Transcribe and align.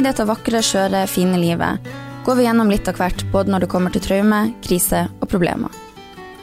I 0.00 0.02
dette 0.06 0.24
vakre, 0.24 0.62
skjøre, 0.64 1.02
fine 1.12 1.36
livet 1.36 1.88
går 2.24 2.38
vi 2.38 2.44
gjennom 2.46 2.70
litt 2.72 2.86
av 2.88 2.96
hvert, 2.96 3.20
både 3.34 3.52
når 3.52 3.66
det 3.66 3.68
kommer 3.68 3.92
til 3.92 4.00
traume, 4.00 4.38
krise 4.64 5.02
og 5.20 5.28
problemer. 5.28 5.74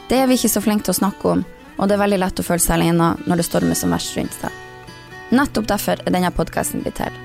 Det 0.06 0.20
er 0.22 0.28
vi 0.30 0.36
ikke 0.38 0.50
så 0.52 0.62
flinke 0.62 0.86
til 0.86 0.94
å 0.94 0.98
snakke 1.00 1.32
om, 1.32 1.42
og 1.74 1.90
det 1.90 1.96
er 1.96 2.02
veldig 2.04 2.20
lett 2.22 2.38
å 2.38 2.44
føle 2.46 2.62
seg 2.62 2.76
alene 2.76 3.08
når 3.26 3.42
det 3.42 3.48
stormer 3.48 3.80
som 3.80 3.90
verst 3.90 4.14
rundt 4.14 4.38
seg. 4.38 4.54
Nettopp 5.34 5.66
derfor 5.74 5.98
er 5.98 6.14
denne 6.14 6.30
podkasten 6.38 6.86
blitt 6.86 7.00
til. 7.02 7.18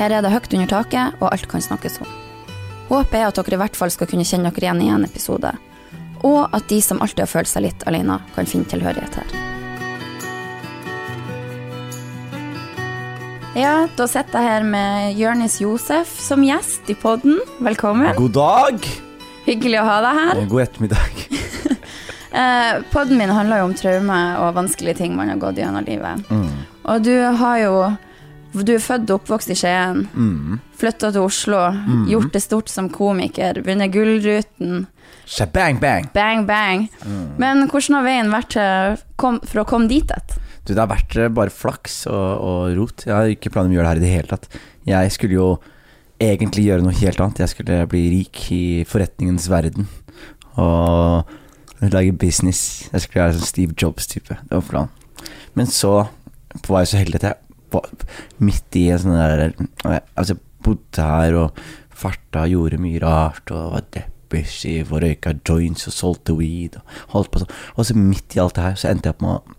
Her 0.00 0.16
er 0.18 0.26
det 0.26 0.34
høyt 0.34 0.50
under 0.50 0.72
taket, 0.74 1.22
og 1.22 1.30
alt 1.30 1.46
kan 1.54 1.62
snakkes 1.62 2.02
om. 2.02 2.10
Håpet 2.90 3.20
er 3.20 3.30
at 3.30 3.38
dere 3.38 3.60
i 3.60 3.62
hvert 3.62 3.78
fall 3.78 3.94
skal 3.94 4.10
kunne 4.10 4.26
kjenne 4.26 4.50
dere 4.50 4.66
igjen 4.66 4.82
i 4.82 4.90
en 4.96 5.06
episode, 5.06 5.54
og 6.26 6.42
at 6.50 6.66
de 6.74 6.82
som 6.82 6.98
alltid 6.98 7.28
har 7.28 7.34
følt 7.38 7.54
seg 7.54 7.68
litt 7.68 7.86
alene, 7.86 8.18
kan 8.34 8.50
finne 8.50 8.66
tilhørighet 8.66 9.22
her. 9.22 9.61
Ja, 13.52 13.84
da 13.98 14.06
sitter 14.08 14.40
jeg 14.40 14.48
her 14.48 14.64
med 14.64 15.18
Jørnis 15.20 15.58
Josef 15.60 16.08
som 16.24 16.40
gjest 16.40 16.88
i 16.88 16.94
podden. 16.96 17.36
Velkommen. 17.60 18.14
God 18.16 18.32
dag! 18.32 18.86
Hyggelig 19.44 19.76
å 19.82 19.82
ha 19.84 19.96
deg 20.00 20.20
her. 20.20 20.40
God 20.48 20.62
ettermiddag. 20.62 21.18
eh, 22.40 22.78
podden 22.94 23.20
min 23.20 23.34
handler 23.36 23.60
jo 23.60 23.66
om 23.68 23.74
traume 23.76 24.20
og 24.40 24.56
vanskelige 24.56 25.02
ting 25.02 25.12
man 25.18 25.28
har 25.34 25.42
gått 25.42 25.60
gjennom 25.60 25.84
livet. 25.84 26.24
Mm. 26.32 26.64
Og 26.88 27.04
du 27.04 27.12
har 27.42 27.60
jo 27.60 27.74
Du 28.52 28.74
er 28.74 28.82
født 28.84 29.08
og 29.08 29.20
oppvokst 29.20 29.52
i 29.52 29.56
Skien. 29.56 30.06
Mm. 30.12 30.58
Flytta 30.76 31.12
til 31.12 31.24
Oslo. 31.24 31.60
Gjort 32.08 32.32
det 32.32 32.42
stort 32.44 32.72
som 32.72 32.88
komiker. 32.92 33.60
Vunnet 33.64 33.92
Gullruten. 33.92 34.86
Shabang 35.24 35.80
bang! 35.80 36.08
Bang, 36.12 36.46
bang. 36.48 36.88
Mm. 37.04 37.36
Men 37.40 37.68
hvordan 37.68 37.96
har 37.96 38.04
veien 38.04 38.32
vært 38.32 38.52
til, 38.56 39.00
kom, 39.16 39.40
for 39.44 39.62
å 39.62 39.68
komme 39.68 39.88
dit 39.92 40.08
et? 40.12 40.36
Du, 40.62 40.72
det 40.74 40.80
har 40.80 40.90
vært 40.90 41.16
eh, 41.18 41.30
bare 41.34 41.50
flaks 41.50 42.04
og, 42.10 42.30
og 42.46 42.76
rot. 42.78 43.06
Jeg 43.08 43.14
har 43.14 43.30
ikke 43.32 43.50
planer 43.50 43.70
om 43.70 43.74
å 43.74 43.78
gjøre 43.80 43.86
det 43.86 43.92
her 43.92 44.00
i 44.00 44.04
det 44.04 44.12
hele 44.14 44.30
tatt. 44.30 44.58
Jeg 44.86 45.14
skulle 45.14 45.38
jo 45.38 45.48
egentlig 46.22 46.66
gjøre 46.68 46.86
noe 46.86 46.98
helt 47.00 47.22
annet. 47.22 47.42
Jeg 47.42 47.52
skulle 47.54 47.82
bli 47.90 48.02
rik 48.12 48.42
i 48.54 48.64
forretningens 48.88 49.48
verden. 49.50 49.88
Og 50.60 51.88
lage 51.90 52.14
business. 52.14 52.88
Jeg 52.92 53.04
skulle 53.04 53.24
være 53.24 53.38
sånn 53.38 53.48
Steve 53.48 53.74
Jobs-type. 53.78 54.38
Det 54.38 54.54
var 54.54 54.68
planen. 54.68 55.32
Men 55.58 55.70
så 55.70 55.94
var 56.68 56.82
jeg 56.82 56.92
så 56.92 57.00
heldig 57.00 57.18
at 57.20 57.28
jeg 57.30 57.38
var 57.72 57.88
midt 58.44 58.76
i 58.78 58.86
en 58.92 59.00
sånn 59.00 59.16
der 59.16 59.44
Altså, 59.88 60.34
jeg 60.34 60.42
bodde 60.62 61.06
her 61.06 61.38
og 61.40 61.62
farta, 62.02 62.44
gjorde 62.50 62.80
mye 62.82 63.00
rart 63.02 63.50
og 63.54 63.74
var 63.74 63.88
depressiv 63.94 64.92
og 64.92 65.02
røyka 65.04 65.34
joints 65.42 65.88
og 65.90 65.96
solgte 65.96 66.36
weed 66.38 66.78
og 66.78 66.94
holdt 67.16 67.32
på 67.32 67.42
sånn. 67.42 67.56
Og 67.74 67.88
så 67.88 67.96
midt 67.98 68.36
i 68.36 68.42
alt 68.42 68.58
det 68.58 68.66
her 68.68 68.78
så 68.78 68.92
endte 68.92 69.10
jeg 69.10 69.16
opp 69.16 69.24
med 69.26 69.34
å 69.34 69.58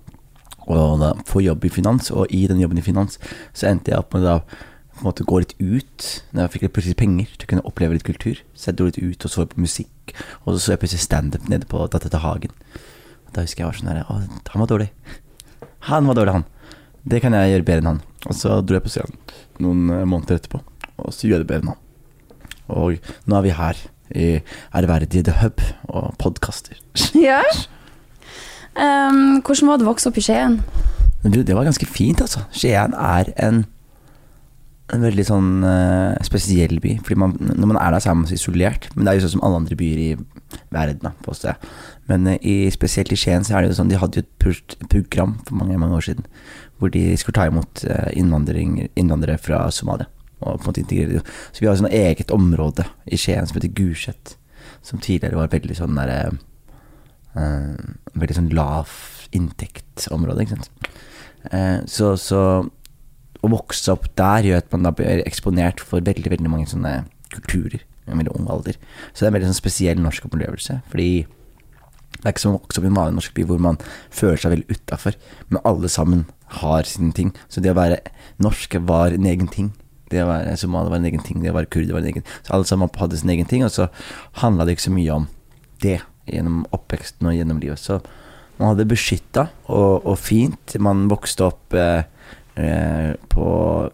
og 0.72 1.04
få 1.30 1.44
jobb 1.44 1.66
i 1.66 1.72
finans, 1.74 2.12
og 2.12 2.32
i 2.32 2.46
den 2.48 2.62
jobben 2.62 2.80
i 2.80 2.86
finans 2.86 3.20
så 3.54 3.68
endte 3.72 3.92
jeg 3.92 4.00
opp 4.00 4.16
med 4.16 4.24
da 4.28 4.38
på 4.44 5.02
en 5.02 5.08
måte 5.10 5.26
gå 5.26 5.42
litt 5.42 5.56
ut. 5.60 6.08
Når 6.32 6.46
jeg 6.46 6.54
fikk 6.54 6.66
litt 6.68 6.76
plutselig 6.76 7.00
penger 7.02 7.34
til 7.34 7.48
å 7.48 7.52
kunne 7.52 7.66
oppleve 7.68 7.98
litt 7.98 8.06
kultur. 8.08 8.40
Så 8.54 8.70
jeg 8.70 8.80
dro 8.80 8.88
litt 8.88 9.02
ut 9.02 9.26
og 9.26 9.34
så 9.34 9.46
på 9.50 9.64
musikk, 9.64 10.16
og 10.46 10.54
så 10.54 10.60
så 10.62 10.76
jeg 10.76 10.84
plutselig 10.84 11.06
standup 11.08 11.50
nede 11.52 11.70
på 11.70 11.82
Datter 11.90 12.14
til 12.14 12.24
Hagen. 12.24 12.54
Og 13.26 13.36
da 13.36 13.46
husker 13.46 13.64
jeg 13.64 13.72
var 13.72 13.80
sånn 13.80 13.92
her 13.92 14.04
Å, 14.06 14.20
han 14.54 14.64
var 14.64 14.72
dårlig. 14.72 14.90
Han 15.90 16.08
var 16.08 16.20
dårlig, 16.20 16.38
han. 16.38 16.46
Det 17.04 17.20
kan 17.24 17.36
jeg 17.36 17.56
gjøre 17.56 17.68
bedre 17.68 17.84
enn 17.84 17.92
han. 17.96 18.04
Og 18.30 18.38
så 18.40 18.62
dro 18.64 18.78
jeg 18.78 18.86
på 18.86 18.94
scenen 18.94 19.18
noen 19.62 19.90
eh, 19.92 20.06
måneder 20.10 20.40
etterpå, 20.40 20.62
og 20.98 21.14
så 21.14 21.28
gjorde 21.28 21.42
jeg 21.42 21.46
det 21.46 21.52
bedre 21.52 21.66
enn 21.66 21.74
han. 21.74 21.82
Og 22.74 23.12
nå 23.30 23.38
er 23.38 23.46
vi 23.46 23.58
her 23.58 23.82
i 24.14 24.28
ærverdige 24.78 25.26
The 25.28 25.36
Hub 25.42 25.62
og 25.90 26.14
podkaster. 26.22 26.80
Ja. 27.18 27.42
Um, 28.74 29.42
hvordan 29.46 29.70
var 29.70 29.80
det 29.80 29.86
å 29.86 29.92
vokse 29.92 30.10
opp 30.10 30.18
i 30.18 30.26
Skien? 30.26 30.60
Du, 31.24 31.40
det 31.46 31.56
var 31.56 31.68
ganske 31.68 31.88
fint, 31.88 32.22
altså. 32.24 32.44
Skien 32.56 32.96
er 32.98 33.30
en, 33.40 33.64
en 34.94 35.06
veldig 35.06 35.26
sånn 35.30 35.52
uh, 35.64 36.18
spesiell 36.26 36.82
by. 36.84 36.98
Fordi 37.06 37.20
man, 37.22 37.38
når 37.40 37.70
man 37.70 37.80
er 37.80 37.94
der, 37.94 38.04
så 38.04 38.12
er 38.12 38.18
man 38.20 38.30
så 38.30 38.38
isolert. 38.38 38.90
Men 38.96 39.06
det 39.06 39.14
er 39.14 39.20
jo 39.20 39.28
sånn 39.28 39.38
som 39.38 39.46
alle 39.48 39.62
andre 39.62 39.78
byer 39.80 40.02
i 40.04 40.10
verden, 40.74 41.14
påstår 41.26 41.54
jeg. 41.54 41.72
Men 42.10 42.28
uh, 42.34 42.36
i, 42.42 42.58
spesielt 42.74 43.14
i 43.14 43.20
Skien 43.20 43.46
så 43.46 43.56
er 43.56 43.64
det 43.64 43.72
jo 43.72 43.80
sånn 43.80 43.94
De 43.94 44.02
hadde 44.02 44.20
jo 44.20 44.26
et 44.26 44.78
program 44.92 45.38
for 45.46 45.58
mange 45.62 45.80
mange 45.80 46.02
år 46.02 46.12
siden 46.12 46.28
hvor 46.84 46.92
de 46.92 47.14
skulle 47.16 47.38
ta 47.38 47.46
imot 47.48 47.86
eh, 47.88 48.10
innvandrere 48.20 49.38
fra 49.40 49.70
Somalia. 49.72 50.10
Og 50.44 50.58
på 50.58 50.66
en 50.66 50.68
måte 50.68 50.82
integrere 50.82 51.20
dem. 51.22 51.28
Så 51.56 51.64
vi 51.64 51.70
har 51.70 51.78
sånn 51.80 51.94
eget 51.96 52.34
område 52.36 52.84
i 53.08 53.16
Skien 53.16 53.48
som 53.48 53.56
heter 53.56 53.72
Gulset. 53.78 54.34
Som 54.84 55.00
tidligere 55.00 55.40
var 55.40 55.54
veldig 55.54 55.78
sånn 55.78 55.96
derre 55.96 56.34
Veldig 57.34 58.38
sånn 58.38 58.54
lav 58.54 58.92
inntektsområde, 59.34 60.46
ikke 60.46 60.60
sant. 60.60 60.90
Eh, 61.50 61.80
så, 61.90 62.14
så 62.20 62.42
å 63.44 63.52
vokse 63.52 63.92
opp 63.92 64.08
der 64.20 64.48
gjør 64.48 64.62
at 64.62 64.70
man 64.72 64.86
da 64.88 64.94
blir 64.96 65.24
eksponert 65.26 65.82
for 65.84 66.04
veldig 66.06 66.32
veldig 66.32 66.52
mange 66.52 66.70
sånne 66.72 67.02
kulturer 67.34 67.82
i 67.82 68.12
en 68.12 68.20
veldig 68.20 68.36
ung 68.38 68.50
alder. 68.52 68.78
Så 69.12 69.24
det 69.24 69.28
er 69.28 69.32
en 69.32 69.38
veldig 69.40 69.50
sånn 69.52 69.60
spesiell 69.60 70.04
norsk 70.04 70.28
opplevelse. 70.30 70.80
Fordi 70.92 71.10
det 72.14 72.30
er 72.30 72.36
ikke 72.36 72.44
som 72.46 72.54
å 72.54 72.62
vokse 72.62 72.80
opp 72.80 72.88
i 72.88 72.92
en 72.92 73.00
vanlig 73.00 73.18
norsk 73.18 73.36
by 73.36 73.46
hvor 73.50 73.62
man 73.64 73.80
føler 74.14 74.40
seg 74.40 74.54
veldig 74.54 74.78
utafor, 74.78 75.18
men 75.50 75.64
alle 75.68 75.90
sammen 75.92 76.26
har 76.62 76.88
sine 76.88 77.12
ting. 77.18 77.34
Så 77.52 77.64
det 77.64 77.74
å 77.74 77.80
være 77.80 78.00
norsk 78.44 78.78
var 78.88 79.16
en 79.16 79.28
egen 79.28 79.50
ting. 79.52 79.74
Det 80.14 80.22
å 80.22 80.30
være 80.30 80.56
somalier 80.62 80.94
var 80.94 81.02
en 81.02 81.10
egen 81.10 81.24
ting, 81.26 81.42
det 81.42 81.52
å 81.52 81.58
være 81.58 81.72
kurder 81.74 81.96
var 81.96 82.04
en 82.04 82.12
egen 82.12 82.26
Så 82.46 82.54
alle 82.54 82.68
sammen 82.70 82.92
hadde 83.02 83.18
sin 83.18 83.32
egen 83.34 83.48
ting, 83.50 83.64
og 83.66 83.74
så 83.74 83.88
handla 84.44 84.68
det 84.68 84.78
ikke 84.78 84.86
så 84.86 84.94
mye 84.94 85.16
om 85.16 85.30
det 85.82 85.98
gjennom 86.30 86.64
oppveksten 86.76 87.30
og 87.30 87.36
gjennom 87.38 87.62
livet. 87.62 87.82
Så 87.82 88.00
man 88.58 88.72
hadde 88.74 88.88
beskytta 88.90 89.48
og, 89.66 90.06
og 90.06 90.18
fint. 90.22 90.76
Man 90.82 91.08
vokste 91.12 91.48
opp 91.50 91.76
eh, 91.78 92.06
eh, 92.56 93.14
på 93.34 93.48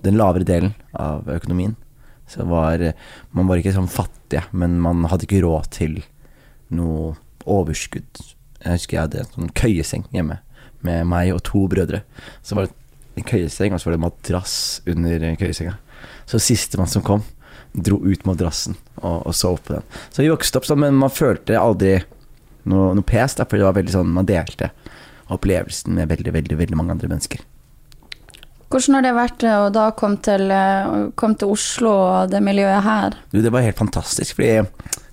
den 0.03 0.19
lavere 0.19 0.47
delen 0.47 0.75
av 0.93 1.29
økonomien. 1.31 1.77
Så 2.29 2.45
var 2.45 2.91
Man 3.33 3.47
var 3.49 3.57
ikke 3.57 3.73
sånn 3.73 3.89
fattige, 3.89 4.43
men 4.51 4.77
man 4.83 5.07
hadde 5.09 5.25
ikke 5.25 5.41
råd 5.41 5.71
til 5.73 6.01
noe 6.69 7.15
overskudd. 7.49 8.21
Jeg 8.59 8.75
husker 8.75 8.97
jeg 8.97 9.05
hadde 9.07 9.23
en 9.23 9.33
sånn 9.33 9.55
køyeseng 9.57 10.05
hjemme 10.13 10.37
med 10.85 11.07
meg 11.09 11.33
og 11.33 11.41
to 11.47 11.63
brødre. 11.71 12.03
Så 12.45 12.55
var 12.55 12.67
det 12.67 12.75
en 13.19 13.27
køyeseng, 13.27 13.73
og 13.73 13.81
så 13.81 13.89
var 13.89 13.97
det 13.97 14.03
madrass 14.03 14.55
under 14.87 15.25
køyesenga. 15.39 15.75
Så 16.29 16.39
sistemann 16.43 16.91
som 16.91 17.03
kom, 17.03 17.23
dro 17.73 17.99
ut 18.03 18.25
madrassen 18.27 18.77
og, 19.01 19.25
og 19.25 19.35
sov 19.35 19.59
på 19.65 19.77
den. 19.77 19.89
Så 20.13 20.23
vi 20.23 20.31
vokste 20.31 20.59
opp 20.59 20.67
sånn, 20.69 20.83
men 20.83 20.99
man 20.99 21.13
følte 21.13 21.57
aldri 21.59 21.99
noe, 22.71 22.91
noe 22.97 23.07
pes, 23.07 23.37
da, 23.39 23.47
for 23.47 23.59
det 23.59 23.67
var 23.67 23.77
veldig 23.77 23.95
sånn 23.95 24.11
man 24.15 24.29
delte 24.29 24.71
opplevelsen 25.29 25.93
med 25.97 26.09
veldig, 26.09 26.33
veldig, 26.33 26.57
veldig 26.57 26.77
mange 26.77 26.95
andre 26.95 27.09
mennesker. 27.11 27.43
Hvordan 28.69 28.99
har 28.99 29.05
det 29.05 29.15
vært 29.17 29.43
eh, 29.49 29.59
å 29.65 29.69
da 29.73 29.89
komme 29.97 30.21
til, 30.25 30.51
kom 31.17 31.33
til 31.37 31.53
Oslo 31.55 31.93
og 32.05 32.33
det 32.33 32.41
miljøet 32.45 32.85
her? 32.85 33.17
Du, 33.33 33.39
det 33.41 33.53
var 33.53 33.65
helt 33.65 33.81
fantastisk, 33.81 34.37
fordi 34.37 34.61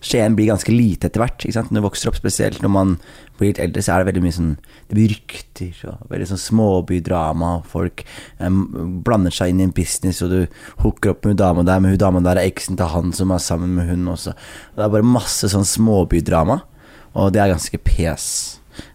Skien 0.06 0.36
blir 0.36 0.50
ganske 0.50 0.70
lite 0.70 1.08
etter 1.08 1.22
hvert. 1.22 1.40
Ikke 1.40 1.56
sant? 1.56 1.72
Når 1.72 1.82
du 1.82 1.86
vokser 1.88 2.10
opp, 2.10 2.18
spesielt 2.18 2.60
når 2.62 2.72
man 2.72 2.92
blir 3.38 3.50
litt 3.50 3.60
eldre, 3.62 3.82
så 3.82 3.94
er 3.94 4.02
det 4.02 4.10
veldig 4.10 4.22
mye 4.24 4.36
sånn 4.36 4.52
Det 4.86 4.96
blir 4.96 5.12
rykter 5.14 5.80
og 5.90 6.12
veldig 6.12 6.28
sånn 6.30 6.42
småbydrama. 6.42 7.50
Folk 7.70 8.04
em, 8.38 8.60
blander 9.06 9.34
seg 9.34 9.52
inn 9.52 9.64
i 9.64 9.66
en 9.66 9.74
business, 9.76 10.22
og 10.22 10.32
du 10.32 10.62
hooker 10.84 11.14
opp 11.14 11.24
med 11.24 11.34
hun 11.34 11.42
dama 11.42 11.66
der, 11.66 11.82
men 11.82 11.96
hun 11.96 12.02
dama 12.02 12.22
der 12.28 12.40
er 12.40 12.50
eksen 12.52 12.78
til 12.78 12.92
han 12.92 13.12
som 13.16 13.34
er 13.34 13.42
sammen 13.42 13.74
med 13.78 13.90
hun 13.90 14.06
også. 14.14 14.36
Og 14.36 14.78
det 14.78 14.86
er 14.86 14.94
bare 14.98 15.14
masse 15.16 15.50
sånn 15.52 15.66
småbydrama, 15.66 16.60
og 17.16 17.32
det 17.34 17.42
er 17.42 17.52
ganske 17.54 17.80
pes. 17.80 18.28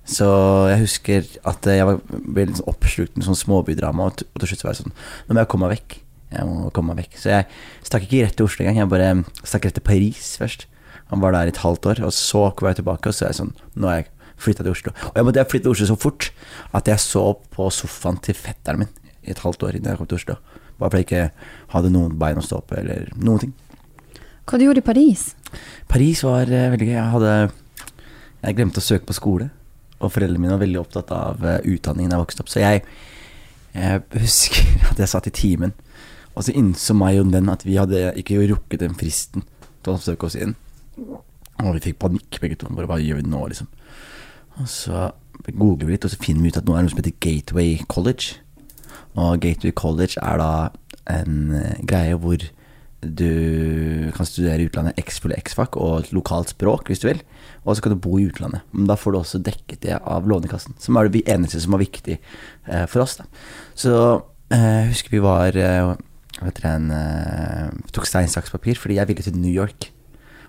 Så 0.05 0.27
jeg 0.69 0.83
husker 0.83 1.27
at 1.49 1.65
jeg 1.65 1.87
var 1.87 1.99
veldig 2.09 2.59
sånn 2.59 2.69
oppslukt 2.69 3.17
med 3.17 3.25
sånn 3.25 3.39
småbydrama, 3.39 4.07
og 4.09 4.19
til 4.19 4.29
og 4.29 4.43
til 4.43 4.51
slutt 4.51 4.61
så 4.61 4.67
var 4.67 4.75
jeg 4.75 4.83
sånn 4.83 4.95
Nå 4.95 5.33
må 5.33 5.41
jeg 5.41 5.51
komme 5.53 5.67
meg 5.67 5.79
vekk. 5.79 5.97
Jeg 6.31 6.47
må 6.47 6.71
komme 6.75 6.93
meg 6.93 7.05
vekk. 7.05 7.17
Så 7.19 7.31
jeg 7.33 7.47
stakk 7.87 8.05
ikke 8.07 8.25
rett 8.27 8.37
til 8.39 8.47
Oslo 8.47 8.63
engang. 8.63 8.83
Jeg 8.83 8.91
bare 8.91 9.09
stakk 9.41 9.67
rett 9.67 9.77
til 9.79 9.87
Paris 9.87 10.33
først. 10.41 10.67
Han 11.11 11.23
var 11.23 11.35
der 11.35 11.49
i 11.49 11.51
et 11.51 11.59
halvt 11.63 11.89
år, 11.91 12.03
og 12.07 12.13
så 12.15 12.45
kom 12.55 12.69
jeg 12.69 12.79
tilbake, 12.79 13.09
og 13.09 13.15
så 13.15 13.25
er 13.25 13.33
jeg 13.33 13.41
sånn 13.41 13.55
Nå 13.75 13.89
har 13.89 14.01
jeg 14.01 14.09
flytta 14.41 14.65
til 14.65 14.73
Oslo. 14.73 14.93
Og 15.09 15.19
jeg 15.19 15.27
måtte 15.27 15.47
flytte 15.51 15.67
til 15.67 15.75
Oslo 15.75 15.89
så 15.89 15.97
fort 15.99 16.29
at 16.77 16.87
jeg 16.87 17.03
så 17.03 17.25
på 17.55 17.67
sofaen 17.73 18.21
til 18.23 18.37
fetteren 18.37 18.83
min 18.83 18.93
i 19.21 19.33
et 19.33 19.41
halvt 19.43 19.67
år 19.67 19.77
innen 19.77 19.91
jeg 19.91 19.99
kom 19.99 20.09
til 20.09 20.21
Oslo. 20.21 20.37
Bare 20.79 20.93
fordi 20.93 21.03
jeg 21.03 21.09
ikke 21.09 21.73
hadde 21.75 21.91
noen 21.93 22.15
bein 22.21 22.39
å 22.41 22.45
stå 22.45 22.61
på, 22.65 22.79
eller 22.79 23.11
noen 23.19 23.43
ting. 23.43 23.51
Hva 24.49 24.57
du 24.57 24.65
gjorde 24.65 24.81
i 24.81 24.87
Paris? 24.87 25.27
Paris 25.91 26.23
var 26.25 26.49
uh, 26.49 26.71
veldig 26.73 26.87
gøy. 26.87 26.95
Jeg 26.95 27.13
hadde 27.13 27.35
Jeg 28.41 28.57
glemte 28.57 28.81
å 28.81 28.85
søke 28.85 29.07
på 29.09 29.17
skole, 29.17 29.49
og 30.01 30.11
foreldrene 30.13 30.41
mine 30.41 30.55
var 30.55 30.63
veldig 30.63 30.81
opptatt 30.81 31.11
av 31.13 31.43
utdanningen 31.45 32.15
jeg 32.15 32.23
vokste 32.23 32.43
opp. 32.43 32.51
Så 32.51 32.63
jeg, 32.63 32.83
jeg 33.75 34.03
husker 34.17 34.71
at 34.91 35.01
jeg 35.01 35.11
satt 35.11 35.29
i 35.29 35.35
timen, 35.35 35.75
og 36.31 36.45
så 36.47 36.55
innså 36.55 36.95
meg 36.97 37.19
og 37.21 37.33
den 37.33 37.51
at 37.51 37.65
vi 37.67 37.77
hadde 37.77 38.11
ikke 38.19 38.39
rukket 38.53 38.85
den 38.85 38.95
fristen 38.97 39.45
til 39.83 39.93
å 39.93 40.01
søke 40.01 40.29
oss 40.29 40.37
inn. 40.39 40.55
Og 41.61 41.75
vi 41.75 41.83
fikk 41.89 41.99
panikk 42.01 42.39
begge 42.41 42.57
to. 42.57 42.69
Bare, 42.73 42.87
hva 42.89 42.97
gjør 43.01 43.19
vi 43.19 43.27
nå, 43.29 43.41
liksom? 43.51 43.69
Og 44.59 44.69
så 44.69 45.09
googler 45.49 45.87
vi 45.87 45.95
litt, 45.95 46.07
og 46.07 46.13
så 46.13 46.21
finner 46.21 46.45
vi 46.45 46.53
ut 46.53 46.59
at 46.59 46.67
nå 46.67 46.75
er 46.75 46.81
det 46.81 46.87
noe 46.87 46.93
som 46.93 47.01
heter 47.01 47.19
Gateway 47.23 47.75
College. 47.91 48.39
Og 49.19 49.41
Gateway 49.43 49.75
College 49.75 50.21
er 50.21 50.41
da 50.41 50.51
en 51.11 51.53
eh, 51.57 51.79
greie 51.87 52.17
hvor 52.21 52.43
du 53.01 54.11
kan 54.13 54.27
studere 54.29 54.61
i 54.61 54.67
utlandet 54.69 54.99
X-fulle 55.01 55.37
X-fag 55.41 55.77
og 55.81 56.03
et 56.03 56.11
lokalt 56.13 56.53
språk, 56.53 56.91
hvis 56.91 57.01
du 57.01 57.07
vil. 57.09 57.23
Og 57.65 57.75
så 57.75 57.85
kan 57.85 57.95
du 57.95 58.01
bo 58.01 58.19
i 58.19 58.27
utlandet. 58.29 58.61
Men 58.75 58.85
da 58.91 58.97
får 58.99 59.13
du 59.13 59.19
også 59.21 59.41
dekket 59.41 59.81
det 59.87 59.97
av 59.97 60.29
Lånekassen, 60.29 60.77
som 60.81 60.99
er 60.99 61.09
det 61.09 61.23
eneste 61.29 61.61
som 61.63 61.73
er 61.77 61.81
viktig 61.81 62.19
eh, 62.19 62.85
for 62.85 63.05
oss. 63.05 63.17
Da. 63.17 63.25
Så 63.73 63.95
eh, 64.53 64.67
jeg 64.83 64.93
husker 64.93 65.15
vi 65.17 65.23
var 65.25 65.57
eh, 65.57 65.95
vet 66.41 66.61
dere, 66.61 66.75
en, 66.77 66.91
eh, 66.93 67.81
tok 67.93 68.07
stein, 68.09 68.29
saks, 68.29 68.53
papir, 68.53 68.77
fordi 68.79 68.99
jeg 68.99 69.09
ville 69.09 69.25
til 69.25 69.37
New 69.37 69.53
York. 69.53 69.91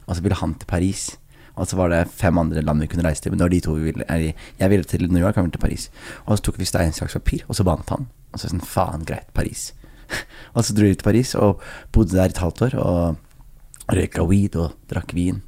Og 0.06 0.16
så 0.16 0.22
ville 0.22 0.36
han 0.36 0.54
til 0.54 0.68
Paris. 0.68 1.10
Og 1.54 1.68
så 1.68 1.76
var 1.76 1.92
det 1.92 2.08
fem 2.08 2.38
andre 2.38 2.62
land 2.64 2.80
vi 2.80 2.88
kunne 2.88 3.04
reise 3.04 3.22
til. 3.22 3.32
Men 3.32 3.38
det 3.38 3.44
var 3.44 3.54
de 3.56 3.60
to 3.60 3.72
vi 3.76 3.90
ville 3.90 4.04
eller, 4.08 4.32
Jeg 4.58 4.70
ville 4.70 4.84
til 4.84 5.12
New 5.12 5.22
York, 5.22 5.34
han 5.34 5.44
ville 5.44 5.56
til 5.56 5.64
Paris. 5.64 5.90
Og 6.26 6.38
så 6.38 6.42
tok 6.44 6.58
vi 6.58 6.64
stein, 6.64 6.92
saks, 6.92 7.12
papir, 7.12 7.44
og 7.48 7.56
så 7.56 7.64
vant 7.64 7.88
han. 7.88 8.08
Og 8.32 8.40
så 8.40 8.48
sånn, 8.48 8.64
faen, 8.64 9.04
greit, 9.04 9.28
Paris. 9.34 9.72
og 10.54 10.64
så 10.64 10.76
dro 10.76 10.88
vi 10.88 10.96
til 10.96 11.06
Paris 11.06 11.34
og 11.38 11.62
bodde 11.94 12.16
der 12.18 12.32
et 12.32 12.42
halvt 12.42 12.64
år. 12.68 12.78
Og 12.82 13.92
røyka 13.92 14.24
weed 14.28 14.56
og 14.60 14.76
drakk 14.90 15.14
vin. 15.16 15.42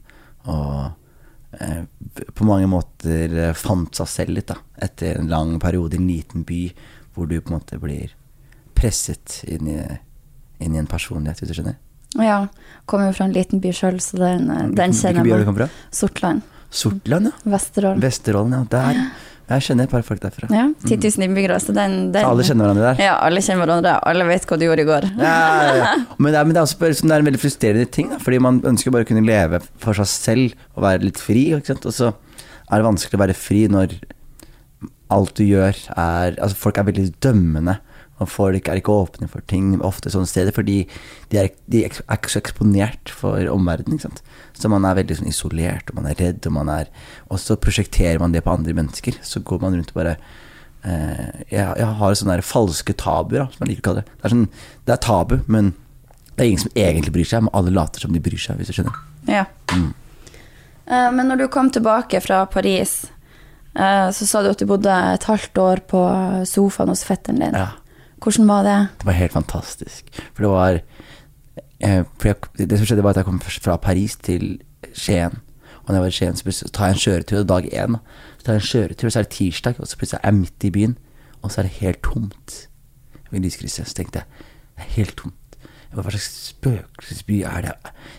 Og 0.50 0.90
eh, 1.60 1.84
på 2.34 2.48
mange 2.48 2.68
måter 2.70 3.38
eh, 3.48 3.54
fant 3.56 3.94
seg 3.96 4.10
selv 4.10 4.36
litt, 4.38 4.50
da. 4.50 4.58
Etter 4.84 5.20
en 5.20 5.30
lang 5.32 5.56
periode 5.62 5.96
i 5.96 6.02
en 6.02 6.10
liten 6.10 6.44
by 6.46 6.66
hvor 7.14 7.30
du 7.30 7.36
på 7.38 7.52
en 7.52 7.60
måte 7.60 7.78
blir 7.78 8.14
presset 8.74 9.44
inn 9.46 9.68
i, 9.70 9.78
inn 10.58 10.74
i 10.74 10.80
en 10.80 10.90
personlighet, 10.90 11.40
hvis 11.40 11.52
du 11.52 11.58
skjønner. 11.60 11.76
Ja. 12.18 12.40
Kommer 12.90 13.10
jo 13.10 13.14
fra 13.16 13.28
en 13.28 13.34
liten 13.34 13.62
by 13.62 13.70
sjøl, 13.74 14.00
så 14.02 14.18
den, 14.18 14.48
den 14.50 14.74
Hvilken 14.74 14.98
kjenner 14.98 15.22
by 15.26 15.30
er 15.30 15.38
jeg 15.38 15.46
du 15.46 15.50
på. 15.52 15.56
fra? 15.60 15.68
Sortland. 15.94 16.42
Sortland, 16.74 17.30
ja. 17.30 17.52
Vesterålen. 17.54 18.02
Vesterålen, 18.02 18.56
ja. 18.58 18.64
Der. 18.74 19.00
Jeg 19.44 19.64
kjenner 19.66 19.84
et 19.84 19.92
par 19.92 20.04
folk 20.06 20.22
derfra. 20.22 20.48
Ja, 20.48 20.70
10 20.86 20.96
000 21.04 21.26
innbyggere, 21.26 21.58
så 21.60 21.74
den, 21.76 21.96
den 22.14 22.24
Så 22.24 22.30
alle 22.32 22.46
kjenner 22.48 22.64
hverandre 22.64 22.86
der? 22.86 23.02
Ja, 23.04 23.16
alle 23.26 23.42
kjenner 23.44 23.66
hverandre. 23.66 23.94
Alle 24.08 24.26
vet 24.30 24.46
hva 24.48 24.56
du 24.56 24.64
gjorde 24.64 24.84
i 24.86 24.88
går. 24.88 25.06
Ja, 25.20 25.34
ja. 25.76 25.90
Men, 26.16 26.30
det 26.32 26.38
er, 26.40 26.48
men 26.48 26.56
det 26.56 26.62
er 26.62 26.64
også 26.64 26.92
sånn, 27.00 27.12
det 27.12 27.18
er 27.18 27.24
en 27.24 27.28
veldig 27.28 27.42
frustrerende 27.42 27.90
ting, 27.92 28.08
da, 28.14 28.20
fordi 28.24 28.40
man 28.40 28.62
ønsker 28.72 28.94
bare 28.94 29.04
å 29.04 29.10
kunne 29.10 29.24
leve 29.26 29.60
for 29.82 30.00
seg 30.00 30.08
selv 30.08 30.56
og 30.72 30.86
være 30.86 31.04
litt 31.04 31.20
fri. 31.20 31.44
Og 31.58 31.68
så 31.92 32.14
er 32.14 32.80
det 32.80 32.86
vanskelig 32.88 33.20
å 33.20 33.24
være 33.26 33.36
fri 33.36 33.66
når 33.68 33.98
alt 35.12 35.34
du 35.36 35.44
gjør 35.44 35.76
er 35.92 36.38
Altså, 36.40 36.56
folk 36.56 36.80
er 36.80 36.88
veldig 36.88 37.10
dømmende. 37.24 37.76
Og 38.22 38.30
folk 38.30 38.68
er 38.70 38.78
ikke 38.78 38.94
åpne 38.94 39.28
for 39.28 39.42
ting 39.50 39.74
ofte 39.84 40.12
sånne 40.12 40.30
steder, 40.30 40.54
fordi 40.54 40.84
de 41.32 41.40
er, 41.42 41.52
de 41.68 41.82
er 41.82 41.90
ikke 41.90 42.30
så 42.32 42.40
eksponert 42.40 43.10
for 43.10 43.44
omverdenen. 43.50 43.98
ikke 43.98 44.08
sant? 44.08 44.22
Så 44.54 44.70
man 44.70 44.84
er 44.86 44.94
veldig 45.00 45.16
sånn 45.18 45.28
isolert, 45.30 45.90
og 45.90 45.96
man 45.98 46.06
er 46.12 46.18
redd, 46.20 46.46
og 46.46 46.52
man 46.54 46.68
er 46.70 46.90
Og 47.28 47.40
så 47.42 47.56
prosjekterer 47.58 48.20
man 48.22 48.32
det 48.32 48.44
på 48.46 48.52
andre 48.54 48.72
mennesker. 48.76 49.16
Så 49.22 49.42
går 49.42 49.60
man 49.60 49.74
rundt 49.74 49.90
og 49.90 49.98
bare 49.98 50.16
eh, 50.84 51.44
jeg, 51.50 51.64
jeg 51.80 51.88
har 52.00 52.14
sånne 52.14 52.36
der 52.36 52.46
falske 52.46 52.94
tabuer, 52.94 53.48
som 53.50 53.64
jeg 53.64 53.72
liker 53.74 53.82
å 53.82 53.88
kalle 53.88 54.04
det. 54.04 54.12
Det 54.20 54.28
er, 54.28 54.34
sånn, 54.36 54.46
det 54.86 54.94
er 54.94 55.02
tabu, 55.02 55.36
men 55.50 55.72
det 56.36 56.44
er 56.44 56.50
ingen 56.52 56.62
som 56.64 56.74
egentlig 56.78 57.12
bryr 57.14 57.28
seg, 57.30 57.44
men 57.46 57.54
alle 57.54 57.74
later 57.74 58.04
som 58.06 58.14
de 58.14 58.22
bryr 58.22 58.40
seg, 58.42 58.58
hvis 58.58 58.70
du 58.70 58.76
skjønner. 58.78 59.02
Ja. 59.30 59.44
Eh, 59.74 61.10
Men 61.14 61.28
når 61.30 61.44
du 61.44 61.48
kom 61.48 61.70
tilbake 61.70 62.20
fra 62.20 62.44
Paris, 62.50 63.06
eh, 63.74 64.10
så 64.10 64.26
sa 64.26 64.42
du 64.42 64.50
at 64.50 64.58
du 64.60 64.66
bodde 64.70 64.90
et 65.14 65.24
halvt 65.30 65.58
år 65.62 65.82
på 65.90 66.00
sofaen 66.46 66.90
hos 66.92 67.04
fetteren 67.06 67.40
din. 67.42 67.54
Ja. 67.58 67.72
Hvordan 68.24 68.48
var 68.48 68.64
det? 68.64 68.76
Det 69.00 69.06
var 69.08 69.18
helt 69.18 69.32
fantastisk. 69.34 70.10
For 70.34 70.46
det 70.46 70.50
var 70.52 70.80
for 72.18 72.28
jeg, 72.28 72.36
Det 72.58 72.78
som 72.78 72.86
skjedde, 72.86 73.02
var 73.02 73.10
at 73.14 73.22
jeg 73.22 73.28
kom 73.28 73.40
først 73.40 73.62
fra 73.62 73.76
Paris 73.76 74.16
til 74.16 74.60
Skien. 74.92 75.38
Og 75.84 75.88
når 75.88 75.94
jeg 75.94 76.02
var 76.02 76.12
i 76.12 76.16
Skien, 76.18 76.36
så 76.36 76.68
tar 76.72 76.86
jeg 76.86 76.94
en 76.94 77.02
kjøretur, 77.04 77.42
dag 77.44 77.64
én. 77.72 77.98
Så 78.38 78.44
tar 78.44 78.52
jeg 78.52 78.62
en 78.62 78.68
kjøretur, 78.68 79.08
så 79.08 79.18
er 79.18 79.22
det 79.22 79.32
tirsdag, 79.36 79.74
og 79.78 79.86
så 79.86 79.98
plutselig 80.00 80.20
er 80.22 80.28
jeg 80.28 80.34
midt 80.34 80.64
i 80.64 80.70
byen, 80.70 80.98
og 81.42 81.52
så 81.52 81.60
er 81.60 81.68
det 81.68 81.78
helt 81.80 82.02
tomt. 82.02 82.68
Ved 83.30 83.40
lyskrysset. 83.40 83.88
Så 83.88 83.94
tenkte 83.94 84.22
jeg 84.22 84.26
det 84.74 84.82
er 84.82 84.94
helt 84.96 85.16
tomt. 85.16 85.34
Hva 85.94 86.10
slags 86.10 86.30
spøkelsesby 86.50 87.42
er 87.46 87.68
det? 87.68 87.74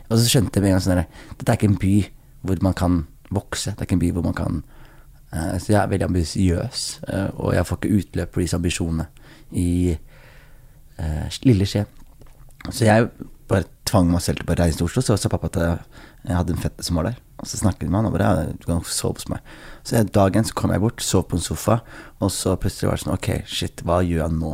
Og 0.08 0.18
så 0.18 0.30
skjønte 0.30 0.56
jeg 0.56 0.64
med 0.64 0.72
en 0.72 0.78
gang 0.78 0.86
sånn 0.86 1.02
Dette 1.36 1.52
er 1.52 1.58
ikke 1.60 1.72
en 1.74 1.82
by 1.82 1.96
hvor 2.46 2.62
man 2.64 2.78
kan 2.78 3.02
vokse. 3.34 3.74
Det 3.74 3.84
er 3.84 3.90
ikke 3.90 3.98
en 3.98 4.04
by 4.06 4.12
hvor 4.16 4.26
man 4.28 4.38
kan 4.38 4.62
uh, 5.34 5.58
Så 5.60 5.74
jeg 5.74 5.82
er 5.82 5.92
veldig 5.92 6.08
ambisiøs, 6.08 6.86
uh, 7.10 7.30
og 7.34 7.56
jeg 7.56 7.68
får 7.68 7.82
ikke 7.82 8.00
utløp 8.00 8.34
for 8.34 8.46
disse 8.46 8.60
ambisjonene 8.60 9.08
i 9.52 9.98
uh, 11.00 11.28
lille 11.44 11.68
Skien. 11.68 11.92
Så 12.72 12.88
jeg 12.88 13.10
bare 13.50 13.68
tvang 13.86 14.10
meg 14.10 14.24
selv 14.26 14.42
til 14.42 14.50
å 14.50 14.58
reise 14.58 14.80
til 14.80 14.88
Oslo. 14.88 15.04
Så 15.06 15.18
sa 15.20 15.32
pappa 15.32 15.52
at 15.52 15.62
jeg 16.26 16.38
hadde 16.38 16.56
en 16.56 16.62
fette 16.62 16.86
som 16.86 16.98
var 17.00 17.10
der. 17.10 17.22
Og 17.42 17.50
så 17.50 17.60
snakket 17.60 17.86
vi 17.86 17.92
med 17.92 18.00
han 18.00 18.10
og 18.10 18.16
bare 18.16 18.28
ja, 18.32 18.52
du 18.56 18.68
kan 18.68 18.84
sove 18.88 19.20
hos 19.20 19.30
meg. 19.30 19.44
Så 19.86 20.02
dagen 20.16 20.48
så 20.48 20.56
kom 20.58 20.74
jeg 20.74 20.82
bort, 20.82 21.04
sov 21.04 21.28
på 21.30 21.38
en 21.38 21.44
sofa, 21.44 21.82
og 22.24 22.32
så 22.34 22.56
plutselig 22.60 22.90
var 22.90 22.98
det 22.98 23.04
sånn 23.04 23.18
Ok, 23.18 23.30
shit, 23.52 23.84
hva 23.86 24.00
gjør 24.06 24.24
jeg 24.24 24.38
nå? 24.40 24.54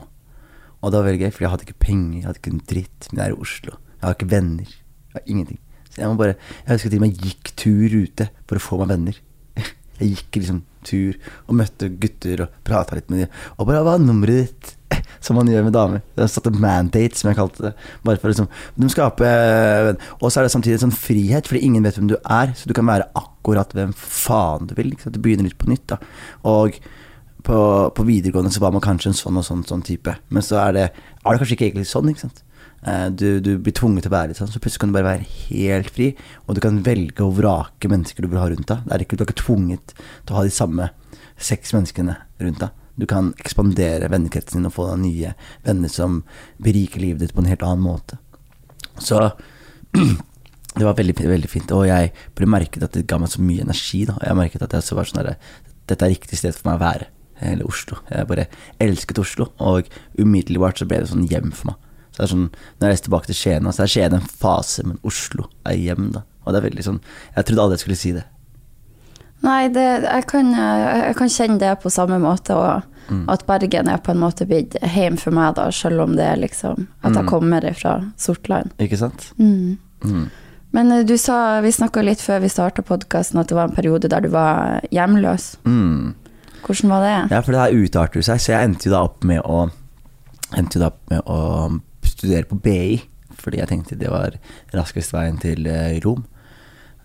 Og 0.81 0.89
det 0.89 0.97
var 0.97 1.07
veldig 1.07 1.21
gøy, 1.21 1.33
for 1.35 1.45
jeg 1.45 1.53
hadde 1.53 1.67
ikke 1.67 1.83
penger, 1.85 2.15
jeg 2.17 2.27
hadde 2.27 2.41
ikke 2.41 2.53
en 2.55 2.63
dritt. 2.71 3.09
Men 3.11 3.21
jeg 3.21 3.27
er 3.27 3.35
i 3.35 3.43
Oslo. 3.45 3.75
Jeg 3.93 4.05
har 4.07 4.17
ikke 4.17 4.31
venner. 4.31 4.73
Jeg 5.11 5.19
har 5.19 5.29
ingenting. 5.35 5.61
Så 5.91 6.01
jeg 6.01 6.09
må 6.09 6.17
bare 6.17 6.35
Jeg 6.39 6.71
husker 6.73 6.89
til 6.89 7.01
og 7.01 7.03
med 7.03 7.11
jeg 7.11 7.29
gikk 7.29 7.53
tur 7.59 7.95
ute 8.01 8.29
for 8.49 8.57
å 8.57 8.65
få 8.65 8.81
meg 8.81 8.93
venner. 8.95 9.23
Jeg 10.01 10.15
gikk 10.15 10.39
liksom 10.39 10.61
tur 10.87 11.17
og 11.45 11.57
møtte 11.59 11.91
gutter 12.01 12.47
og 12.47 12.53
prata 12.65 12.97
litt 12.97 13.11
med 13.13 13.27
dem. 13.27 13.33
Og 13.59 13.67
bare 13.69 13.83
'Hva 13.85 13.99
er 13.99 14.05
nummeret 14.07 14.47
ditt?' 14.47 14.77
Som 15.25 15.37
man 15.37 15.49
gjør 15.51 15.65
med 15.67 15.75
damer. 15.75 16.01
Jeg 16.17 16.31
satte 16.33 16.51
mandate, 16.53 17.17
som 17.19 17.29
jeg 17.29 17.37
kalte 17.37 17.67
det. 17.67 17.73
Bare 18.03 18.19
for 18.21 18.31
liksom 18.31 18.47
De 18.75 18.89
skape 18.89 19.27
Og 20.19 20.25
så 20.31 20.41
er 20.41 20.47
det 20.47 20.53
samtidig 20.55 20.77
en 20.79 20.85
sånn 20.87 20.95
frihet, 20.97 21.47
fordi 21.49 21.61
ingen 21.67 21.85
vet 21.85 21.99
hvem 21.99 22.09
du 22.11 22.17
er. 22.21 22.55
Så 22.57 22.69
du 22.69 22.73
kan 22.77 22.89
være 22.89 23.09
akkurat 23.17 23.73
hvem 23.77 23.93
faen 23.97 24.69
du 24.69 24.75
vil. 24.77 24.93
Sant? 25.01 25.13
Du 25.15 25.21
begynner 25.23 25.47
litt 25.47 25.59
på 25.61 25.69
nytt, 25.69 25.85
da. 25.93 25.99
Og 26.49 26.79
på, 27.45 27.57
på 27.97 28.05
videregående 28.05 28.51
så 28.53 28.61
var 28.61 28.73
man 28.75 28.83
kanskje 28.85 29.11
en 29.11 29.17
sånn 29.17 29.39
og 29.39 29.45
sånn, 29.47 29.63
sånn 29.67 29.85
type. 29.85 30.13
Men 30.29 30.45
så 30.45 30.59
er 30.61 30.75
det, 30.77 30.87
er 30.91 31.29
det 31.29 31.41
kanskje 31.41 31.57
ikke 31.57 31.69
egentlig 31.69 31.89
sånn, 31.89 32.11
ikke 32.11 32.25
sant. 32.27 32.43
Eh, 32.85 33.07
Du, 33.17 33.27
du 33.41 33.51
blir 33.61 33.73
tvunget 33.77 34.05
til 34.05 34.11
å 34.11 34.17
være 34.17 34.33
litt 34.33 34.41
sånn, 34.41 34.51
så 34.51 34.61
plutselig 34.61 34.83
kan 34.83 34.91
du 34.93 34.97
bare 34.99 35.09
være 35.13 35.29
helt 35.47 35.89
fri. 35.93 36.11
Og 36.47 36.57
du 36.57 36.61
kan 36.63 36.81
velge 36.85 37.25
å 37.25 37.33
vrake 37.33 37.89
mennesker 37.89 38.25
du 38.25 38.29
vil 38.33 38.41
ha 38.41 38.49
rundt 38.51 38.69
deg. 38.69 38.85
Det 38.85 38.97
er 38.97 39.05
ikke, 39.05 39.17
du 39.17 39.23
er 39.25 39.29
ikke 39.31 39.41
tvunget 39.45 39.95
til 39.97 40.35
å 40.35 40.41
ha 40.41 40.45
de 40.45 40.53
samme 40.53 40.91
seks 41.41 41.73
menneskene 41.77 42.17
rundt 42.41 42.61
deg. 42.61 42.77
Du 42.95 43.07
kan 43.09 43.31
ekspandere 43.39 44.09
vennekretsen 44.11 44.59
din 44.59 44.69
og 44.69 44.75
få 44.75 44.89
deg 44.89 45.03
nye 45.05 45.33
venner 45.65 45.91
som 45.91 46.21
beriker 46.61 47.03
livet 47.03 47.23
ditt 47.23 47.35
på 47.35 47.43
en 47.43 47.51
helt 47.51 47.63
annen 47.65 47.85
måte. 47.85 48.19
Så 48.99 49.19
det 50.77 50.85
var 50.85 50.97
veldig, 50.97 51.15
veldig 51.17 51.51
fint. 51.51 51.71
Og 51.75 51.87
jeg 51.89 52.11
ble 52.37 52.49
merket 52.49 52.85
at 52.87 52.95
det 52.97 53.07
ga 53.09 53.19
meg 53.21 53.31
så 53.33 53.43
mye 53.43 53.65
energi. 53.65 54.05
Da. 54.09 54.17
Jeg 54.25 54.39
merket 54.39 54.65
at 54.67 54.75
jeg 54.77 54.87
så 54.87 54.97
var 54.97 55.09
sånn 55.09 55.23
herre 55.23 55.37
dette 55.91 56.07
er 56.07 56.13
riktig 56.13 56.39
sted 56.39 56.55
for 56.55 56.69
meg 56.69 56.79
å 56.79 56.83
være. 56.85 57.07
Eller 57.41 57.67
Oslo. 57.67 57.97
Jeg 58.09 58.27
bare 58.29 58.47
elsket 58.83 59.21
Oslo. 59.21 59.49
Og 59.63 59.89
umiddelbart 60.19 60.81
så 60.81 60.87
ble 60.87 61.01
det 61.01 61.09
sånn 61.11 61.27
hjem 61.29 61.51
for 61.55 61.71
meg. 61.71 61.87
Så 62.11 62.19
det 62.19 62.25
er 62.25 62.33
sånn, 62.33 62.49
Når 62.51 62.85
jeg 62.85 62.91
reiser 62.91 63.07
tilbake 63.07 63.29
til 63.29 63.39
Skien, 63.39 63.71
så 63.71 63.83
er 63.83 63.91
Skien 63.91 64.13
en 64.13 64.27
fase, 64.27 64.83
men 64.83 64.99
Oslo 65.03 65.47
er 65.65 65.79
hjem. 65.79 66.11
da 66.11 66.23
Og 66.45 66.53
det 66.53 66.59
er 66.59 66.69
veldig 66.69 66.83
sånn 66.83 67.01
Jeg 67.35 67.45
trodde 67.45 67.61
aldri 67.61 67.77
jeg 67.77 67.83
skulle 67.85 68.01
si 68.01 68.11
det. 68.11 68.25
Nei, 69.41 69.67
det, 69.73 69.85
jeg, 70.05 70.25
kan, 70.29 70.51
jeg 70.53 71.15
kan 71.17 71.29
kjenne 71.33 71.59
det 71.59 71.71
på 71.83 71.89
samme 71.93 72.19
måte, 72.21 72.55
og 72.55 72.87
Mm. 73.11 73.25
at 73.33 73.41
Bergen 73.47 73.89
er 73.91 73.97
på 73.97 74.11
en 74.13 74.19
måte 74.21 74.45
blitt 74.47 74.75
hjem 74.87 75.17
for 75.19 75.31
meg, 75.35 75.55
da, 75.57 75.65
selv 75.73 75.99
om 76.05 76.13
det 76.15 76.23
er 76.23 76.37
liksom 76.39 76.85
at 77.03 77.13
jeg 77.17 77.23
Mm. 77.25 77.27
kommer 77.27 77.65
fra 77.75 77.95
Sortland. 78.15 78.69
Ikke 78.79 78.95
sant? 78.97 79.33
Mm. 79.37 79.77
Mm. 80.05 80.29
Men 80.71 80.91
eh, 80.91 81.03
du 81.03 81.17
sa, 81.17 81.59
vi 81.61 81.71
snakka 81.75 82.03
litt 82.05 82.21
før 82.21 82.39
vi 82.39 82.47
starta 82.47 82.81
podkasten, 82.81 83.39
at 83.41 83.47
det 83.49 83.55
var 83.57 83.67
en 83.67 83.75
periode 83.75 84.07
der 84.07 84.21
du 84.21 84.29
var 84.29 84.79
hjemløs. 84.91 85.57
Mm. 85.65 86.13
Hvordan 86.63 86.89
var 86.93 87.01
det? 87.03 87.31
Ja, 87.33 87.41
for 87.41 87.51
det 87.51 87.59
her 87.65 87.83
utarter 87.83 88.21
seg, 88.23 88.39
så 88.39 88.53
jeg 88.53 88.69
endte 88.69 88.85
jo 88.87 88.91
da 88.93 89.03
opp 89.03 89.23
med 89.27 89.41
å 89.43 89.69
opp 90.85 90.99
med 91.09 91.21
å 91.25 91.81
studere 92.05 92.45
på 92.47 92.61
BI, 92.61 93.01
fordi 93.35 93.57
jeg 93.57 93.67
tenkte 93.67 93.97
det 93.99 94.09
var 94.11 94.37
raskest 94.73 95.11
veien 95.11 95.37
til 95.41 95.67
eh, 95.67 95.99
Rom. 96.05 96.23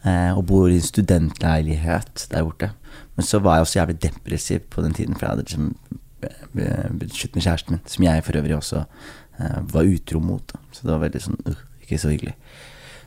Eh, 0.07 0.33
og 0.39 0.45
bor 0.47 0.69
i 0.71 0.79
en 0.79 0.85
studentleilighet 0.87 2.29
der 2.31 2.45
borte. 2.47 2.71
Men 3.17 3.27
så 3.27 3.41
var 3.43 3.57
jeg 3.57 3.67
også 3.67 3.79
jævlig 3.81 4.03
depressiv 4.03 4.67
på 4.71 4.83
den 4.85 4.95
tiden, 4.95 5.17
for 5.17 5.27
jeg 5.27 5.33
hadde 5.33 5.47
liksom 5.47 5.77
eh, 6.23 7.09
slutt 7.11 7.35
med 7.35 7.43
kjæresten 7.43 7.75
min, 7.75 7.83
som 7.91 8.05
jeg 8.07 8.25
for 8.25 8.39
øvrig 8.39 8.57
også 8.57 8.85
uh, 9.41 9.61
var 9.73 9.89
utro 9.89 10.21
mot. 10.21 10.45
Da. 10.53 10.61
Så 10.73 10.87
det 10.87 10.93
var 10.93 11.03
veldig 11.03 11.23
sånn 11.25 11.41
uh, 11.49 11.65
ikke 11.83 11.99
så 11.99 12.13
hyggelig. 12.13 12.37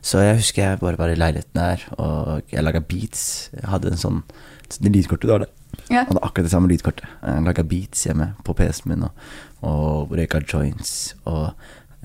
Så 0.01 0.23
jeg 0.23 0.39
husker 0.39 0.63
jeg 0.63 0.81
bare 0.81 0.99
var 0.99 1.11
i 1.11 1.17
leiligheten 1.17 1.59
der, 1.59 1.85
og 1.99 2.51
jeg 2.51 2.63
laga 2.63 2.83
beats. 2.83 3.23
Jeg 3.55 3.67
hadde 3.67 3.91
en 3.91 3.99
sånn 3.99 4.21
Det 4.69 4.91
lydkortet 4.93 5.27
du 5.27 5.33
har 5.33 5.43
der. 5.43 5.55
Ja. 5.89 6.03
Hadde 6.05 6.21
akkurat 6.21 6.45
det 6.45 6.51
samme 6.53 6.69
lydkortet. 6.69 7.07
Jeg 7.23 7.45
laga 7.47 7.63
beats 7.67 8.05
hjemme 8.05 8.33
på 8.45 8.53
PC-en 8.53 8.91
min, 8.91 9.07
og, 9.07 9.23
og 9.65 10.13
røyka 10.15 10.43
joints. 10.45 11.15
Og 11.25 11.49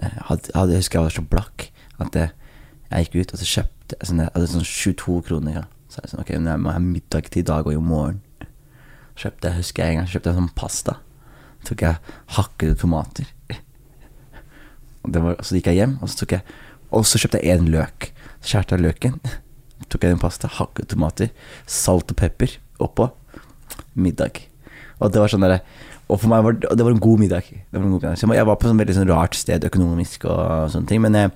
jeg, 0.00 0.10
hadde, 0.30 0.72
jeg 0.72 0.80
husker 0.80 0.98
jeg 0.98 1.08
var 1.08 1.18
så 1.18 1.26
blakk 1.34 1.68
at 2.02 2.18
jeg, 2.18 2.32
jeg 2.94 3.08
gikk 3.08 3.16
ut, 3.20 3.32
og 3.34 3.40
så 3.40 3.48
kjøpte 3.50 3.96
jeg 3.98 4.08
sånn, 4.10 4.22
hadde 4.26 4.50
sånn 4.50 4.66
22 4.68 5.16
kroner. 5.28 5.56
Ja. 5.58 5.64
Så 5.90 6.02
jeg 6.02 6.12
sånn, 6.12 6.22
ok, 6.22 6.32
men 6.38 6.50
jeg 6.52 6.62
må 6.64 6.74
ha 6.74 6.82
middag 6.82 7.30
til 7.30 7.42
i 7.42 7.46
dag 7.46 7.66
og 7.66 7.74
i 7.74 7.82
morgen. 7.82 8.20
Kjøpte 9.18 9.50
jeg, 9.50 9.60
husker 9.60 9.84
jeg 9.84 9.94
en 9.94 10.00
gang, 10.00 10.10
kjøpte 10.10 10.30
jeg 10.30 10.38
sånn 10.40 10.52
pasta. 10.58 10.96
Så 11.60 11.70
tok 11.70 11.84
jeg 11.86 12.14
hakkede 12.38 12.78
tomater. 12.80 13.30
Og 15.04 15.12
det 15.14 15.22
var, 15.24 15.40
så 15.44 15.58
gikk 15.58 15.70
jeg 15.70 15.82
hjem, 15.82 15.98
og 16.00 16.10
så, 16.10 16.20
tok 16.22 16.36
jeg, 16.38 16.58
og 16.94 17.06
så 17.08 17.20
kjøpte 17.20 17.42
jeg 17.42 17.58
én 17.58 17.68
løk. 17.74 18.08
Skjærte 18.44 18.76
jeg 18.76 18.86
løken. 18.86 19.18
Tok 19.92 20.06
jeg 20.06 20.14
den 20.14 20.20
pasta, 20.22 20.48
hakket 20.48 20.88
tomater, 20.90 21.28
salt 21.68 22.12
og 22.12 22.16
pepper 22.18 22.54
oppå. 22.82 23.10
Middag. 23.94 24.40
Og 25.02 25.12
det 25.12 25.20
var 25.20 25.30
sånn 25.30 25.44
der, 25.44 25.60
og 26.08 26.20
for 26.20 26.30
meg 26.30 26.44
var 26.44 26.56
det, 26.60 26.84
var 26.84 26.92
en 26.92 27.02
god 27.02 27.20
middag. 27.20 27.46
Det 27.48 27.78
var 27.78 27.84
en 27.84 27.92
god 27.94 28.02
middag. 28.02 28.18
Så 28.20 28.28
jeg 28.36 28.48
var 28.48 28.58
på 28.60 28.68
sånn 28.68 28.80
veldig 28.80 28.96
sånn 28.98 29.10
rart 29.10 29.36
sted 29.38 29.64
økonomisk 29.68 30.26
og 30.28 30.72
sånne 30.74 30.90
ting. 30.90 31.00
Men 31.04 31.16
jeg, 31.16 31.32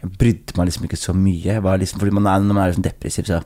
jeg 0.00 0.12
brydde 0.18 0.56
meg 0.56 0.68
liksom 0.68 0.84
ikke 0.86 0.96
så 0.96 1.12
mye. 1.16 1.60
Liksom, 1.60 2.00
fordi 2.00 2.14
man 2.16 2.26
er, 2.26 2.44
når 2.44 2.56
man 2.56 2.62
er 2.64 2.72
liksom 2.72 2.86
depressiv, 2.86 3.26
så 3.28 3.42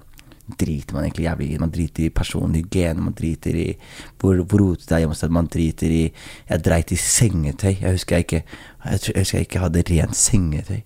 driter 0.60 0.94
man 0.94 1.04
egentlig 1.04 1.24
jævlig 1.24 1.50
i. 1.50 1.58
Man 1.58 1.70
driter 1.70 2.04
i 2.04 2.08
personlig 2.08 2.64
hygiene, 2.64 3.00
man 3.00 3.16
driter 3.16 3.56
i 3.56 3.66
hvor, 4.20 4.36
hvor 4.44 4.60
rotete 4.60 4.88
det 4.88 4.96
er 4.96 5.04
hjemme 5.04 5.28
man 5.32 5.46
driter 5.46 5.90
i 5.90 6.12
Jeg 6.48 6.64
dreit 6.64 6.92
i 6.92 6.96
sengetøy. 6.96 7.74
Jeg 7.80 7.90
husker 7.90 8.16
jeg 8.16 8.24
ikke 8.24 8.42
Jeg, 8.84 9.00
jeg 9.14 9.18
husker 9.18 9.38
jeg 9.38 9.46
ikke 9.48 9.58
hadde 9.58 9.84
rent 9.90 10.16
sengetøy. 10.16 10.80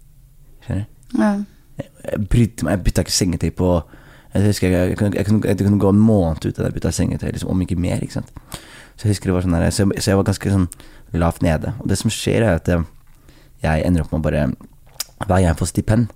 Skjønner 0.65 0.85
du? 0.85 1.19
Ja. 1.19 1.33
Jeg 1.79 2.29
brydde 2.31 2.65
meg, 2.65 2.71
jeg 2.71 2.85
bytta 2.85 3.03
ikke 3.03 3.13
sengetøy 3.13 3.51
på 3.51 3.83
Jeg 4.35 4.47
husker 4.47 4.69
jeg, 4.69 4.89
jeg, 4.89 4.97
kunne, 4.99 5.25
kunne, 5.25 5.57
kunne 5.57 5.79
gå 5.79 5.89
en 5.89 5.99
måned 5.99 6.47
uten 6.47 6.63
at 6.63 6.69
jeg 6.69 6.75
bytta 6.75 6.91
sengetøy, 6.91 7.31
liksom, 7.33 7.51
om 7.51 7.61
ikke 7.61 7.77
mer. 7.77 8.01
ikke 8.03 8.21
sant 8.21 8.33
Så 8.97 9.09
jeg 9.09 9.17
husker 9.17 9.31
det 9.31 9.35
var 9.35 9.47
sånn 9.47 9.59
der, 9.59 9.71
så, 9.71 9.91
så 9.99 10.11
jeg 10.11 10.17
var 10.17 10.31
ganske 10.31 10.55
sånn 10.55 10.69
lavt 11.13 11.43
nede. 11.43 11.75
Og 11.81 11.89
det 11.89 11.99
som 11.99 12.13
skjer, 12.13 12.45
er 12.45 12.61
at 12.61 12.69
jeg, 12.69 12.85
jeg 13.63 13.87
ender 13.87 14.05
opp 14.05 14.13
med 14.13 14.21
å 14.21 14.27
bare 14.29 14.47
Hver 15.19 15.35
gang 15.35 15.47
jeg 15.49 15.59
får 15.59 15.71
stipend, 15.73 16.13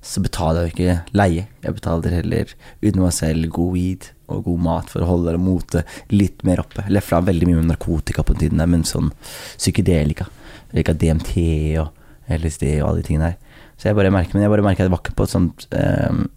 så 0.00 0.22
betaler 0.24 0.64
jeg 0.64 0.70
jo 0.70 0.74
ikke 0.74 1.16
leie. 1.20 1.44
Jeg 1.60 1.76
betaler 1.76 2.16
heller 2.20 2.52
uten 2.80 3.02
meg 3.02 3.14
selv 3.14 3.50
god 3.52 3.72
weed 3.76 4.08
og 4.30 4.44
god 4.46 4.62
mat 4.64 4.92
for 4.92 5.04
å 5.04 5.08
holde 5.10 5.34
det 5.34 5.42
motet 5.42 5.96
litt 6.12 6.44
mer 6.46 6.62
oppe. 6.62 6.86
Jeg 6.86 6.96
lefla 6.96 7.20
veldig 7.26 7.48
mye 7.48 7.60
med 7.60 7.70
narkotika 7.72 8.24
på 8.24 8.36
den 8.36 8.46
tiden, 8.46 8.64
men 8.72 8.86
sånn 8.88 9.10
psykedelika. 9.58 10.28
Like 10.72 10.94
DMT 10.96 11.34
og 11.82 11.90
LSD 12.30 12.66
og 12.80 12.86
alle 12.88 13.02
de 13.02 13.08
tingene 13.08 13.32
der. 13.32 13.66
Så 13.76 13.90
jeg 13.90 13.98
bare 13.98 14.12
merker, 14.14 14.36
men 14.36 14.46
jeg 14.46 14.52
bare 14.52 14.64
merker 14.64 14.84
at 14.84 14.88
jeg 14.88 14.94
var 14.94 15.02
ikke 15.02 15.18
på 15.18 15.26
et 15.26 15.34
sånt 15.34 15.66
um, 15.72 16.28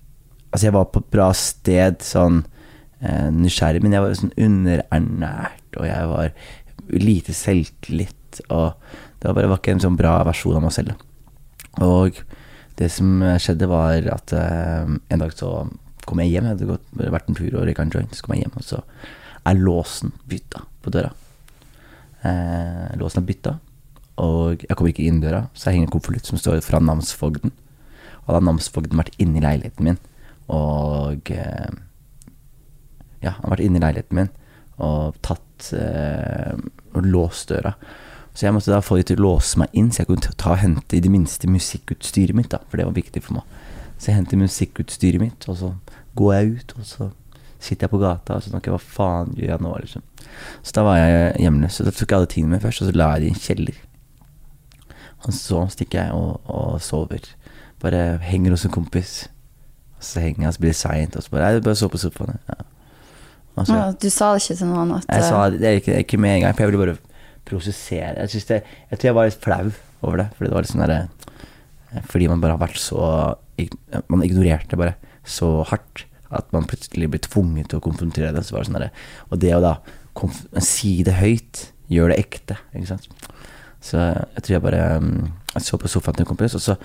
Altså, 0.53 0.67
jeg 0.67 0.75
var 0.75 0.84
på 0.93 1.01
et 1.01 1.08
bra 1.10 1.32
sted, 1.34 2.03
sånn 2.05 2.43
uh, 2.46 3.29
nysgjerrig, 3.34 3.79
men 3.82 3.96
jeg 3.96 4.03
var 4.03 4.12
sånn 4.20 4.36
underernært, 4.38 5.79
og 5.79 5.88
jeg 5.89 6.12
var 6.12 6.36
lite 7.01 7.34
selvtillit, 7.34 8.43
og 8.53 8.75
det 9.17 9.32
var 9.32 9.39
bare 9.39 9.50
var 9.50 9.62
ikke 9.63 9.74
en 9.74 9.82
sånn 9.82 9.98
bra 9.98 10.12
versjon 10.27 10.60
av 10.60 10.62
meg 10.67 10.75
selv. 10.75 10.93
Og 11.82 12.20
det 12.77 12.89
som 12.92 13.24
skjedde, 13.42 13.70
var 13.70 14.06
at 14.13 14.34
eh, 14.38 14.94
en 15.10 15.24
dag 15.24 15.34
så 15.34 15.56
kom 16.06 16.22
jeg 16.22 16.34
hjem. 16.34 16.48
Jeg 16.48 16.58
hadde 16.58 16.70
gått, 16.74 16.88
vært 17.00 17.30
en 17.30 17.38
tur 17.38 17.50
og 17.58 17.68
røyka 17.68 17.86
en 17.86 17.94
joint. 17.94 18.15
Så 18.15 18.25
kom 18.25 18.36
jeg 18.36 18.46
hjem, 18.46 18.58
og 18.60 18.68
så 18.68 18.82
er 19.44 19.60
låsen 19.60 20.13
bytta 20.30 20.63
på 20.84 20.94
døra. 20.94 21.12
Eh, 22.24 22.94
låsen 23.00 23.24
er 23.24 23.27
bytta, 23.27 23.58
og 24.24 24.63
jeg 24.63 24.77
kommer 24.77 24.94
ikke 24.94 25.08
inn 25.08 25.20
døra, 25.24 25.48
så 25.53 25.70
jeg 25.70 25.80
henger 25.80 25.89
en 25.89 25.96
konvolutt 25.98 26.30
som 26.30 26.39
står 26.39 26.62
fra 26.63 26.80
namsfogden. 26.84 27.51
Og 28.24 28.30
da 28.30 28.38
har 28.38 28.46
namsfogden 28.48 29.00
vært 29.00 29.18
inne 29.20 29.42
i 29.42 29.44
leiligheten 29.44 29.89
min, 29.89 30.00
og 30.51 31.34
eh, 31.34 31.82
Ja, 33.24 33.38
han 33.38 33.46
har 33.46 33.53
vært 33.53 33.63
inne 33.63 33.80
i 33.80 33.84
leiligheten 33.84 34.18
min 34.20 34.32
og 34.84 35.15
tatt 35.24 35.70
eh, 35.77 36.58
og 36.92 37.06
låst 37.08 37.53
døra. 37.53 37.72
Så 38.34 38.48
jeg 38.48 38.56
måtte 38.56 38.74
da 38.74 38.82
få 38.82 38.98
de 38.98 39.06
til 39.12 39.20
å 39.22 39.28
låse 39.28 39.60
meg 39.62 39.74
inn, 39.78 39.92
så 39.94 40.02
jeg 40.02 40.10
kunne 40.10 40.34
ta 40.42 40.56
og 40.56 40.62
hente 40.63 40.98
i 40.98 41.02
det 41.04 41.12
minste 41.13 41.50
musikkutstyret 41.50 42.34
mitt, 42.38 42.50
da, 42.50 42.63
for 42.70 42.82
det 42.82 42.88
var 42.88 42.96
viktig 42.98 43.22
for 43.22 43.38
meg. 43.38 43.60
Så 43.98 44.10
jeg 44.10 44.18
henter 44.18 44.42
musikkutstyret 44.42 45.22
mitt, 45.22 45.46
og 45.52 45.60
så 45.60 45.70
går 46.18 46.34
jeg 46.34 46.56
ut, 46.58 46.74
og 46.80 46.88
så 46.90 47.10
sitter 47.63 47.86
jeg 47.86 47.94
på 47.94 48.02
gata 48.02 48.36
og 48.36 48.44
så 48.44 48.52
tenker 48.52 48.72
jeg 48.72 48.75
hva 48.75 48.96
faen 48.98 49.36
gjør 49.38 49.54
jeg 49.54 49.63
nå, 49.63 49.74
liksom. 49.86 50.04
Så 50.66 50.74
da 50.75 50.84
var 50.88 50.98
jeg 51.00 51.30
hjemløs, 51.46 51.78
så 51.78 51.86
da 51.86 51.94
tok 51.94 52.10
jeg 52.10 52.18
alle 52.18 52.32
tingene 52.34 52.56
mine 52.56 52.63
først, 52.66 52.84
og 52.84 52.90
så 52.90 52.98
la 52.98 53.10
jeg 53.13 53.24
det 53.24 53.30
i 53.30 53.34
en 53.36 53.44
kjeller. 53.46 53.80
Og 55.24 55.38
så 55.38 55.62
stikker 55.72 56.02
jeg 56.02 56.18
og, 56.18 56.50
og 56.52 56.82
sover. 56.84 57.30
Bare 57.84 58.04
henger 58.25 58.58
hos 58.58 58.66
en 58.68 58.74
kompis. 58.74 59.13
Og 60.00 60.04
så 60.10 60.25
henger 60.25 60.48
jeg 60.50 60.58
så 60.58 60.63
blir 60.66 60.74
det 60.74 60.80
seint, 60.82 61.16
og 61.16 61.24
så 61.24 61.32
bare 61.32 61.54
Jeg 61.54 61.63
bare 61.63 61.80
så 61.80 61.88
på 61.88 62.02
sofaen. 62.02 62.40
Ja. 62.50 62.60
Ja, 63.70 63.92
du 63.94 64.10
sa 64.10 64.32
det 64.34 64.42
ikke 64.42 64.56
til 64.58 64.70
noen 64.72 64.96
at 64.96 65.04
jeg 65.06 65.25
sa 65.30 65.44
det, 65.54 65.60
det 65.62 65.68
er 65.70 65.75
ikke, 65.78 65.98
ikke 66.02 66.18
med 66.18 66.32
en 66.36 66.42
gang, 66.42 66.56
for 66.58 66.63
jeg 66.63 66.72
ville 66.72 66.86
bare 66.88 67.12
prosessere. 67.47 68.27
Jeg, 68.27 68.43
det, 68.50 68.59
jeg 68.89 69.00
tror 69.00 69.09
jeg 69.09 69.17
var 69.17 69.29
litt 69.29 69.43
flau 69.43 69.71
over 70.03 70.23
det, 70.23 70.27
fordi 70.38 70.50
det 70.50 70.55
var 70.55 70.65
litt 70.65 70.73
sånn 70.73 70.85
derre 70.85 71.01
Fordi 72.09 72.27
man 72.31 72.41
bare 72.41 72.55
har 72.55 72.63
vært 72.63 72.81
så 72.81 73.03
Man 74.12 74.25
ignorerte 74.25 74.79
bare 74.79 74.97
så 75.23 75.62
hardt 75.69 76.07
at 76.33 76.50
man 76.51 76.65
plutselig 76.65 77.07
ble 77.13 77.19
tvunget 77.21 77.69
til 77.69 77.77
å 77.79 77.83
konfrontere 77.85 78.31
det. 78.33 78.41
Så 78.43 78.55
var 78.55 78.63
det 78.63 78.71
sånn 78.71 78.79
derre 78.79 78.93
Og 79.29 79.39
det 79.39 79.53
å 79.55 79.62
da 79.63 79.77
si 80.62 80.97
det 81.05 81.15
høyt, 81.17 81.67
gjør 81.89 82.12
det 82.12 82.19
ekte, 82.21 82.57
ikke 82.73 82.89
sant. 82.91 83.07
Så 83.83 83.97
jeg 84.00 84.43
tror 84.43 84.55
jeg 84.55 84.63
bare 84.63 84.83
um, 85.01 85.31
Jeg 85.53 85.65
så 85.65 85.79
på 85.81 85.91
sofaen 85.91 86.17
til 86.17 86.25
en 86.25 86.31
kompis, 86.31 86.55
og 86.57 86.63
så 86.63 86.77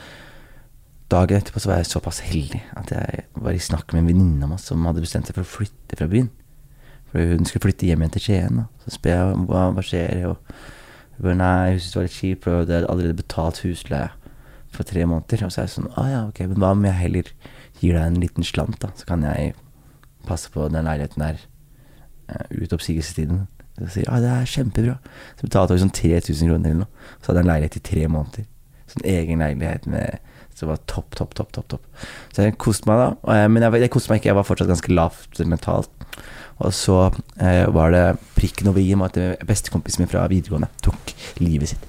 Dagen 1.09 1.39
etterpå 1.39 1.61
så 1.63 1.71
var 1.71 1.79
jeg 1.81 1.89
såpass 1.89 2.19
heldig 2.27 2.59
at 2.77 2.91
jeg 2.93 3.23
var 3.41 3.57
i 3.57 3.63
snakk 3.65 3.95
med 3.95 4.03
en 4.03 4.11
venninne 4.11 4.45
av 4.45 4.51
meg 4.53 4.61
som 4.61 4.83
hadde 4.85 5.01
bestemt 5.01 5.25
seg 5.25 5.39
for 5.39 5.47
å 5.47 5.49
flytte 5.49 5.97
fra 5.97 6.09
byen. 6.11 6.27
For 7.13 7.33
hun 7.33 7.47
skulle 7.49 7.65
flytte 7.65 7.89
hjem 7.89 8.03
igjen 8.05 8.15
til 8.17 8.25
Skien. 8.25 8.65
Så 8.85 8.97
spør 8.99 9.15
jeg 9.15 9.45
hva, 9.49 9.63
hva 9.77 9.85
skjer. 9.85 10.27
Og 10.31 10.37
hun 11.17 11.27
bare 11.27 11.39
nei, 11.41 11.75
hun 11.75 11.81
syntes 11.81 11.93
det 11.93 12.01
var 12.01 12.09
litt 12.09 12.19
kjipt, 12.19 12.49
og 12.49 12.67
det 12.69 12.77
hadde 12.77 12.91
allerede 12.93 13.21
betalt 13.23 13.63
husleie 13.65 14.11
for 14.75 14.89
tre 14.89 15.07
måneder. 15.09 15.47
Og 15.47 15.55
så 15.55 15.63
er 15.63 15.69
jeg 15.69 15.77
sånn 15.77 15.93
å 15.95 16.09
ja, 16.09 16.25
ok, 16.29 16.43
men 16.51 16.61
hva 16.63 16.75
om 16.77 16.89
jeg 16.89 17.01
heller 17.01 17.33
gir 17.81 17.97
deg 17.97 18.03
en 18.05 18.21
liten 18.21 18.47
slant, 18.47 18.81
da? 18.83 18.93
Så 18.99 19.09
kan 19.09 19.25
jeg 19.25 19.55
passe 20.29 20.51
på 20.53 20.67
den 20.69 20.89
leiligheten 20.89 21.25
der 21.25 21.41
eh, 22.29 22.45
ut 22.53 22.75
oppsigelsestiden. 22.77 23.47
Så 23.79 23.93
sier 23.95 24.11
ah, 24.13 24.21
det 24.21 24.31
er 24.35 24.53
kjempebra. 24.53 24.99
Så 25.39 25.47
betalte 25.47 25.77
hun 25.77 25.87
sånn 25.87 25.97
3000 25.97 26.51
kroner 26.51 26.73
eller 26.73 26.85
noe. 26.85 27.11
Så 27.21 27.31
hadde 27.31 27.41
jeg 27.41 27.47
en 27.47 27.53
leilighet 27.53 27.79
i 27.79 27.85
tre 27.89 28.09
måneder. 28.13 28.49
Sånn 28.89 29.07
egen 29.09 29.45
leilighet 29.45 29.89
med 29.89 30.19
det 30.59 30.67
var 30.67 30.81
topp, 30.91 31.15
topp, 31.15 31.35
topp. 31.39 31.53
topp, 31.55 31.69
topp. 31.71 31.85
Så 32.35 32.43
jeg 32.43 32.57
koste 32.59 32.89
meg 32.91 32.99
da. 32.99 33.35
Jeg, 33.39 33.51
men 33.55 33.63
jeg, 33.63 33.79
jeg 33.85 33.93
koste 33.95 34.11
meg 34.11 34.19
ikke, 34.19 34.31
jeg 34.33 34.39
var 34.41 34.47
fortsatt 34.49 34.71
ganske 34.73 34.91
lavt 34.91 35.41
mentalt. 35.47 35.98
Og 36.59 36.75
så 36.75 36.97
eh, 37.39 37.67
var 37.71 37.93
det 37.95 38.19
prikken 38.35 38.71
over 38.71 38.83
i-en 38.83 39.05
at 39.07 39.19
bestekompisen 39.47 40.03
min 40.03 40.11
fra 40.11 40.27
videregående 40.31 40.71
tok 40.83 41.15
livet 41.39 41.75
sitt 41.75 41.85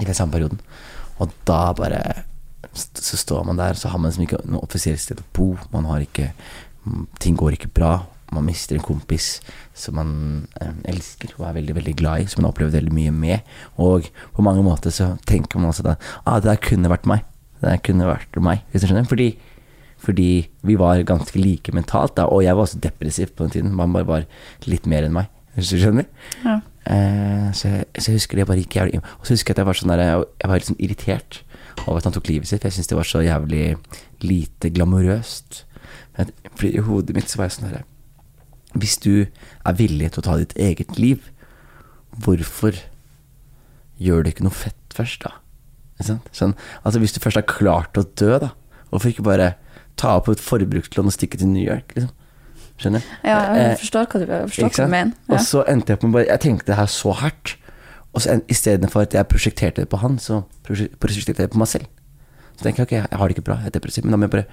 i 0.00 0.04
den 0.04 0.16
samme 0.16 0.34
perioden. 0.36 0.60
Og 1.18 1.32
da 1.48 1.72
bare 1.72 2.24
Så 2.76 3.16
står 3.16 3.44
man 3.44 3.56
der, 3.56 3.72
så 3.72 3.88
har 3.88 3.98
man 3.98 4.10
liksom 4.10 4.26
ikke 4.26 4.42
noe 4.44 4.60
offisielt 4.60 5.00
sted 5.00 5.20
å 5.20 5.30
bo. 5.32 5.54
Man 5.72 5.86
har 5.88 6.02
ikke 6.04 6.32
mm, 6.84 7.06
Ting 7.18 7.36
går 7.36 7.56
ikke 7.56 7.72
bra. 7.72 8.04
Man 8.32 8.44
mister 8.44 8.76
en 8.76 8.84
kompis 8.84 9.40
som 9.72 9.96
man 9.96 10.10
eh, 10.60 10.74
elsker 10.92 11.32
og 11.38 11.46
er 11.48 11.56
veldig 11.56 11.76
veldig 11.78 11.94
glad 11.96 12.20
i, 12.20 12.26
som 12.26 12.42
man 12.42 12.50
har 12.50 12.52
opplevd 12.52 12.76
veldig 12.76 12.92
mye 12.92 13.14
med. 13.14 13.54
Og 13.80 14.10
på 14.36 14.44
mange 14.44 14.64
måter 14.66 14.92
så 14.92 15.14
tenker 15.24 15.58
man 15.58 15.70
også 15.70 15.86
da 15.86 15.94
ah, 16.26 16.36
det 16.36 16.50
der 16.50 16.60
kunne 16.68 16.92
vært 16.92 17.08
meg. 17.08 17.24
Det 17.62 17.70
der 17.70 17.80
kunne 17.80 18.10
vært 18.10 18.36
meg, 18.44 18.66
hvis 18.70 18.84
du 18.84 18.90
skjønner. 18.90 19.08
Fordi 19.08 19.30
fordi 20.06 20.46
vi 20.66 20.76
var 20.78 21.02
ganske 21.08 21.38
like 21.40 21.74
mentalt, 21.74 22.14
da, 22.18 22.28
og 22.30 22.44
jeg 22.44 22.54
var 22.54 22.66
også 22.68 22.78
depressiv 22.82 23.32
på 23.34 23.42
den 23.46 23.54
tiden. 23.56 23.74
Man 23.74 23.94
bare 23.96 24.06
var 24.06 24.26
litt 24.70 24.86
mer 24.86 25.02
enn 25.06 25.16
meg, 25.16 25.30
hvis 25.56 25.72
du 25.74 25.80
skjønner. 25.82 26.06
ja. 26.46 26.60
Eh, 26.86 27.48
så, 27.50 27.66
jeg, 27.66 27.86
så 27.98 28.12
jeg 28.12 28.20
husker 28.20 28.38
det 28.38 28.44
bare 28.46 28.60
gikk 28.60 28.76
jævlig 28.76 29.00
Og 29.02 29.24
så 29.26 29.34
husker 29.34 29.50
jeg 29.50 29.56
at 29.56 29.58
jeg 29.58 29.66
var 29.66 29.74
sånn 29.74 29.90
der 29.90 30.02
Jeg 30.04 30.18
jeg 30.38 30.50
var 30.52 30.64
sånn 30.68 30.76
irritert 30.78 31.38
over 31.82 31.98
at 31.98 32.06
han 32.06 32.14
tok 32.14 32.28
livet 32.30 32.46
sitt, 32.46 32.60
for 32.60 32.68
jeg 32.70 32.76
syntes 32.76 32.90
det 32.92 32.98
var 33.00 33.08
så 33.10 33.22
jævlig 33.26 33.64
lite 34.22 34.70
glamorøst. 34.70 35.64
Men 36.14 36.30
Fordi 36.52 36.70
i 36.78 36.84
hodet 36.86 37.16
mitt 37.18 37.32
så 37.32 37.40
var 37.40 37.48
jeg 37.48 37.56
sånn 37.56 37.66
herre 37.72 37.82
Hvis 38.78 38.94
du 39.02 39.10
er 39.26 39.78
villig 39.80 40.12
til 40.14 40.22
å 40.22 40.26
ta 40.28 40.36
ditt 40.38 40.54
eget 40.54 40.94
liv, 40.94 41.26
hvorfor 42.22 42.78
gjør 43.98 44.22
du 44.22 44.30
ikke 44.30 44.46
noe 44.46 44.54
fett 44.54 44.94
først, 44.94 45.26
da? 45.26 45.34
Sånn, 46.30 46.54
altså 46.84 47.02
Hvis 47.02 47.16
du 47.16 47.22
først 47.24 47.40
har 47.40 47.50
klart 47.50 47.98
å 47.98 48.06
dø, 48.06 48.36
da, 48.46 48.52
hvorfor 48.92 49.10
ikke 49.10 49.26
bare 49.26 49.56
ta 49.96 50.16
opp 50.18 50.28
et 50.28 50.40
forbrukslån 50.40 51.06
og 51.10 51.12
stikke 51.14 51.38
til 51.40 51.48
New 51.48 51.64
York? 51.64 51.92
liksom? 51.96 52.12
Skjønner? 52.76 53.02
ja, 53.24 53.36
Eh, 53.54 53.62
jeg 53.70 53.78
forstår 53.80 54.06
hva 54.12 54.20
du, 54.20 54.26
forstår 54.50 54.68
hva 54.68 54.76
du 54.76 54.90
mener. 54.92 55.04
mener. 55.28 55.38
Og 55.38 55.40
så 55.40 55.62
endte 55.68 55.94
jeg 55.94 56.00
på 56.00 56.08
med 56.10 56.12
bare 56.18 56.26
Jeg 56.28 56.40
tenkte 56.40 56.66
det 56.66 56.76
her 56.76 56.86
så 56.92 57.12
hardt. 57.16 57.56
Og 58.14 58.20
så 58.22 58.30
en- 58.32 58.42
istedenfor 58.48 59.02
at 59.02 59.12
jeg 59.14 59.28
prosjekterte 59.28 59.80
det 59.84 59.88
på 59.88 59.98
han, 60.00 60.18
så 60.18 60.42
prosjekterte 60.64 61.36
jeg 61.40 61.48
det 61.48 61.50
på 61.52 61.58
meg 61.58 61.68
selv. 61.68 61.86
Så 62.56 62.62
tenker 62.64 62.84
jeg 62.84 62.86
ok, 62.86 62.92
jeg 63.10 63.18
har 63.18 63.28
det 63.28 63.36
ikke 63.36 63.44
bra, 63.44 63.56
jeg 63.60 63.66
er 63.66 63.78
depressiv, 63.78 64.04
men 64.04 64.10
da 64.12 64.16
må 64.16 64.22
jeg 64.28 64.30
bare 64.30 64.46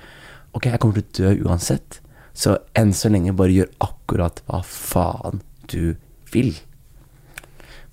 Ok, 0.55 0.65
jeg 0.65 0.79
kommer 0.79 0.93
til 1.01 1.03
å 1.25 1.33
dø 1.33 1.47
uansett. 1.49 1.99
Så 2.35 2.57
enn 2.75 2.91
så 2.93 3.09
lenge 3.09 3.35
bare 3.35 3.49
gjør 3.55 3.69
akkurat 3.81 4.41
hva 4.47 4.63
faen 4.63 5.41
du 5.67 5.95
vil. 6.31 6.53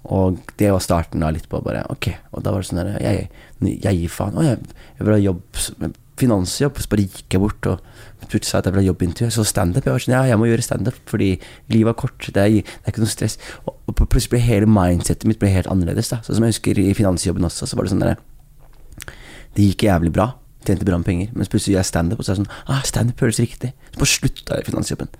Og 0.04 0.38
det 0.56 0.70
var 0.72 0.80
starten 0.80 1.20
da 1.20 1.28
litt 1.30 1.48
på 1.48 1.60
bare 1.64 1.82
Ok, 1.92 2.08
og 2.32 2.42
da 2.42 2.52
var 2.54 2.62
det 2.62 2.68
sånn 2.70 2.80
der 2.80 2.98
Jeg, 3.04 3.28
jeg 3.82 3.96
gir 4.00 4.08
faen. 4.08 4.34
Å, 4.40 4.42
jeg, 4.46 4.58
jeg 4.98 5.06
vil 5.06 5.14
ha 5.14 5.20
jobb 5.20 5.42
Finansjobb. 6.20 6.78
Så 6.80 6.90
bare 6.92 7.06
gikk 7.06 7.36
jeg 7.36 7.42
bort 7.42 7.68
og 7.70 7.80
sa 8.44 8.60
at 8.60 8.66
jeg 8.66 8.74
ville 8.74 8.84
ha 8.84 8.90
jobbintervju. 8.90 9.30
Så 9.34 9.44
standup. 9.48 9.86
Jeg 9.86 9.94
var 9.94 10.04
sånn 10.04 10.16
Ja, 10.16 10.22
jeg 10.28 10.40
må 10.40 10.48
gjøre 10.50 10.64
standup 10.64 10.98
fordi 11.10 11.32
livet 11.72 11.94
er 11.94 11.98
kort. 11.98 12.18
Det 12.20 12.42
er, 12.42 12.60
det 12.60 12.84
er 12.84 12.92
ikke 12.92 13.04
noe 13.04 13.12
stress. 13.12 13.38
Og, 13.64 13.74
og 13.88 13.96
plutselig 14.02 14.36
ble 14.36 14.42
hele 14.44 14.68
mindsetet 14.70 15.28
mitt 15.28 15.40
ble 15.40 15.52
helt 15.52 15.70
annerledes. 15.70 16.12
da 16.12 16.20
Sånn 16.26 16.38
som 16.38 16.46
jeg 16.46 16.56
husker 16.56 16.80
i 16.82 16.92
finansjobben 16.96 17.48
også, 17.48 17.68
så 17.70 17.78
var 17.78 17.86
det 17.86 17.94
sånn 17.94 18.04
der 18.04 18.20
Det 19.56 19.70
gikk 19.70 19.88
jævlig 19.88 20.12
bra. 20.14 20.32
Tjente 20.66 20.84
bra 20.84 20.98
med 21.00 21.08
penger. 21.08 21.32
Men 21.32 21.48
plutselig 21.48 21.74
gjør 21.74 21.82
jeg 21.82 21.92
standup, 21.92 22.20
og 22.20 22.26
så 22.26 22.34
er 22.34 22.38
det 22.38 22.44
sånn 22.44 22.74
ah, 22.74 22.84
Standup 22.86 23.24
høres 23.24 23.40
riktig. 23.42 23.72
Så 23.94 24.02
bare 24.02 24.14
slutta 24.14 24.58
jeg 24.58 24.66
i 24.66 24.70
finansjobben. 24.70 25.16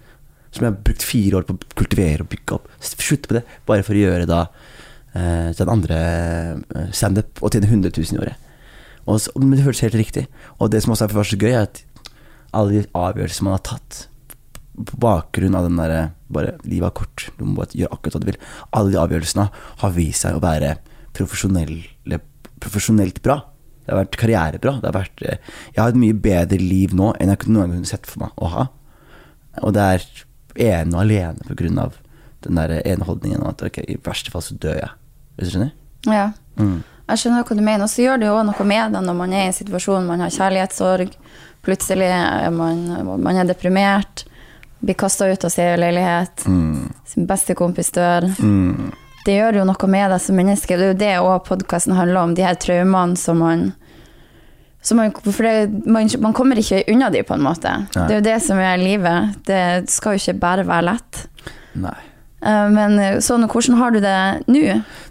Som 0.51 0.67
jeg 0.67 0.73
har 0.73 0.85
brukt 0.85 1.07
fire 1.07 1.41
år 1.41 1.49
på 1.49 1.57
å 1.57 1.75
kultivere 1.79 2.27
og 2.27 2.31
bygge 2.31 2.59
opp. 2.59 2.71
Slutte 2.83 3.31
på 3.31 3.39
det, 3.39 3.45
bare 3.69 3.87
for 3.87 3.97
å 3.97 4.05
gjøre 4.05 4.29
da 4.29 4.45
eh, 5.15 5.51
den 5.57 5.73
andre 5.73 5.99
eh, 6.59 6.89
standup 6.97 7.41
og 7.41 7.55
tjene 7.55 7.71
100 7.71 7.95
000 7.95 8.19
i 8.19 8.23
året. 8.25 8.50
Og 9.07 9.21
så, 9.23 9.33
men 9.39 9.57
det 9.57 9.65
føles 9.65 9.85
helt 9.87 10.01
riktig. 10.01 10.27
Og 10.59 10.73
det 10.73 10.83
som 10.85 10.95
også 10.95 11.09
er 11.09 11.31
så 11.31 11.41
gøy, 11.41 11.53
er 11.53 11.67
at 11.69 11.83
alle 12.57 12.75
de 12.75 12.89
avgjørelser 12.99 13.47
man 13.47 13.57
har 13.57 13.67
tatt 13.67 14.07
på 14.81 14.99
bakgrunn 15.03 15.57
av 15.59 15.67
den 15.67 15.81
derre 15.81 16.03
bare 16.31 16.55
Livet 16.63 16.87
er 16.87 16.95
kort, 16.95 17.25
du 17.37 17.43
må 17.45 17.57
bare 17.59 17.75
gjøre 17.75 17.97
akkurat 17.97 18.15
hva 18.15 18.23
du 18.23 18.29
vil. 18.31 18.43
Alle 18.79 18.95
de 18.95 19.01
avgjørelsene 19.03 19.47
har 19.83 19.97
vist 19.97 20.25
seg 20.25 20.39
å 20.39 20.45
være 20.45 20.77
profesjonelt 21.17 23.19
bra. 23.25 23.41
Det 23.83 23.91
har 23.91 24.01
vært 24.05 24.21
karrierebra. 24.21 24.77
Det 24.79 24.87
har 24.87 24.95
vært, 24.95 25.23
eh, 25.27 25.41
jeg 25.75 25.83
har 25.83 25.91
et 25.91 25.99
mye 25.99 26.15
bedre 26.15 26.61
liv 26.61 26.95
nå 26.95 27.11
enn 27.19 27.33
jeg 27.33 27.41
kunne 27.43 27.59
noen 27.59 27.75
gang 27.75 27.89
sett 27.89 28.07
for 28.07 28.23
meg 28.23 28.31
å 28.39 28.47
ha. 28.53 28.69
Og 29.67 29.75
det 29.75 29.83
er 29.83 30.07
ene 30.71 30.95
og 30.95 31.03
alene 31.03 31.49
på 31.49 31.59
grunn 31.59 31.79
av 31.79 31.99
den 32.43 32.55
der 32.55 32.81
ene 32.87 33.05
holdningen 33.05 33.43
om 33.43 33.51
at 33.51 33.63
ok, 33.63 33.83
i 33.83 33.97
verste 33.97 34.31
fall 34.31 34.43
så 34.43 34.55
dør 34.55 34.79
jeg. 34.79 34.91
Hvis 35.37 35.51
du 35.51 35.57
skjønner? 35.57 35.73
Ja. 36.07 36.33
Mm. 36.57 36.83
Jeg 37.11 37.23
skjønner 37.23 37.45
hva 37.45 37.57
du 37.59 37.63
mener. 37.63 37.85
Og 37.87 37.91
så 37.93 38.05
gjør 38.05 38.23
det 38.23 38.31
jo 38.31 38.41
noe 38.47 38.67
med 38.67 38.97
det 38.97 39.05
når 39.07 39.19
man 39.19 39.35
er 39.37 39.47
i 39.47 39.51
en 39.51 39.57
situasjon 39.57 40.09
man 40.09 40.25
har 40.25 40.35
kjærlighetssorg. 40.35 41.15
Plutselig 41.67 42.09
er 42.09 42.51
man, 42.55 42.85
man 43.21 43.37
er 43.37 43.49
deprimert. 43.51 44.25
Blir 44.81 44.97
kasta 44.97 45.29
ut 45.29 45.45
av 45.45 45.53
sin 45.53 45.75
leilighet. 45.81 46.47
Mm. 46.49 46.89
Sin 47.07 47.27
beste 47.29 47.57
kompis 47.59 47.93
dør. 47.93 48.31
Mm. 48.41 48.93
Det 49.27 49.35
gjør 49.37 49.61
jo 49.61 49.67
noe 49.69 49.91
med 49.93 50.15
deg 50.15 50.23
som 50.25 50.39
menneske. 50.41 50.79
Det 50.81 50.87
er 50.87 50.95
jo 50.95 51.01
det 51.03 51.13
òg 51.21 51.45
podkasten 51.51 51.97
handler 51.99 52.23
om. 52.23 52.35
De 52.39 52.47
her 52.47 52.57
traumene 52.61 53.21
som 53.21 53.43
man 53.45 53.71
som 54.83 54.97
man, 54.97 55.11
det, 55.13 55.69
man, 55.85 56.09
man 56.25 56.33
kommer 56.33 56.57
ikke 56.57 56.79
unna 56.89 57.11
de, 57.13 57.21
på 57.29 57.35
en 57.37 57.43
måte. 57.45 57.69
Nei. 57.93 58.05
Det 58.09 58.15
er 58.15 58.21
jo 58.23 58.25
det 58.31 58.37
som 58.47 58.61
er 58.65 58.81
livet. 58.81 59.35
Det 59.45 59.65
skal 59.93 60.17
jo 60.17 60.23
ikke 60.23 60.39
bare 60.41 60.65
være 60.65 60.87
lett. 60.89 61.21
Nei. 61.77 61.99
Eh, 62.41 62.69
Men 62.73 62.97
sånn, 63.21 63.45
hvordan 63.45 63.77
har 63.77 63.93
du 63.93 64.01
det 64.01 64.17
nå? 64.49 64.63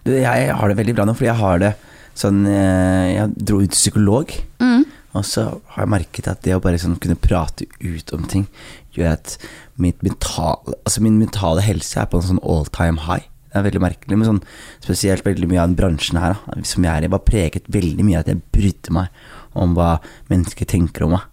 Jeg 0.09 0.55
har 0.57 0.73
det 0.73 0.79
veldig 0.79 0.97
bra 0.97 1.05
nå, 1.05 1.13
fordi 1.13 1.29
jeg 1.29 1.41
har 1.43 1.61
det 1.61 1.71
sånn 2.17 2.45
eh, 2.47 3.15
Jeg 3.15 3.33
dro 3.37 3.59
ut 3.61 3.69
til 3.71 3.77
psykolog, 3.77 4.33
Mm. 4.59 4.85
og 5.15 5.23
så 5.25 5.61
har 5.73 5.83
jeg 5.85 5.89
merket 5.89 6.27
at 6.27 6.41
det 6.43 6.53
å 6.55 6.61
bare 6.61 6.77
sånn 6.77 6.99
kunne 6.99 7.15
prate 7.19 7.65
ut 7.81 8.13
om 8.13 8.23
ting, 8.29 8.47
gjør 8.93 9.13
at 9.13 9.37
mitt 9.77 10.01
mentale, 10.03 10.75
altså 10.85 11.01
min 11.01 11.17
mentale 11.19 11.61
helse 11.61 11.97
er 11.99 12.05
på 12.05 12.17
en 12.19 12.27
sånn 12.27 12.43
all 12.43 12.65
time 12.65 12.99
high. 13.07 13.25
Det 13.49 13.57
er 13.57 13.63
veldig 13.65 13.81
merkelig, 13.81 14.17
men 14.17 14.27
sånn 14.27 14.43
spesielt 14.83 15.23
veldig 15.25 15.47
mye 15.49 15.61
av 15.63 15.69
den 15.71 15.75
bransjen 15.79 16.19
her 16.21 16.35
da, 16.37 16.61
som 16.63 16.83
jeg 16.83 16.91
er 16.91 17.07
i, 17.07 17.09
var 17.09 17.23
preget 17.25 17.65
veldig 17.71 18.05
mye 18.05 18.19
av 18.19 18.27
at 18.27 18.33
jeg 18.33 18.41
brydde 18.53 18.93
meg 18.93 19.07
om 19.55 19.73
hva 19.75 19.99
mennesker 20.29 20.65
tenker 20.69 21.03
om 21.07 21.15
meg. 21.15 21.25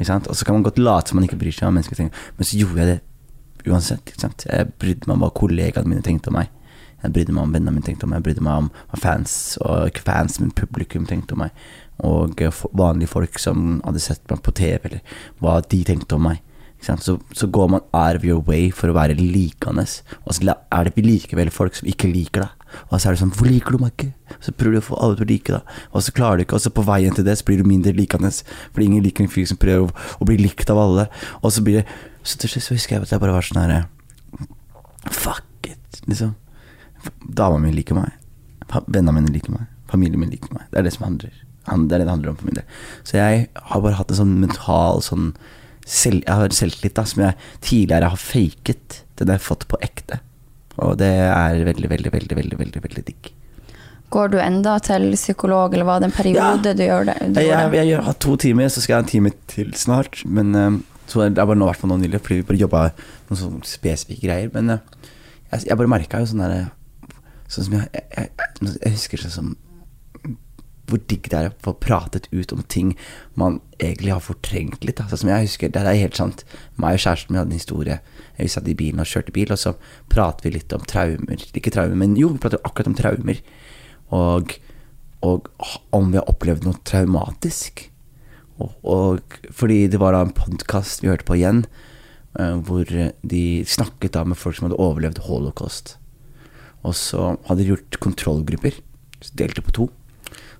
Og 0.00 0.34
så 0.34 0.44
kan 0.44 0.54
man 0.56 0.64
godt 0.64 0.78
late 0.80 1.08
som 1.12 1.20
man 1.20 1.28
ikke 1.28 1.38
bryr 1.38 1.52
seg 1.52 1.68
om 1.68 1.74
hva 1.74 1.78
mennesker 1.78 1.96
tenker, 2.00 2.16
men 2.38 2.48
så 2.48 2.58
gjorde 2.58 2.80
jeg 2.80 2.88
det 2.96 3.70
uansett. 3.70 4.14
Jeg 4.48 4.72
brydde 4.80 5.06
meg 5.06 5.14
om 5.14 5.22
hva 5.22 5.30
kollegaene 5.36 5.86
mine 5.86 6.02
tenkte 6.02 6.32
om 6.32 6.38
meg. 6.40 6.48
Jeg 7.02 7.14
brydde 7.14 7.34
meg 7.36 7.46
om 7.46 7.54
vennene 7.54 7.74
mine 7.76 7.86
tenkte 7.86 8.06
om 8.06 8.12
meg, 8.12 8.20
jeg 8.20 8.28
brydde 8.28 8.44
meg 8.44 8.66
om 8.66 9.00
fans, 9.00 9.34
og 9.64 9.90
ikke 9.90 10.04
fans, 10.04 10.40
men 10.40 10.52
publikum 10.56 11.08
tenkte 11.08 11.36
om 11.36 11.44
meg. 11.46 11.64
Og 12.06 12.40
eh, 12.44 12.62
vanlige 12.76 13.12
folk 13.12 13.40
som 13.40 13.80
hadde 13.84 14.02
sett 14.04 14.22
meg 14.30 14.42
på 14.44 14.54
TV, 14.56 14.78
eller 14.90 15.18
hva 15.40 15.60
de 15.64 15.82
tenkte 15.88 16.18
om 16.18 16.28
meg. 16.28 16.44
Så, 16.80 17.18
så 17.36 17.46
går 17.46 17.66
man 17.68 17.82
out 17.92 18.16
of 18.16 18.24
your 18.24 18.40
way 18.40 18.70
for 18.72 18.88
å 18.88 18.96
være 18.96 19.18
likende, 19.18 19.84
og 20.24 20.32
så 20.32 20.54
er 20.72 20.88
det 20.88 21.04
likevel 21.04 21.50
folk 21.52 21.76
som 21.76 21.88
ikke 21.90 22.08
liker 22.08 22.46
deg. 22.46 22.66
Og 22.88 22.94
så 22.94 23.08
er 23.08 23.12
det 23.12 23.20
sånn 23.20 23.32
'Hvorfor 23.34 23.50
liker 23.50 23.72
du 23.72 23.78
meg 23.78 23.92
ikke?' 23.92 24.14
Så 24.40 24.52
prøver 24.52 24.72
du 24.72 24.80
å 24.80 24.88
få 24.88 24.96
alle 25.02 25.16
til 25.16 25.24
å 25.24 25.28
like 25.28 25.52
deg, 25.52 25.62
og 25.92 26.02
så 26.02 26.12
klarer 26.12 26.36
du 26.36 26.44
ikke, 26.44 26.54
og 26.54 26.60
så 26.60 26.70
på 26.70 26.86
veien 26.86 27.14
til 27.14 27.24
det 27.24 27.36
så 27.36 27.44
blir 27.44 27.58
du 27.58 27.68
mindre 27.68 27.92
likende. 27.92 28.30
Fordi 28.72 28.84
ingen 28.86 29.02
liker 29.02 29.24
en 29.24 29.30
fyr 29.30 29.44
som 29.44 29.58
prøver 29.58 29.90
å, 29.90 29.94
å 30.20 30.24
bli 30.24 30.36
likt 30.36 30.70
av 30.70 30.78
alle. 30.78 31.08
Og 31.42 31.52
så 31.52 31.62
blir 31.62 31.82
det 31.82 31.86
Så 32.22 32.36
til 32.36 32.50
slutt 32.50 32.62
så 32.62 32.74
husker 32.74 32.96
jeg 32.96 33.02
at 33.02 33.10
jeg 33.10 33.20
bare 33.20 33.32
var 33.32 33.40
sånn 33.40 33.62
herre 33.62 33.88
Fuck 35.08 35.66
it, 35.66 36.02
liksom. 36.06 36.34
Dama 37.24 37.60
mi 37.62 37.72
liker 37.74 37.98
meg. 37.98 38.16
Vennene 38.86 39.16
mine 39.16 39.32
liker 39.34 39.54
meg. 39.54 39.68
Familien 39.90 40.20
min 40.22 40.32
liker 40.32 40.52
meg. 40.54 40.68
Det 40.70 40.80
er 40.80 40.86
det 40.86 40.94
som 40.94 41.08
handler 41.08 41.30
Det 41.30 41.94
er 41.94 41.98
det 41.98 42.06
det 42.06 42.12
handler 42.14 42.30
om 42.30 42.38
for 42.38 42.48
min 42.48 42.58
del. 42.58 42.66
Så 43.04 43.18
jeg 43.18 43.48
har 43.54 43.82
bare 43.82 43.98
hatt 43.98 44.10
en 44.10 44.20
sånn 44.22 44.38
mental 44.40 45.02
sånn 45.02 45.32
selv, 45.86 46.22
Jeg 46.26 46.36
har 46.36 46.54
selvtillit 46.54 46.94
da 46.94 47.04
som 47.04 47.22
jeg 47.24 47.34
tidligere 47.60 48.10
har 48.12 48.20
faket. 48.20 49.02
Den 49.18 49.28
har 49.28 49.40
jeg 49.40 49.48
fått 49.48 49.66
på 49.68 49.80
ekte. 49.82 50.20
Og 50.78 50.96
det 51.00 51.10
er 51.10 51.64
veldig, 51.66 51.88
veldig, 51.90 52.12
veldig, 52.12 52.36
veldig, 52.36 52.58
veldig, 52.58 52.82
veldig 52.84 53.04
digg. 53.08 53.32
Går 54.10 54.30
du 54.32 54.38
enda 54.42 54.78
til 54.82 55.12
psykolog, 55.14 55.74
eller 55.74 55.86
var 55.86 56.00
det 56.02 56.10
en 56.10 56.14
periode 56.14 56.72
du 56.74 56.82
gjør 56.82 57.10
det? 57.10 57.16
Du 57.30 57.40
Jeg, 57.40 57.50
jeg, 57.50 57.86
jeg, 57.90 58.02
har 58.06 58.16
to 58.18 58.36
timer, 58.36 58.68
så 58.68 58.82
skal 58.82 58.94
jeg 58.94 58.98
ha 58.98 59.04
en 59.04 59.10
time 59.10 59.32
til 59.50 59.74
snart. 59.78 60.22
Men 60.26 60.54
eh, 60.54 60.78
så 61.10 61.26
det 61.28 61.38
er 61.38 61.46
bare 61.46 61.58
nå, 61.58 61.68
hvert 61.68 61.80
fall 61.80 61.92
nå 61.92 62.00
nylig, 62.00 62.22
fordi 62.22 62.40
vi 62.40 62.48
bare 62.48 62.62
jobba 62.64 62.82
med 63.28 63.38
sånne 63.38 63.66
spesifikke 63.66 64.26
greier. 64.26 64.50
Men 64.54 64.76
eh, 64.76 65.08
jeg, 65.52 65.68
jeg 65.70 65.78
bare 65.78 65.92
merka 65.94 66.22
jo 66.22 66.30
sånn 66.30 66.42
derre 66.42 66.68
Sånn 67.50 67.66
som 67.66 67.76
jeg, 67.80 68.04
jeg, 68.14 68.30
jeg, 68.62 68.94
husker 68.94 69.22
sånn 69.24 69.34
som 69.34 69.50
hvor 70.90 71.00
digg 71.10 71.28
det 71.30 71.38
er 71.38 71.50
å 71.50 71.58
få 71.62 71.74
pratet 71.78 72.26
ut 72.32 72.52
om 72.54 72.64
ting 72.66 72.92
man 73.38 73.60
egentlig 73.78 74.12
har 74.12 74.24
fortrengt 74.24 74.84
litt. 74.86 75.02
Sånn 75.10 75.22
som 75.22 75.30
jeg 75.30 75.46
husker, 75.46 75.70
Det 75.70 75.82
er 75.82 75.98
helt 76.02 76.18
sant. 76.18 76.44
Meg 76.76 76.98
og 76.98 77.04
kjæresten 77.04 77.30
min 77.30 77.40
hadde 77.40 77.54
en 77.54 77.60
historie. 77.60 78.00
Vi 78.38 78.48
satt 78.50 78.68
i 78.68 78.74
bilen 78.74 79.02
og 79.02 79.06
kjørte 79.06 79.34
bil, 79.36 79.52
og 79.52 79.60
så 79.60 79.76
pratet 80.10 80.44
vi 80.44 80.56
litt 80.56 80.74
om 80.74 80.82
traumer. 80.82 81.44
Ikke 81.54 81.70
traumer, 81.70 81.94
men 81.94 82.16
jo, 82.18 82.32
vi 82.34 82.42
pratet 82.42 82.64
akkurat 82.66 82.90
om 82.90 82.98
traumer. 82.98 83.42
Og, 84.10 84.56
og 85.22 85.46
om 85.94 86.10
vi 86.10 86.18
har 86.18 86.30
opplevd 86.30 86.66
noe 86.66 86.82
traumatisk. 86.82 87.86
Og, 88.58 88.74
og 88.82 89.38
fordi 89.54 89.86
det 89.92 90.00
var 90.02 90.16
da 90.16 90.24
en 90.26 90.34
podkast 90.34 91.04
vi 91.04 91.12
hørte 91.12 91.28
på 91.28 91.38
igjen, 91.38 91.64
eh, 92.38 92.58
hvor 92.66 92.84
de 93.22 93.44
snakket 93.62 94.16
da 94.18 94.26
med 94.26 94.40
folk 94.40 94.58
som 94.58 94.68
hadde 94.68 94.82
overlevd 94.82 95.22
holocaust. 95.28 95.99
Og 96.86 96.96
så 96.96 97.34
hadde 97.46 97.62
de 97.62 97.72
gjort 97.74 98.00
kontrollgrupper, 98.02 98.80
så 99.20 99.36
delte 99.36 99.64
på 99.64 99.74
to. 99.76 99.88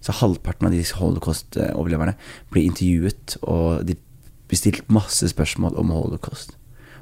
Så 0.00 0.16
halvparten 0.16 0.68
av 0.68 0.74
disse 0.74 0.96
holocaust-overleverne 0.96 2.16
ble 2.52 2.64
intervjuet, 2.68 3.36
og 3.42 3.84
de 3.88 3.96
bestilte 4.50 4.88
masse 4.92 5.28
spørsmål 5.32 5.76
om 5.80 5.92
holocaust. 5.94 6.56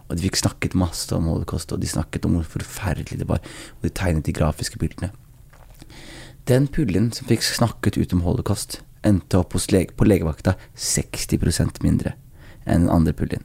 Og 0.08 0.16
de 0.16 0.24
fikk 0.24 0.40
snakket 0.40 0.76
masse 0.78 1.12
om 1.14 1.28
holocaust, 1.28 1.72
og 1.72 1.82
de 1.82 1.90
snakket 1.90 2.26
om 2.26 2.38
hvor 2.38 2.48
forferdelig 2.58 3.20
det 3.20 3.28
var. 3.28 3.42
Og 3.78 3.88
de 3.88 3.94
tegnet 3.94 4.26
de 4.28 4.36
grafiske 4.36 4.80
bildene. 4.80 5.12
Den 6.48 6.68
pullen 6.72 7.10
som 7.12 7.28
fikk 7.28 7.44
snakket 7.44 7.98
ut 8.00 8.14
om 8.16 8.24
holocaust, 8.24 8.80
endte 9.06 9.38
opp 9.38 9.54
lege, 9.70 9.92
på 9.94 10.06
legevakta 10.08 10.56
60% 10.74 11.82
mindre 11.84 12.14
enn 12.64 12.86
den 12.86 12.92
andre 12.92 13.14
pullen. 13.16 13.44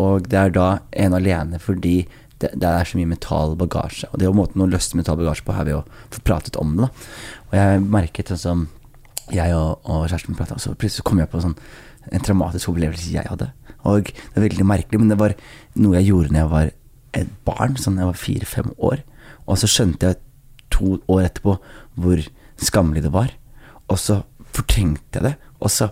Og 0.00 0.26
det 0.28 0.38
er 0.40 0.54
da 0.54 0.68
en 0.90 1.14
alene 1.14 1.60
fordi 1.62 2.06
det, 2.44 2.52
det 2.60 2.70
er 2.70 2.88
så 2.88 3.00
mye 3.00 3.10
mental 3.10 3.56
bagasje. 3.58 4.08
Og 4.12 4.20
det 4.20 4.26
er 4.26 4.30
jo 4.30 4.38
måten 4.38 4.62
å 4.64 4.68
løste 4.70 4.98
mental 4.98 5.18
bagasje 5.20 5.46
på 5.46 5.56
her 5.56 5.68
vi 5.68 5.74
jo 5.74 5.82
få 6.14 6.22
pratet 6.26 6.58
om 6.60 6.76
det. 6.76 6.86
da. 6.86 7.10
Og 7.48 7.58
jeg 7.58 7.84
merket 7.96 8.32
sånn 8.32 8.42
som 8.44 8.64
jeg 9.32 9.56
og, 9.56 9.80
og 9.88 10.04
kjæresten 10.04 10.34
min 10.34 10.38
prata, 10.38 10.58
så 10.60 10.74
plutselig 10.76 11.06
kom 11.08 11.20
jeg 11.22 11.30
på 11.32 11.40
sånn, 11.40 11.56
en 12.12 12.24
traumatisk 12.24 12.72
opplevelse 12.74 13.14
jeg 13.14 13.30
hadde. 13.30 13.48
Og 13.88 14.10
det 14.10 14.36
er 14.36 14.46
veldig 14.46 14.66
merkelig, 14.68 15.00
men 15.00 15.12
det 15.12 15.20
var 15.20 15.36
noe 15.80 15.96
jeg 15.98 16.10
gjorde 16.10 16.32
når 16.32 16.42
jeg 16.42 16.52
var 16.52 16.72
et 17.14 17.32
barn, 17.46 17.78
sånn 17.80 18.00
jeg 18.00 18.10
var 18.10 18.20
fire-fem 18.20 18.70
år. 18.90 19.02
Og 19.44 19.60
så 19.60 19.70
skjønte 19.70 20.10
jeg 20.10 20.20
to 20.74 20.98
år 21.12 21.28
etterpå 21.28 21.56
hvor 22.00 22.22
skammelig 22.60 23.04
det 23.04 23.12
var. 23.14 23.32
Og 23.92 24.00
så 24.00 24.22
fortrengte 24.54 25.20
jeg 25.20 25.26
det. 25.30 25.34
Og 25.64 25.72
så 25.72 25.90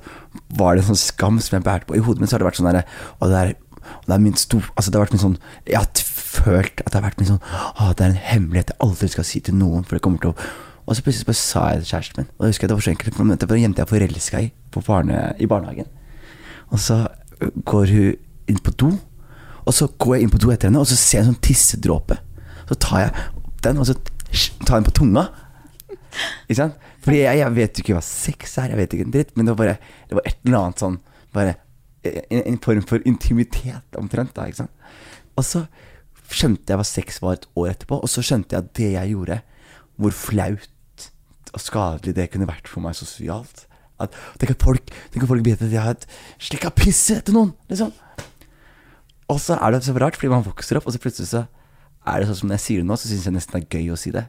var 0.59 0.75
det 0.75 0.85
en 0.85 0.93
sånn 0.93 1.03
skam 1.03 1.41
som 1.43 1.57
jeg 1.57 1.67
bærte 1.67 1.89
på 1.89 1.97
i 1.97 2.05
hodet 2.05 2.23
mitt. 2.23 2.31
Så 2.31 2.37
har 2.37 2.45
det 2.45 2.51
vært 2.51 2.61
sånn 2.61 2.69
derre 2.71 2.85
Og 3.19 3.33
det 3.33 3.39
er, 3.41 3.53
det 4.07 4.15
er 4.15 4.23
min 4.23 4.39
stor 4.39 4.67
Altså 4.77 4.91
det 4.91 4.99
har 4.99 5.07
vært 5.07 5.15
min 5.17 5.23
sånn 5.23 5.39
Jeg 5.67 5.79
har 5.79 5.89
følt 6.33 6.83
at 6.83 6.91
det 6.91 6.99
har 6.99 7.07
vært 7.07 7.21
min 7.21 7.29
sånn 7.29 7.43
Å, 7.43 7.93
det 7.97 8.05
er 8.05 8.13
en 8.13 8.27
hemmelighet 8.27 8.73
jeg 8.73 8.81
aldri 8.85 9.09
skal 9.13 9.27
si 9.29 9.43
til 9.45 9.57
noen, 9.59 9.87
for 9.87 9.97
det 9.97 10.05
kommer 10.05 10.23
til 10.23 10.33
å 10.33 10.37
Og 10.87 10.97
så 10.97 11.05
plutselig 11.05 11.29
bare 11.29 11.39
sa 11.39 11.65
jeg 11.71 11.81
det 11.81 11.87
til 11.87 11.93
kjæresten 11.95 12.23
min. 12.23 12.31
Og 12.37 12.45
jeg 12.45 12.55
husker 12.55 12.71
det 12.71 12.77
var 12.77 12.85
så 12.87 12.93
enkelt, 12.93 13.17
for 13.17 13.33
det 13.39 13.49
var 13.49 13.59
en 13.59 13.65
jente 13.69 13.85
jeg 13.85 13.91
forelska 13.93 14.41
i 14.43 14.49
på 14.73 14.83
barne, 14.87 15.19
i 15.39 15.47
barnehagen. 15.47 15.89
Og 16.73 16.81
så 16.81 16.97
går 17.69 17.93
hun 17.93 18.17
inn 18.51 18.59
på 18.65 18.73
do, 18.81 18.91
og 19.63 19.77
så 19.77 19.87
går 19.87 20.17
jeg 20.17 20.27
inn 20.27 20.33
på 20.33 20.41
do 20.43 20.51
etter 20.51 20.71
henne, 20.71 20.83
og 20.83 20.89
så 20.91 20.99
ser 20.99 21.21
jeg 21.21 21.27
en 21.27 21.31
sånn 21.31 21.45
tissedråpe. 21.45 22.17
Så 22.71 22.79
tar 22.83 23.05
jeg 23.05 23.13
den, 23.63 23.79
og 23.79 23.87
så 23.87 23.95
tar 23.95 24.75
jeg 24.75 24.81
den 24.81 24.89
på 24.89 24.97
tunga. 24.99 25.27
Ikke 26.49 26.59
sant? 26.59 26.89
Fordi 27.03 27.21
jeg, 27.23 27.41
jeg 27.41 27.57
vet 27.57 27.79
jo 27.79 27.85
ikke 27.85 27.97
hva 27.97 28.05
sex 28.07 28.57
er, 28.63 28.73
jeg 28.73 28.81
vet 28.81 28.97
ikke 28.97 29.07
en 29.07 29.15
dritt, 29.15 29.33
men 29.37 29.47
det 29.47 29.55
var 29.55 29.61
bare 29.63 29.77
Det 30.09 30.19
var 30.19 30.27
et 30.29 30.37
eller 30.45 30.59
annet 30.59 30.83
sånn 30.83 30.99
Bare 31.33 31.55
en, 32.05 32.43
en 32.43 32.59
form 32.63 32.83
for 32.87 33.07
intimitet 33.09 33.99
omtrent, 33.99 34.35
da, 34.37 34.45
ikke 34.47 34.65
sant. 34.65 34.91
Og 35.39 35.47
så 35.47 35.65
skjønte 36.35 36.73
jeg 36.73 36.81
hva 36.81 36.87
sex 36.87 37.21
var 37.23 37.39
et 37.39 37.49
år 37.59 37.73
etterpå, 37.73 37.99
og 38.03 38.11
så 38.11 38.25
skjønte 38.25 38.57
jeg 38.57 38.65
at 38.65 38.75
det 38.79 38.91
jeg 38.95 39.15
gjorde, 39.15 39.41
hvor 40.01 40.17
flaut 40.17 40.69
og 41.53 41.61
skadelig 41.61 42.15
det 42.17 42.31
kunne 42.33 42.49
vært 42.49 42.71
for 42.71 42.85
meg 42.85 42.97
sosialt. 42.97 43.67
At, 44.03 44.15
tenk, 44.41 44.55
at 44.55 44.65
folk, 44.65 44.93
tenk 45.13 45.25
at 45.25 45.31
folk 45.31 45.45
vet 45.47 45.63
at 45.63 45.73
jeg 45.73 45.85
har 45.85 46.07
slikka 46.43 46.73
pisset 46.75 47.21
etter 47.21 47.37
noen, 47.37 47.53
liksom. 47.71 47.93
Og 49.31 49.41
så 49.41 49.57
er 49.57 49.75
det 49.75 49.85
så 49.87 49.95
rart, 49.97 50.17
fordi 50.19 50.33
man 50.33 50.47
vokser 50.47 50.81
opp, 50.81 50.89
og 50.89 50.95
så 50.95 51.03
plutselig 51.03 51.31
så 51.31 51.45
er 52.09 52.19
det 52.19 52.29
sånn 52.29 52.41
som 52.41 52.51
når 52.51 52.59
jeg 52.59 52.65
sier 52.65 52.83
det 52.83 52.89
nå, 52.89 52.99
så 52.99 53.11
syns 53.11 53.29
jeg 53.29 53.37
nesten 53.37 53.61
det 53.61 53.69
er 53.69 53.79
gøy 53.79 53.93
å 53.95 54.01
si 54.01 54.13
det. 54.15 54.25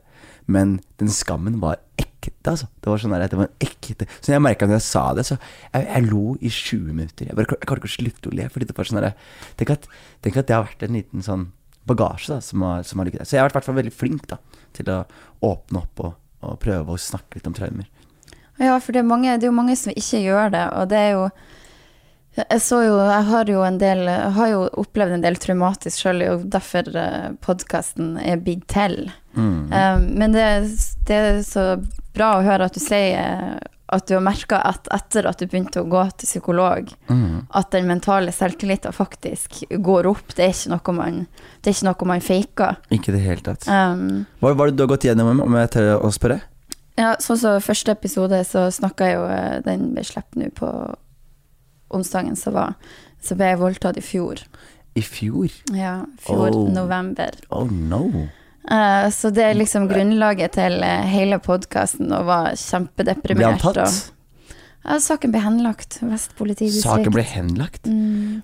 Men 0.51 0.77
den 1.01 1.09
skammen 1.13 1.57
var 1.63 1.79
ekte, 1.97 2.51
altså. 2.51 2.69
Det 2.83 2.91
var 2.91 3.01
sånn 3.01 3.15
der, 3.15 3.25
det 3.31 3.39
var 3.39 3.49
en 3.49 3.65
ekte 3.65 4.07
Så 4.19 4.33
jeg 4.33 4.43
merka 4.43 4.67
når 4.67 4.77
jeg 4.77 4.85
sa 4.85 5.03
det, 5.17 5.25
så 5.27 5.39
jeg, 5.39 5.87
jeg 5.87 6.07
lo 6.11 6.35
i 6.37 6.51
20 6.51 6.85
minutter. 6.91 7.31
Jeg, 7.31 7.37
bare, 7.39 7.57
jeg 7.57 7.69
klarte 7.69 7.81
ikke 7.81 7.91
å 7.91 7.95
slutte 7.95 8.29
å 8.29 8.37
le. 8.37 8.47
Fordi 8.53 8.69
det 8.69 8.77
var 8.77 8.89
sånn 8.89 9.01
der, 9.01 9.17
tenk, 9.59 9.89
tenk 10.25 10.39
at 10.39 10.49
det 10.49 10.57
har 10.57 10.67
vært 10.67 10.85
en 10.85 10.99
liten 10.99 11.25
sånn 11.25 11.49
bagasje 11.89 12.35
da, 12.35 12.41
som 12.41 12.61
har, 12.65 12.83
som 12.87 12.99
har 12.99 13.09
ligget 13.09 13.23
der. 13.23 13.29
Så 13.29 13.37
jeg 13.37 13.43
har 13.43 13.49
vært 13.49 13.59
hvert 13.59 13.69
fall 13.69 13.79
veldig 13.79 13.95
flink 13.95 14.27
da, 14.31 14.39
til 14.75 14.91
å 14.91 15.01
åpne 15.43 15.83
opp 15.83 16.05
og, 16.05 16.13
og 16.43 16.59
prøve 16.63 16.95
å 16.95 17.01
snakke 17.01 17.39
litt 17.39 17.49
om 17.49 17.57
traumer. 17.57 17.89
Ja, 18.61 18.77
for 18.77 18.93
det 18.93 19.01
er, 19.01 19.09
mange, 19.09 19.33
det 19.39 19.47
er 19.47 19.51
jo 19.51 19.57
mange 19.57 19.75
som 19.79 19.95
ikke 19.95 20.21
gjør 20.21 20.53
det, 20.53 20.63
og 20.77 20.93
det 20.93 21.01
er 21.01 21.11
jo 21.15 21.25
Jeg 22.33 22.61
så 22.65 22.79
jo 22.81 22.93
Jeg 22.97 23.25
har 23.29 23.49
jo 23.49 23.61
en 23.61 23.79
del 23.81 24.07
har 24.09 24.47
jo 24.49 24.61
opplevd 24.81 25.17
en 25.17 25.25
del 25.25 25.35
traumatisk 25.41 26.01
sjøl, 26.01 26.23
og 26.31 26.45
derfor 26.53 26.89
podkasten 27.45 28.15
er 28.17 28.41
blitt 28.41 28.65
til. 28.73 29.11
Mm. 29.33 29.69
Um, 29.73 30.07
men 30.17 30.33
det, 30.33 30.47
det 31.09 31.19
er 31.19 31.43
så 31.45 31.65
bra 32.13 32.37
å 32.37 32.45
høre 32.45 32.69
at 32.69 32.77
du 32.77 32.81
sier 32.81 33.59
at 33.93 34.07
du 34.09 34.15
har 34.15 34.23
merka 34.25 34.57
at 34.65 34.87
etter 34.91 35.27
at 35.29 35.39
du 35.39 35.45
begynte 35.47 35.81
å 35.83 35.87
gå 35.89 36.03
til 36.17 36.27
psykolog, 36.27 36.89
Mm. 37.09 37.47
at 37.53 37.69
den 37.71 37.85
mentale 37.87 38.31
selvtilliten 38.33 38.91
faktisk 38.93 39.63
går 39.69 40.05
opp. 40.09 40.33
Det 40.35 40.45
er 40.45 40.53
ikke 40.55 40.73
noe 40.73 40.95
man, 40.97 41.27
det 41.61 41.69
er 41.71 41.77
ikke 41.77 41.87
noe 41.91 42.07
man 42.11 42.21
faker. 42.21 42.77
Ikke 42.91 43.09
i 43.13 43.15
det 43.17 43.21
hele 43.27 43.41
tatt. 43.41 43.67
Um, 43.67 44.25
Hva 44.41 44.55
var 44.55 44.67
det 44.71 44.77
du 44.77 44.83
har 44.83 44.91
gått 44.95 45.05
gjennom, 45.07 45.39
om 45.41 45.55
jeg 45.61 45.69
tør 45.77 46.01
å 46.03 46.11
spørre? 46.11 46.41
ja, 46.97 47.15
sånn 47.19 47.37
som 47.41 47.61
første 47.61 47.89
episode, 47.95 48.43
så 48.45 48.67
snakka 48.69 49.05
jeg 49.07 49.15
jo 49.17 49.23
eh, 49.25 49.61
Den 49.65 49.93
ble 49.95 50.03
sluppet 50.05 50.35
nå 50.37 50.51
på 50.53 50.67
onsdagen 51.93 52.35
som 52.37 52.53
var. 52.53 52.75
Så 53.23 53.35
ble 53.37 53.45
jeg 53.53 53.59
voldtatt 53.61 53.97
i 53.97 54.01
fjor. 54.05 54.41
I 54.95 55.01
fjor? 55.01 55.49
Ja, 55.73 56.03
fjor 56.21 56.51
Oh. 56.53 56.69
november. 56.69 57.31
Oh 57.49 57.65
no. 57.71 58.27
Eh, 58.71 59.09
så 59.11 59.29
det 59.35 59.43
er 59.43 59.57
liksom 59.59 59.89
grunnlaget 59.91 60.55
til 60.55 60.79
eh, 60.85 61.07
hele 61.11 61.39
podkasten, 61.43 62.11
og 62.15 62.27
var 62.29 62.51
Ble 62.53 62.61
kjempedeprimert. 62.63 63.43
han 63.43 63.59
tatt? 63.59 63.81
Og, 63.83 64.55
ja, 64.83 64.99
saken 64.99 65.33
ble 65.33 65.43
henlagt. 65.43 65.99
Vest 66.07 66.35
politidistrikt. 66.39 66.87
Saken 66.87 67.15
ble 67.15 67.25
henlagt? 67.27 67.87
Mm. 67.87 68.41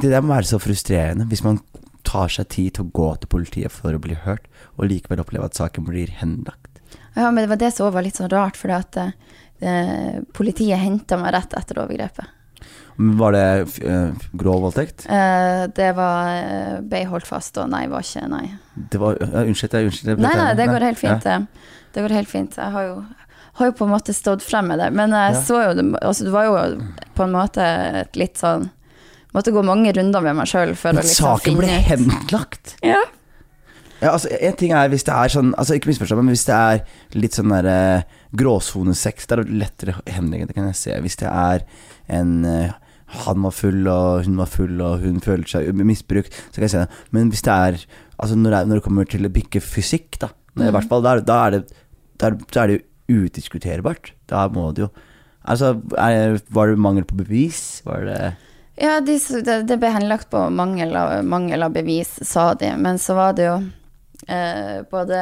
Det 0.00 0.10
der 0.12 0.22
må 0.24 0.34
være 0.34 0.48
så 0.52 0.60
frustrerende 0.62 1.28
hvis 1.28 1.44
man 1.44 1.60
tar 2.06 2.30
seg 2.32 2.48
tid 2.52 2.76
til 2.76 2.86
å 2.86 2.92
gå 2.94 3.08
til 3.20 3.32
politiet 3.32 3.74
for 3.74 3.96
å 3.96 4.00
bli 4.00 4.16
hørt, 4.26 4.46
og 4.76 4.88
likevel 4.92 5.24
oppleve 5.24 5.48
at 5.48 5.58
saken 5.58 5.88
blir 5.88 6.12
henlagt. 6.20 6.80
Ja, 7.16 7.30
men 7.30 7.42
det 7.42 7.50
var 7.50 7.60
det 7.60 7.72
som 7.74 7.90
var 7.92 8.04
litt 8.04 8.20
sånn 8.20 8.30
rart, 8.30 8.56
for 8.60 8.72
at 8.76 8.96
eh, 9.00 10.22
politiet 10.36 10.80
henta 10.80 11.18
meg 11.20 11.34
rett 11.34 11.56
etter 11.58 11.80
overgrepet. 11.82 12.35
Var 12.96 13.32
det 13.36 13.48
uh, 13.84 14.28
grov 14.40 14.62
voldtekt? 14.64 15.04
Uh, 15.10 15.66
det 15.76 15.90
var 15.98 16.30
eh, 16.32 16.76
ble 16.80 17.02
holdt 17.10 17.28
fast, 17.28 17.58
og 17.60 17.68
nei, 17.68 17.82
var 17.92 18.04
ikke 18.06 18.22
nei. 18.32 18.46
Det 18.74 19.00
var, 19.02 19.18
ja, 19.20 19.42
unnskyld, 19.44 19.76
jeg 19.76 19.90
unnskyld. 19.90 20.10
jeg 20.14 20.22
Nei, 20.24 20.32
nei, 20.40 20.54
det 20.56 20.68
går 20.70 20.86
helt 20.88 21.00
fint, 21.02 21.26
Ja. 21.28 21.38
det. 21.42 21.66
Det 21.96 22.04
går 22.04 22.14
helt 22.16 22.30
fint. 22.30 22.56
Jeg 22.56 22.72
har 22.72 22.86
jo, 22.88 22.94
har 23.60 23.68
jo 23.70 23.74
på 23.76 23.84
en 23.84 23.92
måte 23.92 24.14
stått 24.16 24.44
frem 24.44 24.68
med 24.72 24.80
det. 24.80 24.88
Men 24.96 25.12
jeg 25.16 25.34
Ja. 25.34 25.42
så 25.42 25.60
jo 25.64 25.74
det 25.76 25.84
altså, 26.00 26.24
Det 26.24 26.32
var 26.32 26.44
jo 26.44 26.56
på 27.16 27.24
en 27.24 27.32
måte 27.32 27.68
et 28.02 28.16
litt 28.16 28.36
sånn 28.40 28.70
Måtte 29.36 29.52
gå 29.52 29.62
mange 29.64 29.92
runder 29.92 30.22
med 30.24 30.36
meg 30.36 30.46
sjøl 30.48 30.74
for 30.76 30.92
Men 30.96 31.02
å 31.02 31.04
liksom 31.04 31.26
saken 31.36 31.56
ble 31.58 31.66
finne 31.68 31.80
ut 31.80 31.90
henlagt? 31.90 32.76
Ja. 32.84 33.02
Ja, 34.00 34.12
altså, 34.12 34.28
en 34.28 34.56
ting 34.56 34.72
er 34.76 34.88
hvis 34.92 35.04
det 35.04 35.12
er 35.12 35.28
sånn 35.32 35.54
Altså, 35.56 35.76
ikke 35.76 35.88
misforstå, 35.88 36.16
men 36.20 36.32
hvis 36.32 36.44
det 36.48 36.56
er 36.56 36.82
litt 37.16 37.36
sånn 37.36 37.52
der 37.52 37.68
eh, 37.72 38.02
gråsonesex, 38.36 39.26
det 39.26 39.38
er 39.38 39.44
lettere 39.52 39.94
å 39.96 40.02
henlegge, 40.12 40.48
det 40.48 40.56
kan 40.56 40.66
jeg 40.68 40.76
se. 40.76 40.96
Hvis 41.00 41.16
det 41.16 41.28
er 41.32 41.64
en 42.12 42.44
eh, 42.44 42.74
han 43.06 43.42
var 43.42 43.50
full, 43.54 43.86
og 43.88 44.24
hun 44.26 44.36
var 44.40 44.46
full, 44.50 44.80
og 44.82 45.00
hun 45.04 45.20
føler 45.22 45.46
seg 45.46 45.72
misbrukt, 45.86 46.32
så 46.50 46.54
kan 46.58 46.66
jeg 46.66 46.70
si 46.74 46.80
det. 46.82 46.88
Men 47.12 47.30
hvis 47.32 47.42
det 47.46 47.52
er 47.54 47.86
Altså, 48.18 48.32
når 48.34 48.50
det, 48.50 48.60
når 48.68 48.74
det 48.78 48.82
kommer 48.86 49.04
til 49.04 49.26
å 49.26 49.28
bikke 49.28 49.60
fysikk, 49.60 50.16
da, 50.18 50.30
i 50.56 50.62
Mm. 50.62 50.70
hvert 50.72 50.88
fall, 50.88 51.02
da, 51.04 51.18
da 51.20 51.34
er 51.46 51.50
det 51.50 51.72
da 52.18 52.30
er, 52.62 52.66
det 52.70 52.78
jo 52.80 53.26
udiskuterbart. 53.26 54.12
Da 54.26 54.46
må 54.48 54.70
det 54.74 54.86
jo 54.86 54.90
Altså, 55.46 55.74
er, 55.98 56.40
var 56.50 56.66
det 56.72 56.78
mangel 56.78 57.04
på 57.04 57.14
bevis? 57.20 57.82
Var 57.84 58.04
det 58.08 58.36
Ja, 58.80 59.00
de, 59.00 59.18
det 59.68 59.78
ble 59.78 59.90
henlagt 59.92 60.30
på 60.30 60.50
mangel 60.50 60.96
av, 60.96 61.22
mangel 61.24 61.62
av 61.62 61.72
bevis, 61.76 62.16
sa 62.26 62.54
de. 62.54 62.72
Men 62.76 62.96
så 62.98 63.14
var 63.14 63.36
det 63.36 63.44
jo 63.46 63.58
eh, 64.28 64.80
både 64.90 65.20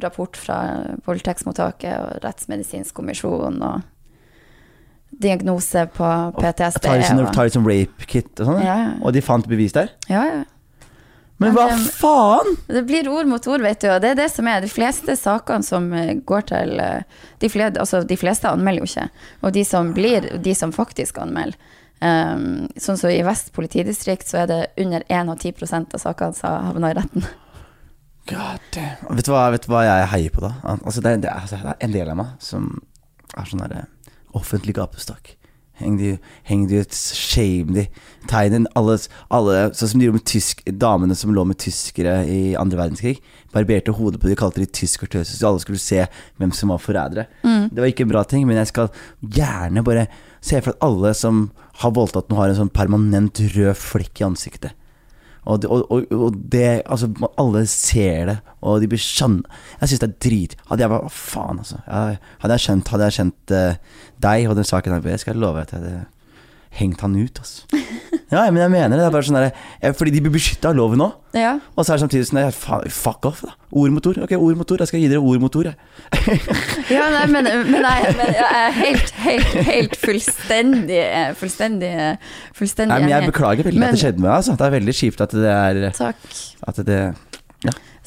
rapport 0.00 0.36
fra 0.38 0.56
voldtektsmottaket 1.04 1.92
og 1.98 2.22
Rettsmedisinsk 2.24 2.94
kommisjon 2.94 3.60
og 3.62 3.82
diagnose 5.10 5.86
på 5.96 6.08
PTSD. 6.38 6.80
Tar 6.86 6.98
de 6.98 7.04
sånn, 7.04 7.26
og- 7.26 7.34
tar 7.34 7.44
de 7.48 7.50
sånn 7.58 7.66
rape 7.66 8.06
kit 8.06 8.40
og 8.40 8.46
sånn? 8.46 8.62
Ja, 8.64 8.76
ja. 8.78 8.90
Og 9.02 9.12
de 9.12 9.20
fant 9.20 9.46
bevis 9.48 9.72
der? 9.72 9.90
ja, 10.08 10.24
ja. 10.24 10.44
Men 11.40 11.54
Men 11.54 11.56
hva 11.56 11.68
det- 11.70 11.92
faen?! 11.96 12.56
Det 12.68 12.82
blir 12.86 13.08
ord 13.08 13.26
mot 13.26 13.46
ord, 13.48 13.62
vet 13.62 13.80
du, 13.80 13.88
og 13.88 14.02
det 14.02 14.10
er 14.10 14.14
det 14.14 14.30
som 14.30 14.46
er. 14.46 14.60
De 14.60 14.68
fleste 14.68 15.16
sakene 15.16 15.64
som 15.64 15.90
eh, 15.94 16.14
går 16.20 16.42
til 16.50 16.78
eh, 16.78 17.02
De, 17.40 17.48
fleste, 17.48 17.80
altså, 17.80 18.02
de 18.06 18.16
fleste 18.16 18.44
anmelder 18.44 18.82
jo 18.84 18.88
ikke. 18.90 19.06
Og 19.42 19.52
de 19.54 19.64
som 19.64 19.94
blir, 19.94 20.20
de 20.42 20.54
som 20.54 20.70
faktisk 20.70 21.16
anmelder 21.16 21.56
um, 22.02 22.68
Sånn 22.76 22.98
som 22.98 23.08
i 23.08 23.22
Vest 23.22 23.52
politidistrikt, 23.56 24.28
så 24.28 24.42
er 24.42 24.46
det 24.46 24.66
under 24.84 25.02
1 25.08 25.30
av 25.32 25.38
10% 25.38 25.94
av 25.94 26.00
sakene 26.04 26.34
som 26.36 26.66
havner 26.74 26.90
i 26.90 26.98
retten. 27.00 27.24
God 28.28 28.60
damn. 28.76 29.16
Vet 29.16 29.24
du 29.24 29.32
hva, 29.32 29.50
vet 29.50 29.64
du 29.64 29.72
hva 29.72 29.82
jeg 29.86 30.08
heier 30.12 30.30
på 30.30 30.42
da? 30.44 30.52
Altså, 30.62 31.00
det, 31.00 31.06
er, 31.14 31.16
det, 31.24 31.30
er, 31.30 31.40
altså, 31.40 31.56
det 31.56 31.72
er 31.72 31.86
en 31.88 31.92
del 31.96 32.10
av 32.12 32.16
meg 32.20 32.26
som 32.38 32.68
er 33.36 33.48
sånn 33.48 33.64
derre 33.64 33.86
offentlig 34.36 34.76
gapestokk. 34.78 35.36
Heng 35.80 35.96
de, 35.96 36.10
heng 36.44 36.66
de 36.68 36.82
ut, 36.82 36.92
shame 36.92 37.72
de. 37.72 37.86
Tegn 38.28 38.66
alle, 38.76 38.98
alle 39.32 39.60
Sånn 39.72 39.94
som 39.94 40.00
de 40.00 40.08
gjorde 40.08 40.18
med 40.18 40.26
tysk, 40.28 40.60
damene 40.76 41.16
som 41.16 41.32
lå 41.32 41.44
med 41.48 41.56
tyskere 41.62 42.18
i 42.28 42.40
andre 42.60 42.82
verdenskrig. 42.82 43.16
Barberte 43.54 43.94
hodet 43.96 44.20
på 44.20 44.28
de, 44.28 44.36
kalte 44.38 44.60
de 44.60 44.68
tyskertøser, 44.68 45.32
tøse, 45.32 45.38
så 45.40 45.48
alle 45.48 45.62
skulle 45.64 45.80
se 45.80 46.04
hvem 46.36 46.52
som 46.56 46.74
var 46.74 46.82
forrædere. 46.84 47.26
Det 47.72 47.80
var 47.80 47.88
ikke 47.88 48.04
en 48.04 48.12
bra 48.12 48.24
ting, 48.28 48.44
men 48.46 48.60
jeg 48.60 48.70
skal 48.74 48.92
gjerne 49.24 49.84
bare 49.86 50.04
se 50.44 50.60
for 50.60 50.74
at 50.74 50.84
alle 50.84 51.14
som 51.16 51.46
har 51.80 51.96
voldtatt 51.96 52.28
noen, 52.28 52.42
har 52.42 52.52
en 52.52 52.60
sånn 52.60 52.76
permanent 52.76 53.40
rød 53.56 53.72
flekk 53.80 54.20
i 54.20 54.28
ansiktet. 54.28 54.76
Og 55.48 55.64
og, 55.64 55.86
og, 55.90 56.12
og 56.12 56.36
det 56.52 56.82
Altså, 56.84 57.08
alle 57.38 57.66
ser 57.66 58.26
det, 58.26 58.38
og 58.60 58.80
de 58.80 58.88
blir 58.88 59.00
skjønn... 59.00 59.40
Jeg 59.80 59.88
syns 59.88 60.02
det 60.02 60.08
er 60.08 60.18
drit. 60.28 60.56
Hadde 60.68 60.84
jeg 60.84 60.92
bare 60.92 61.10
faen, 61.10 61.58
altså. 61.62 61.80
Jeg, 61.86 62.18
hadde 62.42 62.56
jeg 62.56 62.66
skjønt, 62.66 62.88
hadde 62.92 63.08
jeg 63.08 63.16
skjønt 63.16 63.54
uh, 63.56 64.00
deg 64.22 64.48
og 64.48 64.56
den 64.58 64.68
saken 64.68 64.96
her, 64.96 65.12
jeg 65.14 65.22
skal 65.24 65.40
love 65.40 65.62
at 65.62 65.72
jeg 65.72 65.80
hadde 65.80 66.04
hengt 66.78 67.00
han 67.02 67.16
ut, 67.18 67.38
altså. 67.42 67.66
Ja, 68.30 68.44
men 68.54 68.60
jeg 68.62 68.70
mener 68.70 68.92
det. 68.94 68.98
det 69.00 69.06
er 69.08 69.10
bare 69.14 69.26
sånn 69.26 69.36
der, 69.40 69.56
eh, 69.82 69.90
Fordi 69.96 70.12
de 70.14 70.20
blir 70.22 70.30
beskytta 70.36 70.70
av 70.70 70.76
loven 70.78 71.00
òg. 71.02 71.16
Ja. 71.34 71.56
Og 71.74 71.82
så 71.82 71.90
er 71.90 71.98
det 71.98 72.04
samtidig 72.04 72.28
sånn 72.28 72.38
der, 72.38 72.90
Fuck 72.94 73.26
off, 73.26 73.40
da. 73.42 73.56
Ord 73.74 73.90
mot 73.96 74.06
ord. 74.06 74.20
Ok, 74.22 74.34
ord 74.38 74.60
mot 74.60 74.70
ord. 74.70 74.84
Jeg 74.84 74.90
skal 74.92 75.02
gi 75.02 75.08
dere 75.10 75.18
ord 75.18 75.42
mot 75.42 75.58
ord, 75.58 75.66
jeg. 75.72 76.36
ja 76.94 77.08
nei, 77.10 77.24
men, 77.32 77.48
men, 77.50 77.74
nei, 77.82 77.96
men 78.14 78.30
jeg 78.36 78.60
er 78.60 78.76
helt, 78.78 79.10
helt, 79.24 79.58
helt 79.66 79.98
fullstendig 79.98 81.02
Fullstendig, 81.38 81.90
fullstendig 82.58 82.94
Nei, 82.94 83.00
men 83.04 83.12
jeg 83.16 83.30
beklager 83.32 83.66
veldig 83.66 83.82
Men- 83.82 83.90
at 83.90 83.98
det 83.98 84.04
skjedde 84.04 84.22
med 84.22 84.28
deg. 84.30 84.36
Altså. 84.38 84.56
Det 84.60 84.68
er 84.68 84.76
veldig 84.78 84.96
kjipt 85.00 85.26
at 85.26 85.34
det 85.34 85.52
er 85.56 85.82
Takk. 85.98 86.40
At 86.70 86.82
det 86.86 87.00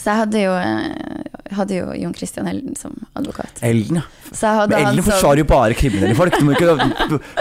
Så 0.03 0.11
jeg 0.11 0.19
hadde 0.19 0.39
jo, 0.41 0.53
eh, 0.59 1.53
hadde 1.55 1.77
jo 1.77 1.93
Jon 1.95 2.13
Christian 2.17 2.47
Elden 2.51 2.75
som 2.75 2.95
advokat. 3.15 3.61
Elden, 3.63 4.01
ja. 4.01 4.65
Men 4.67 4.73
Elden 4.81 5.05
forsvarer 5.05 5.39
jo 5.39 5.45
bare 5.47 5.77
kriminelle 5.79 6.17
folk. 6.17 6.35
Du 6.35 6.43
må 6.43 6.57
ikke 6.57 6.75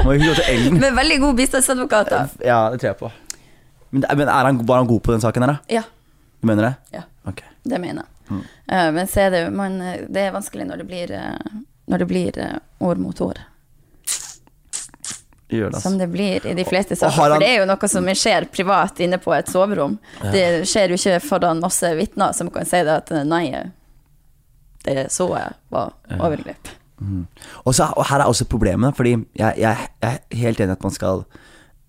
må 0.05 0.15
ikke 0.15 0.29
gå 0.29 0.37
til 0.39 0.51
Elden. 0.53 0.79
Med 0.85 0.95
veldig 0.95 1.19
god 1.25 1.41
bistandsadvokat, 1.41 2.13
da. 2.13 2.21
Ja, 2.47 2.61
det 2.71 2.79
tror 2.79 2.93
jeg 2.93 2.99
på. 3.01 3.11
Men, 3.91 4.07
men 4.07 4.29
er 4.29 4.47
han, 4.47 4.63
var 4.69 4.79
han 4.85 4.91
god 4.93 5.03
på 5.03 5.17
den 5.17 5.25
saken 5.25 5.43
her, 5.47 5.57
da? 5.57 5.81
Ja, 5.81 5.83
Du 6.43 6.47
mener 6.51 6.69
det? 6.69 6.75
Ja. 6.95 7.03
Okay. 7.27 7.47
det 7.67 7.79
mener 7.83 8.03
jeg. 8.03 8.09
Mm. 8.31 8.43
Eh, 8.75 8.89
men 8.95 9.11
så 9.11 9.27
er 9.27 9.35
det 9.35 9.43
man, 9.55 9.81
eh, 9.83 10.07
Det 10.11 10.23
er 10.23 10.33
vanskelig 10.35 10.67
når 10.67 10.83
det 10.83 10.87
blir, 10.87 11.13
når 11.91 11.99
det 11.99 12.09
blir 12.11 12.39
år 12.81 13.03
mot 13.03 13.21
ord. 13.27 13.43
Gjør 15.53 15.69
det, 15.71 15.77
altså. 15.77 15.83
Som 15.85 15.99
det 16.01 16.09
blir 16.13 16.47
i 16.49 16.55
de 16.57 16.65
fleste 16.65 16.97
saker. 16.97 17.13
han- 17.13 17.33
For 17.35 17.39
det 17.45 17.49
er 17.53 17.59
jo 17.61 17.67
noe 17.69 17.89
som 17.93 18.05
skjer 18.19 18.49
privat 18.51 19.01
inne 19.05 19.19
på 19.23 19.35
et 19.37 19.47
soverom. 19.53 19.99
Det 20.33 20.45
skjer 20.69 20.89
jo 20.95 20.99
ikke 21.01 21.21
foran 21.23 21.61
masse 21.61 21.93
vitner 21.99 22.33
som 22.35 22.49
kan 22.51 22.65
si 22.69 22.81
det 22.83 22.89
at 23.03 23.11
nei, 23.27 23.47
det 24.85 25.11
så 25.13 25.29
jeg 25.37 25.53
var 25.71 25.93
overgrep. 26.19 26.73
Mhm. 27.03 27.27
Og, 27.67 27.75
her 28.07 28.21
er 28.21 28.29
også 28.31 28.45
problemet, 28.47 28.95
fordi 28.97 29.17
jeg, 29.37 29.59
jeg, 29.59 29.89
jeg 30.03 30.21
er 30.33 30.37
helt 30.37 30.61
enig 30.63 30.73
at 30.77 30.83
man 30.87 30.93
skal 30.95 31.25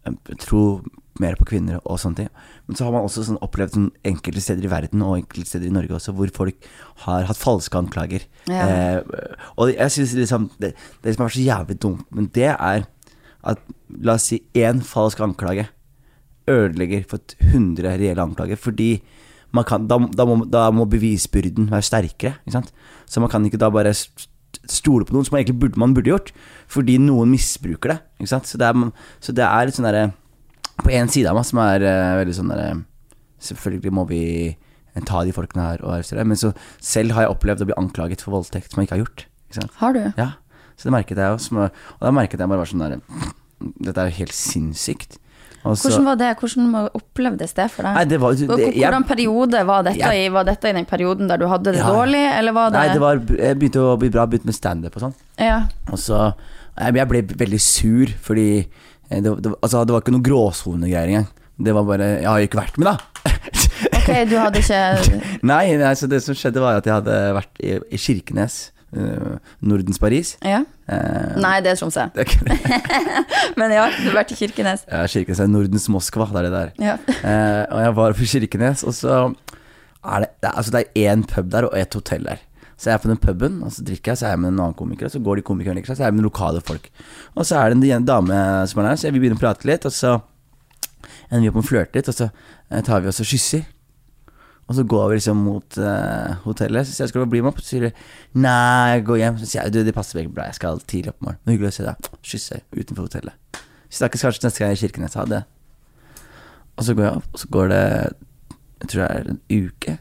eh, 0.07 0.13
tro 0.41 0.81
mer 1.21 1.35
på 1.37 1.45
kvinner 1.45 1.77
og 1.85 1.99
sånne 2.01 2.15
ting. 2.23 2.29
Men 2.67 2.75
så 2.77 2.87
har 2.87 2.93
man 2.95 3.03
også 3.05 3.21
sånn 3.27 3.37
opplevd 3.45 3.75
sånn 3.75 3.89
enkelte 4.09 4.41
steder 4.41 4.65
i 4.65 4.71
verden, 4.71 5.03
og 5.05 5.19
enkelte 5.19 5.51
steder 5.51 5.67
i 5.69 5.73
Norge 5.75 5.93
også, 5.99 6.13
hvor 6.17 6.31
folk 6.33 6.55
har 7.05 7.27
hatt 7.29 7.37
falske 7.37 7.77
anklager. 7.77 8.25
Ja. 8.49 8.63
Eh, 8.65 9.01
og 9.57 9.73
jeg 9.75 9.93
synes 9.93 10.15
liksom 10.17 10.49
det, 10.63 10.73
det 11.03 11.13
som 11.15 11.25
er 11.27 11.35
så 11.35 11.45
jævlig 11.45 11.77
dumt, 11.83 12.05
men 12.09 12.31
det 12.33 12.49
er 12.55 12.87
at 13.43 13.61
la 14.03 14.17
oss 14.17 14.29
si 14.31 14.41
én 14.57 14.81
falsk 14.85 15.21
anklage 15.23 15.67
ødelegger 16.49 17.05
for 17.07 17.21
et 17.21 17.35
100 17.53 17.97
reelle 17.99 18.23
anklager. 18.23 18.59
Fordi 18.59 18.97
man 19.53 19.65
kan, 19.67 19.87
da, 19.87 19.99
da, 20.17 20.25
må, 20.27 20.43
da 20.49 20.67
må 20.73 20.87
bevisbyrden 20.89 21.69
være 21.71 21.87
sterkere. 21.87 22.39
Ikke 22.43 22.57
sant? 22.57 22.73
Så 23.05 23.23
man 23.23 23.31
kan 23.31 23.45
ikke 23.45 23.61
da 23.61 23.69
bare 23.73 23.93
stole 24.69 25.05
på 25.05 25.15
noen 25.15 25.25
som 25.25 25.35
man 25.35 25.43
egentlig 25.43 25.59
burde, 25.59 25.79
man 25.81 25.93
burde 25.95 26.11
gjort, 26.11 26.31
fordi 26.71 26.97
noen 27.01 27.31
misbruker 27.33 27.93
det. 27.93 27.99
Ikke 28.21 28.33
sant? 28.35 28.49
Så, 28.49 28.59
det 28.61 28.69
er, 28.69 28.91
så 29.23 29.35
det 29.35 29.45
er 29.47 29.67
litt 29.67 29.79
sånn 29.79 29.89
derre 29.89 30.11
På 30.73 30.89
en 30.89 31.09
side 31.11 31.29
av 31.29 31.37
meg 31.37 31.45
som 31.45 31.59
er 31.61 31.83
uh, 31.85 32.15
veldig 32.17 32.33
sånn 32.33 32.49
derre 32.49 32.69
Selvfølgelig 33.43 33.91
må 33.93 34.05
vi 34.09 34.23
ta 35.09 35.23
de 35.25 35.33
folkene 35.35 35.65
her 35.65 35.81
og 35.83 35.97
arrestere, 35.97 36.23
men 36.23 36.37
så 36.39 36.51
selv 36.81 37.15
har 37.17 37.25
jeg 37.25 37.33
opplevd 37.33 37.63
å 37.65 37.67
bli 37.67 37.75
anklaget 37.81 38.21
for 38.23 38.37
voldtekt 38.37 38.71
som 38.71 38.79
jeg 38.79 38.87
ikke 38.87 38.93
har 38.93 39.01
gjort. 39.01 39.23
Ikke? 39.49 39.65
Har 39.79 39.95
du? 39.97 40.01
Ja, 40.19 40.27
så 40.77 40.89
det 40.89 40.95
merket 40.95 41.17
jeg 41.17 41.35
også. 41.37 41.67
Og 41.69 42.07
da 42.07 42.11
merket 42.15 42.39
jeg 42.39 42.49
bare 42.49 42.63
var 42.63 42.69
sånn 42.71 42.85
der 42.85 42.99
Dette 43.87 44.01
er 44.01 44.09
jo 44.11 44.17
helt 44.23 44.35
sinnssykt. 44.35 45.19
Også, 45.63 45.87
Hvordan 45.87 46.07
var 46.09 46.17
det? 46.19 46.29
Hvordan 46.41 46.73
opplevdes 46.99 47.53
det 47.55 47.69
for 47.71 47.87
deg? 47.87 47.95
Nei, 47.95 48.03
det 48.11 48.17
var 48.19 48.33
det, 48.35 48.47
hvordan 48.49 48.73
jeg, 48.75 49.05
periode 49.07 49.61
var 49.69 49.85
dette 49.87 50.01
jeg- 50.01 50.25
i? 50.25 50.31
Var 50.35 50.43
dette 50.43 50.67
i 50.67 50.73
den 50.75 50.85
perioden 50.89 51.29
der 51.31 51.37
du 51.39 51.47
hadde 51.47 51.71
det 51.71 51.79
Ja. 51.79 51.87
dårlig, 51.87 52.23
eller 52.39 52.51
var 52.51 52.69
det 52.69 52.79
Nei, 52.79 52.93
det 52.93 52.99
var 52.99 53.15
Jeg 53.15 53.59
begynte 53.59 53.79
å 53.79 53.97
bli 53.97 54.09
bra, 54.09 54.25
begynte 54.27 54.45
med 54.51 54.55
standup 54.55 54.97
og 54.97 55.01
sånn. 55.05 55.13
Ja. 55.39 55.61
Og 55.89 55.97
så 55.97 56.33
Jeg 56.75 57.07
ble 57.07 57.21
veldig 57.21 57.61
sur, 57.61 58.07
fordi 58.19 58.67
eh, 59.09 59.21
det, 59.21 59.41
det, 59.41 59.53
altså, 59.61 59.85
det 59.85 59.93
var 59.93 60.01
ikke 60.01 60.11
noe 60.17 60.21
gråsonegreier 60.27 61.07
engang. 61.07 61.27
Det 61.63 61.73
var 61.73 61.83
bare 61.85 62.09
Jeg 62.19 62.27
har 62.27 62.39
jo 62.39 62.47
ikke 62.49 62.59
vært 62.59 62.77
med, 62.77 62.85
da. 62.91 62.97
Ok, 64.03 64.09
du 64.27 64.35
hadde 64.35 64.59
ikke 64.59 65.39
nei, 65.43 65.77
nei, 65.79 65.93
så 65.95 66.09
det 66.11 66.21
som 66.23 66.35
skjedde, 66.35 66.59
var 66.59 66.75
at 66.81 66.85
jeg 66.85 66.93
hadde 66.93 67.33
vært 67.39 67.63
i, 67.63 67.79
i 67.87 67.97
Kirkenes 67.97 68.72
eh, 68.95 69.51
Nordens 69.65 69.99
Paris. 70.01 70.35
Ja. 70.45 70.61
Uh, 70.83 71.35
Nei, 71.39 71.57
det 71.63 71.73
er 71.73 71.79
Tromsø. 71.79 72.05
Men 73.59 73.73
ja, 73.73 73.87
du 73.95 74.09
har 74.09 74.17
vært 74.19 74.33
i 74.35 74.39
Kirkenes. 74.39 74.85
Ja, 74.89 75.03
Kirkenes 75.09 75.41
er 75.43 75.51
Nordens 75.51 75.87
Moskva, 75.91 76.27
det 76.33 76.41
er 76.41 76.47
det 76.47 76.53
der. 76.55 76.73
Ja. 76.83 76.95
uh, 76.99 77.61
og 77.75 77.83
jeg 77.85 77.97
var 77.99 78.17
på 78.19 78.29
Kirkenes, 78.35 78.85
og 78.87 78.97
så 78.97 79.19
er 80.03 80.25
det, 80.25 80.31
det 80.43 80.49
er, 80.49 80.57
Altså, 80.57 80.75
det 80.75 80.83
er 80.83 81.13
én 81.13 81.23
pub 81.29 81.51
der 81.53 81.69
og 81.69 81.77
et 81.79 81.99
hotell 81.99 82.27
der. 82.29 82.43
Så 82.77 82.89
jeg 82.89 82.97
er 82.97 83.03
på 83.03 83.11
den 83.11 83.21
puben, 83.21 83.61
og 83.63 83.71
så 83.71 83.83
drikker 83.85 84.11
jeg, 84.11 84.19
så 84.19 84.27
er 84.27 84.33
jeg 84.33 84.43
med 84.43 84.51
en 84.51 84.59
annen 84.59 84.75
komiker, 84.75 85.07
og 85.07 85.13
så 85.13 85.21
går 85.23 85.39
de 85.39 85.45
komikerne 85.47 85.79
like 85.79 85.87
seg, 85.87 85.99
så 85.99 86.03
er 86.03 86.11
jeg 86.11 86.17
med 86.17 86.25
lokale 86.25 86.59
folk. 86.65 86.89
Og 87.37 87.45
så 87.47 87.61
er 87.61 87.71
det 87.71 87.91
en 87.95 88.07
dame 88.07 88.39
som 88.67 88.81
er 88.81 88.89
der, 88.89 88.99
så 88.99 89.11
vi 89.13 89.21
begynner 89.21 89.39
å 89.39 89.43
prate 89.43 89.69
litt, 89.69 89.85
og 89.87 89.93
så 89.93 90.17
ender 91.29 91.45
vi 91.45 91.51
opp 91.51 91.59
med 91.61 91.63
å 91.63 91.69
flørte 91.69 91.99
litt, 91.99 92.09
og 92.11 92.17
så 92.17 92.27
tar 92.83 93.05
vi 93.05 93.11
oss 93.11 93.21
og 93.23 93.29
kysser. 93.29 93.63
Og 94.67 94.77
så 94.77 94.85
går 94.87 95.09
vi 95.09 95.17
liksom 95.17 95.41
mot 95.43 95.77
uh, 95.77 96.35
hotellet, 96.45 96.87
så 96.87 96.93
sier 96.93 97.03
jeg 97.03 97.11
skal 97.11 97.25
bli 97.29 97.41
med 97.43 97.51
opp? 97.51 97.59
Så 97.59 97.73
sier 97.73 97.89
de 97.89 97.91
nei, 98.39 98.93
jeg 98.93 99.03
går 99.09 99.19
hjem. 99.19 99.39
Så 99.41 99.49
sier 99.49 99.65
jeg 99.65 99.75
du, 99.75 99.81
det 99.83 99.95
passer 99.95 100.19
veldig 100.21 100.31
bra, 100.37 100.47
jeg 100.47 100.59
skal 100.59 100.79
tidlig 100.87 101.11
opp 101.11 101.19
i 101.19 101.27
morgen. 101.27 101.41
Men 101.43 101.55
hyggelig 101.57 101.73
å 101.73 101.77
se 101.77 101.87
deg. 101.87 102.09
Kysser 102.31 102.63
utenfor 102.71 103.09
hotellet. 103.09 103.59
Snakkes 103.93 104.23
kanskje 104.25 104.47
neste 104.47 104.63
gang 104.63 104.73
i 104.73 104.79
Kirkenes. 104.79 105.17
Ha 105.19 105.25
det. 105.29 105.43
Og 106.77 106.87
så 106.87 106.95
går 106.97 107.05
jeg 107.05 107.19
opp, 107.19 107.27
og 107.29 107.41
så 107.43 107.49
går 107.53 107.67
det 107.69 107.83
Jeg 108.83 108.89
tror 108.89 109.01
det 109.01 109.09
er 109.09 109.31
en 109.33 109.41
uke. 109.51 109.97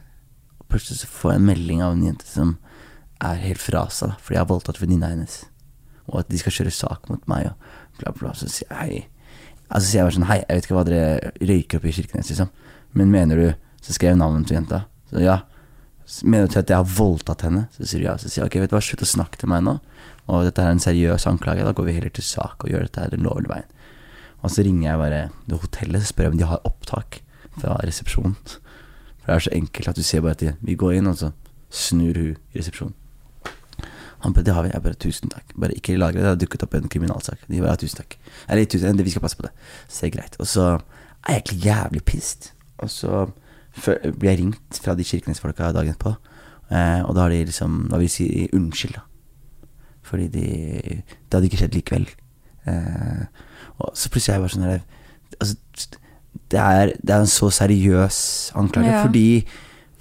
Og 0.59 0.67
plutselig 0.71 1.01
så 1.03 1.09
får 1.11 1.33
jeg 1.33 1.41
en 1.41 1.49
melding 1.51 1.83
av 1.83 1.95
en 1.95 2.05
jente 2.07 2.27
som 2.27 2.57
er 3.23 3.39
helt 3.39 3.61
fra 3.63 3.85
seg, 3.93 4.15
fordi 4.19 4.35
jeg 4.35 4.43
har 4.43 4.49
voldtatt 4.49 4.81
venninna 4.81 5.11
hennes. 5.13 5.43
Og 6.09 6.19
at 6.19 6.31
de 6.31 6.39
skal 6.39 6.55
kjøre 6.55 6.73
sak 6.75 7.07
mot 7.11 7.27
meg, 7.31 7.51
og 7.51 7.99
bla, 7.99 8.11
bla. 8.17 8.33
Så 8.35 8.49
sier 8.51 8.71
jeg 8.71 8.79
hei. 8.79 9.03
Altså 9.69 9.87
sier 9.87 10.01
jeg 10.01 10.07
bare 10.07 10.15
sånn 10.17 10.27
Hei, 10.29 10.39
jeg 10.41 10.57
vet 10.57 10.67
ikke 10.67 10.75
hva 10.77 10.85
dere 10.87 11.31
røyker 11.39 11.79
opp 11.79 11.87
i 11.87 11.93
Kirkenes, 11.95 12.31
liksom. 12.33 12.51
Men 12.97 13.13
mener 13.13 13.39
du 13.39 13.47
Så 13.83 13.95
skrev 13.95 14.13
jeg 14.13 14.21
navnet 14.21 14.47
til 14.49 14.57
jenta. 14.59 14.85
Så 15.11 15.23
ja. 15.23 15.41
Mener 16.23 16.47
du 16.51 16.57
at 16.59 16.71
jeg 16.71 16.77
har 16.77 16.95
voldtatt 16.97 17.45
henne? 17.47 17.67
Så 17.75 17.87
sier 17.87 18.03
hun 18.03 18.09
ja. 18.11 18.15
Så 18.19 18.31
sier 18.31 18.43
jeg 18.43 18.51
ok, 18.51 18.59
vet 18.63 18.71
du 18.71 18.77
hva, 18.77 18.83
slutt 18.83 19.05
å 19.05 19.09
snakke 19.09 19.39
til 19.39 19.51
meg 19.51 19.63
nå. 19.67 19.77
Og 20.31 20.47
dette 20.47 20.63
er 20.63 20.71
en 20.71 20.83
seriøs 20.83 21.27
anklage. 21.29 21.65
Da 21.65 21.75
går 21.75 21.89
vi 21.89 21.97
heller 21.97 22.13
til 22.13 22.25
sak 22.25 22.63
og 22.63 22.71
gjør 22.71 22.87
dette 22.87 23.03
her 23.03 23.13
den 23.13 23.25
lovlige 23.27 23.51
veien. 23.51 23.69
Og 24.43 24.51
så 24.51 24.63
ringer 24.65 24.89
jeg 24.89 24.99
bare 24.99 25.21
det 25.47 25.59
hotellet 25.61 26.03
og 26.03 26.09
spør 26.09 26.33
om 26.33 26.39
de 26.39 26.47
har 26.47 26.67
opptak 26.67 27.21
fra 27.59 27.77
resepsjonen. 27.83 28.35
For 29.23 29.29
det 29.29 29.35
er 29.35 29.45
så 29.45 29.55
enkelt 29.55 29.91
at 29.91 29.99
du 29.99 30.03
ser 30.03 30.23
bare 30.23 30.35
at 30.35 30.43
de, 30.43 30.53
vi 30.67 30.75
går 30.79 30.97
inn, 30.97 31.07
og 31.07 31.15
så 31.19 31.31
snur 31.73 32.19
hun 32.19 32.33
i 32.35 32.59
resepsjonen. 32.59 32.95
Han 34.23 34.35
bare, 34.35 34.45
det 34.47 34.55
har 34.55 34.63
vi. 34.63 34.71
Jeg 34.71 34.83
bare, 34.83 34.99
tusen 35.03 35.31
takk. 35.31 35.49
Bare 35.59 35.75
ikke 35.75 35.97
lagre 35.99 36.21
det. 36.21 36.23
Det 36.23 36.31
har 36.31 36.39
dukket 36.39 36.61
opp 36.63 36.75
en 36.77 36.91
kriminalsak. 36.91 37.41
De 37.49 37.59
bare, 37.59 37.75
tusen 37.79 37.99
takk. 37.99 38.15
Eller 38.47 38.67
tusen, 38.71 38.99
vi 39.03 39.11
skal 39.11 39.23
passe 39.23 39.39
på 39.39 39.43
det. 39.43 39.51
Så 39.87 40.05
det 40.05 40.09
er 40.09 40.13
greit. 40.15 40.37
Og 40.39 40.47
så 40.47 40.67
er 40.71 41.35
jeg 41.35 41.41
egentlig 41.41 41.65
jævlig 41.65 42.03
pissed. 42.07 42.51
Og 42.79 42.91
så 42.91 43.25
blir 43.73 44.29
jeg 44.29 44.39
ringt 44.39 44.79
fra 44.83 44.95
de 44.95 45.05
Kirkenes-folka 45.07 45.71
dagen 45.73 45.93
etterpå. 45.93 46.13
Eh, 46.69 47.01
og 47.03 47.15
da 47.15 47.25
har 47.25 47.33
de 47.33 47.43
liksom 47.45 47.87
Da 47.91 47.97
vil 47.99 48.07
de 48.07 48.13
si 48.13 48.49
unnskyld, 48.53 48.95
da. 48.95 49.01
Fordi 50.01 50.27
de 50.27 50.45
Det 51.03 51.33
hadde 51.33 51.49
ikke 51.49 51.57
skjedd 51.57 51.75
likevel. 51.75 52.07
Eh, 52.67 53.25
og 53.79 53.91
så 53.97 54.09
plutselig 54.09 54.33
er 54.33 54.39
jeg 54.39 54.43
bare 54.43 54.53
sånn 54.53 54.65
der, 54.67 54.81
altså, 55.41 55.55
det, 56.51 56.59
er, 56.59 56.93
det 57.01 57.13
er 57.13 57.19
en 57.19 57.27
så 57.27 57.49
seriøs 57.49 58.17
anklage. 58.55 58.91
Ja. 58.91 59.03
Fordi 59.05 59.45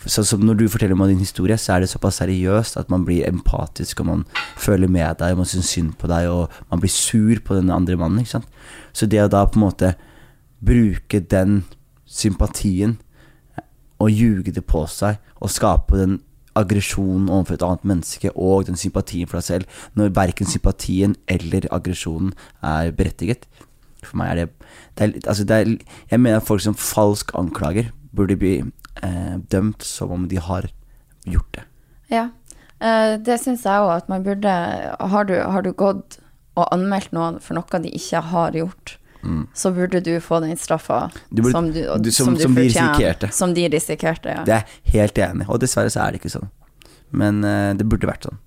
Sånn 0.02 0.26
som 0.26 0.40
når 0.42 0.56
du 0.58 0.64
forteller 0.66 0.96
om 0.96 1.04
din 1.06 1.22
historie, 1.22 1.54
så 1.54 1.76
er 1.76 1.84
det 1.84 1.92
såpass 1.92 2.16
seriøst 2.18 2.74
at 2.80 2.88
man 2.90 3.04
blir 3.06 3.22
empatisk, 3.28 4.00
og 4.02 4.08
man 4.08 4.24
føler 4.58 4.90
med 4.90 5.20
deg, 5.20 5.34
og 5.34 5.44
man 5.44 5.46
syns 5.46 5.70
synd 5.70 5.92
på 6.00 6.10
deg, 6.10 6.26
og 6.26 6.50
man 6.72 6.82
blir 6.82 6.90
sur 6.90 7.38
på 7.44 7.54
den 7.54 7.70
andre 7.70 7.94
mannen. 8.00 8.26
Så 8.26 9.06
det 9.06 9.22
å 9.22 9.30
da 9.30 9.44
på 9.46 9.60
en 9.60 9.66
måte 9.68 9.92
bruke 10.58 11.20
den 11.22 11.62
sympatien 12.02 12.98
og 14.02 14.10
ljuge 14.10 14.54
det 14.54 14.64
på 14.66 14.84
seg, 14.90 15.20
og 15.38 15.52
skape 15.52 15.98
den 15.98 16.20
aggresjonen 16.58 17.30
overfor 17.32 17.56
et 17.56 17.64
annet 17.64 17.86
menneske 17.88 18.32
og 18.34 18.66
den 18.68 18.76
sympatien 18.76 19.28
for 19.28 19.40
deg 19.40 19.46
selv, 19.46 19.80
når 19.96 20.12
verken 20.16 20.48
sympatien 20.48 21.16
eller 21.30 21.68
aggresjonen 21.72 22.34
er 22.60 22.92
berettiget. 22.96 23.46
For 24.02 24.18
meg 24.18 24.32
er 24.32 24.40
det, 24.40 24.46
det, 24.98 25.06
er, 25.06 25.12
altså 25.30 25.44
det 25.46 25.56
er, 25.56 25.74
Jeg 26.10 26.20
mener 26.20 26.40
at 26.40 26.46
folk 26.46 26.60
som 26.60 26.74
falsk 26.74 27.30
anklager 27.38 27.92
burde 28.12 28.36
bli 28.36 28.56
eh, 28.60 29.36
dømt 29.52 29.84
som 29.86 30.10
om 30.12 30.26
de 30.28 30.40
har 30.42 30.66
gjort 31.24 31.52
det. 31.54 31.64
Ja, 32.10 32.26
eh, 32.82 33.14
det 33.22 33.38
syns 33.40 33.64
jeg 33.64 33.86
òg 33.86 33.94
at 33.94 34.10
man 34.10 34.26
burde 34.26 34.50
har 35.14 35.30
du, 35.30 35.38
har 35.38 35.62
du 35.62 35.72
gått 35.72 36.18
og 36.58 36.68
anmeldt 36.74 37.14
noen 37.16 37.38
for 37.40 37.56
noe 37.56 37.80
de 37.80 37.94
ikke 37.96 38.20
har 38.32 38.58
gjort, 38.58 38.98
så 39.54 39.70
burde 39.74 40.00
du 40.02 40.16
få 40.20 40.40
den 40.42 40.56
straffa 40.58 41.10
som, 41.52 41.68
du, 41.72 41.82
du- 42.02 42.10
som- 42.10 42.36
som 42.36 42.54
de 42.54 42.62
risikerte. 42.68 43.28
Som 43.32 43.54
de 43.54 43.68
risikerte, 43.68 44.28
ja. 44.28 44.44
Det 44.44 44.54
er 44.60 44.64
helt 44.96 45.18
enig 45.18 45.48
og 45.48 45.60
dessverre 45.62 45.90
så 45.94 46.00
er 46.06 46.12
det 46.16 46.20
ikke 46.22 46.32
sånn. 46.38 46.48
Men 47.12 47.44
uh, 47.44 47.74
det 47.76 47.86
burde 47.86 48.08
vært 48.08 48.24
sånn. 48.28 48.38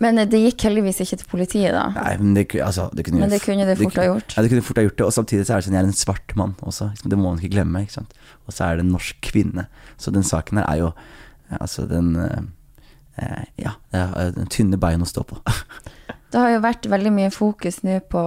Men 0.00 0.16
eh, 0.18 0.24
det 0.32 0.38
gikk 0.40 0.62
heldigvis 0.64 1.02
ikke 1.04 1.18
til 1.20 1.26
politiet, 1.28 1.74
da. 1.76 1.82
Nei, 1.92 2.14
men 2.16 2.30
det, 2.34 2.46
altså, 2.64 2.86
det 2.96 3.04
kunne 3.04 3.20
Men 3.20 3.28
det 3.34 3.42
kunne 3.44 3.66
det 3.68 3.74
fort 3.76 3.98
ha 4.00 4.06
gjort. 4.08 4.32
Ja, 4.36 4.42
det 4.42 4.48
kunne 4.48 4.62
fort 4.64 4.78
ha 4.80 4.84
gjort 4.86 4.96
det, 4.96 5.04
og 5.04 5.12
samtidig 5.12 5.44
så 5.44 5.52
er 5.52 5.60
det 5.60 5.66
sånn, 5.68 5.76
jeg 5.76 5.84
er 5.84 5.90
en 5.90 5.98
svart 5.98 6.32
mann 6.40 6.54
også. 6.64 6.86
Det 7.04 7.18
må 7.20 7.28
man 7.28 7.38
ikke 7.42 7.52
glemme, 7.58 7.82
ikke 7.84 7.98
sant. 7.98 8.14
Og 8.48 8.54
så 8.56 8.64
er 8.70 8.78
det 8.80 8.86
en 8.86 8.94
norsk 8.94 9.20
kvinne. 9.28 9.66
Så 10.00 10.08
den 10.14 10.24
saken 10.24 10.56
her 10.62 10.70
er 10.72 10.80
jo 10.80 10.88
eh, 11.50 11.58
Altså, 11.60 11.84
den 11.90 12.14
eh, 12.16 13.44
Ja, 13.60 13.74
den 14.32 14.48
tynne 14.48 14.78
bein 14.80 15.02
å 15.04 15.08
stå 15.10 15.26
på. 15.28 15.36
Det 16.30 16.38
har 16.38 16.52
jo 16.54 16.62
vært 16.62 16.86
veldig 16.90 17.10
mye 17.14 17.32
fokus 17.34 17.80
nå 17.82 17.98
på 18.12 18.20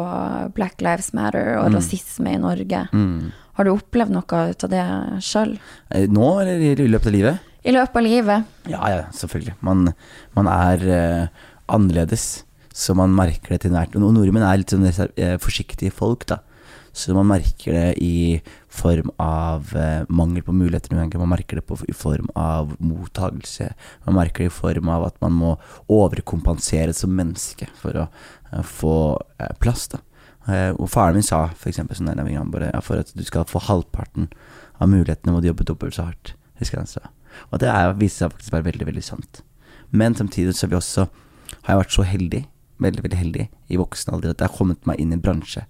Black 0.55 0.83
Lives 0.83 1.13
Matter 1.15 1.55
og 1.61 1.71
rasisme 1.75 2.33
i 2.35 2.41
Norge. 2.41 2.83
Mm. 2.91 3.31
Har 3.57 3.67
du 3.67 3.73
opplevd 3.75 4.13
noe 4.15 4.45
ut 4.49 4.65
av 4.65 4.71
det 4.71 4.85
sjøl? 5.23 5.55
Eh, 5.93 6.07
Nå, 6.11 6.29
eller 6.41 6.63
i 6.73 6.87
løpet 6.89 7.11
av 7.11 7.15
livet? 7.15 7.51
I 7.63 7.75
løpet 7.75 7.99
av 7.99 8.03
livet? 8.03 8.55
Ja, 8.67 8.81
ja, 8.91 9.03
selvfølgelig. 9.15 9.53
Man, 9.63 9.85
man 10.35 10.49
er 10.51 10.87
uh, 10.89 11.43
annerledes, 11.71 12.43
så 12.73 12.95
man 12.97 13.13
merker 13.15 13.53
det 13.53 13.61
til 13.63 13.75
hvert. 13.75 13.93
Og 13.95 14.03
nordmenn 14.17 14.43
er 14.43 14.59
litt 14.59 14.73
sånn 14.73 14.87
eh, 14.89 15.37
forsiktige 15.41 15.93
folk, 15.93 16.25
da. 16.33 16.41
Så 16.93 17.15
man 17.17 17.29
merker 17.29 17.77
det 17.77 17.87
i 18.03 18.41
form 18.73 19.12
av 19.21 19.73
eh, 19.77 20.03
mangel 20.09 20.43
på 20.45 20.55
muligheter 20.55 20.93
noen 20.93 21.05
ganger. 21.05 21.21
Man 21.21 21.33
merker 21.36 21.59
det 21.59 21.65
på, 21.69 21.77
i 21.88 21.95
form 21.95 22.29
av 22.39 22.73
mottagelse. 22.83 23.69
Man 24.07 24.17
merker 24.17 24.45
det 24.45 24.51
i 24.51 24.55
form 24.55 24.89
av 24.93 25.07
at 25.09 25.19
man 25.23 25.36
må 25.38 25.53
overkompensere 25.91 26.95
som 26.97 27.13
menneske 27.15 27.69
for 27.79 28.03
å 28.03 28.07
eh, 28.07 28.63
få 28.65 28.95
eh, 29.38 29.53
plass, 29.63 29.88
da. 29.93 30.01
Eh, 30.51 30.71
og 30.75 30.89
faren 30.91 31.15
min 31.15 31.25
sa 31.25 31.45
eksempel 31.55 31.95
sånn 31.95 32.12
der, 32.12 32.23
bare, 32.51 32.71
ja, 32.73 32.81
for 32.83 32.99
at 32.99 33.13
du 33.15 33.23
skal 33.23 33.47
få 33.47 33.62
halvparten 33.63 34.31
av 34.81 34.89
mulighetene 34.91 35.36
må 35.36 35.43
du 35.43 35.51
jobbe 35.51 35.67
dobbelt 35.69 35.95
så 35.95 36.09
hardt. 36.09 36.33
Husker 36.59 36.81
han 36.81 36.89
sa. 36.89 37.13
Og 37.51 37.62
det 37.63 37.69
er, 37.71 37.93
viser 37.97 38.25
seg 38.25 38.33
faktisk 38.36 38.55
være 38.55 38.69
veldig, 38.71 38.89
veldig 38.89 39.05
sant. 39.05 39.43
Men 39.93 40.17
samtidig 40.17 40.55
så 40.57 40.65
har 40.65 40.73
vi 40.73 40.81
også 40.81 41.07
har 41.63 41.75
jeg 41.75 41.81
vært 41.83 41.95
så 41.95 42.05
heldig, 42.07 42.41
veldig, 42.83 43.03
veldig 43.05 43.19
heldig 43.19 43.45
i 43.71 43.79
voksen 43.79 44.13
alder 44.13 44.33
at 44.33 44.41
jeg 44.41 44.49
har 44.49 44.57
kommet 44.57 44.88
meg 44.89 44.99
inn 44.99 45.13
i 45.13 45.17
en 45.17 45.23
bransje 45.23 45.63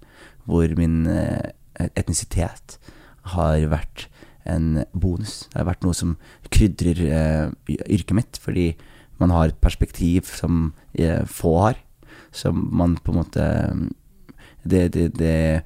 hvor 0.48 0.72
min 0.78 1.04
eh, 1.10 1.52
etnisitet 1.94 2.78
har 3.32 3.64
vært 3.72 4.08
en 4.44 4.84
bonus. 4.92 5.46
Det 5.50 5.60
har 5.60 5.68
vært 5.70 5.84
noe 5.86 5.96
som 5.96 6.16
krydrer 6.52 7.00
eh, 7.08 7.76
yrket 7.88 8.16
mitt, 8.16 8.40
fordi 8.40 8.72
man 9.22 9.32
har 9.32 9.50
et 9.50 9.60
perspektiv 9.62 10.28
som 10.28 10.72
eh, 10.92 11.22
få 11.24 11.54
har. 11.62 11.78
Som 12.34 12.66
man 12.74 12.98
på 12.98 13.12
en 13.12 13.20
måte 13.20 13.44
det, 14.64 14.88
det, 14.96 15.12
det, 15.18 15.62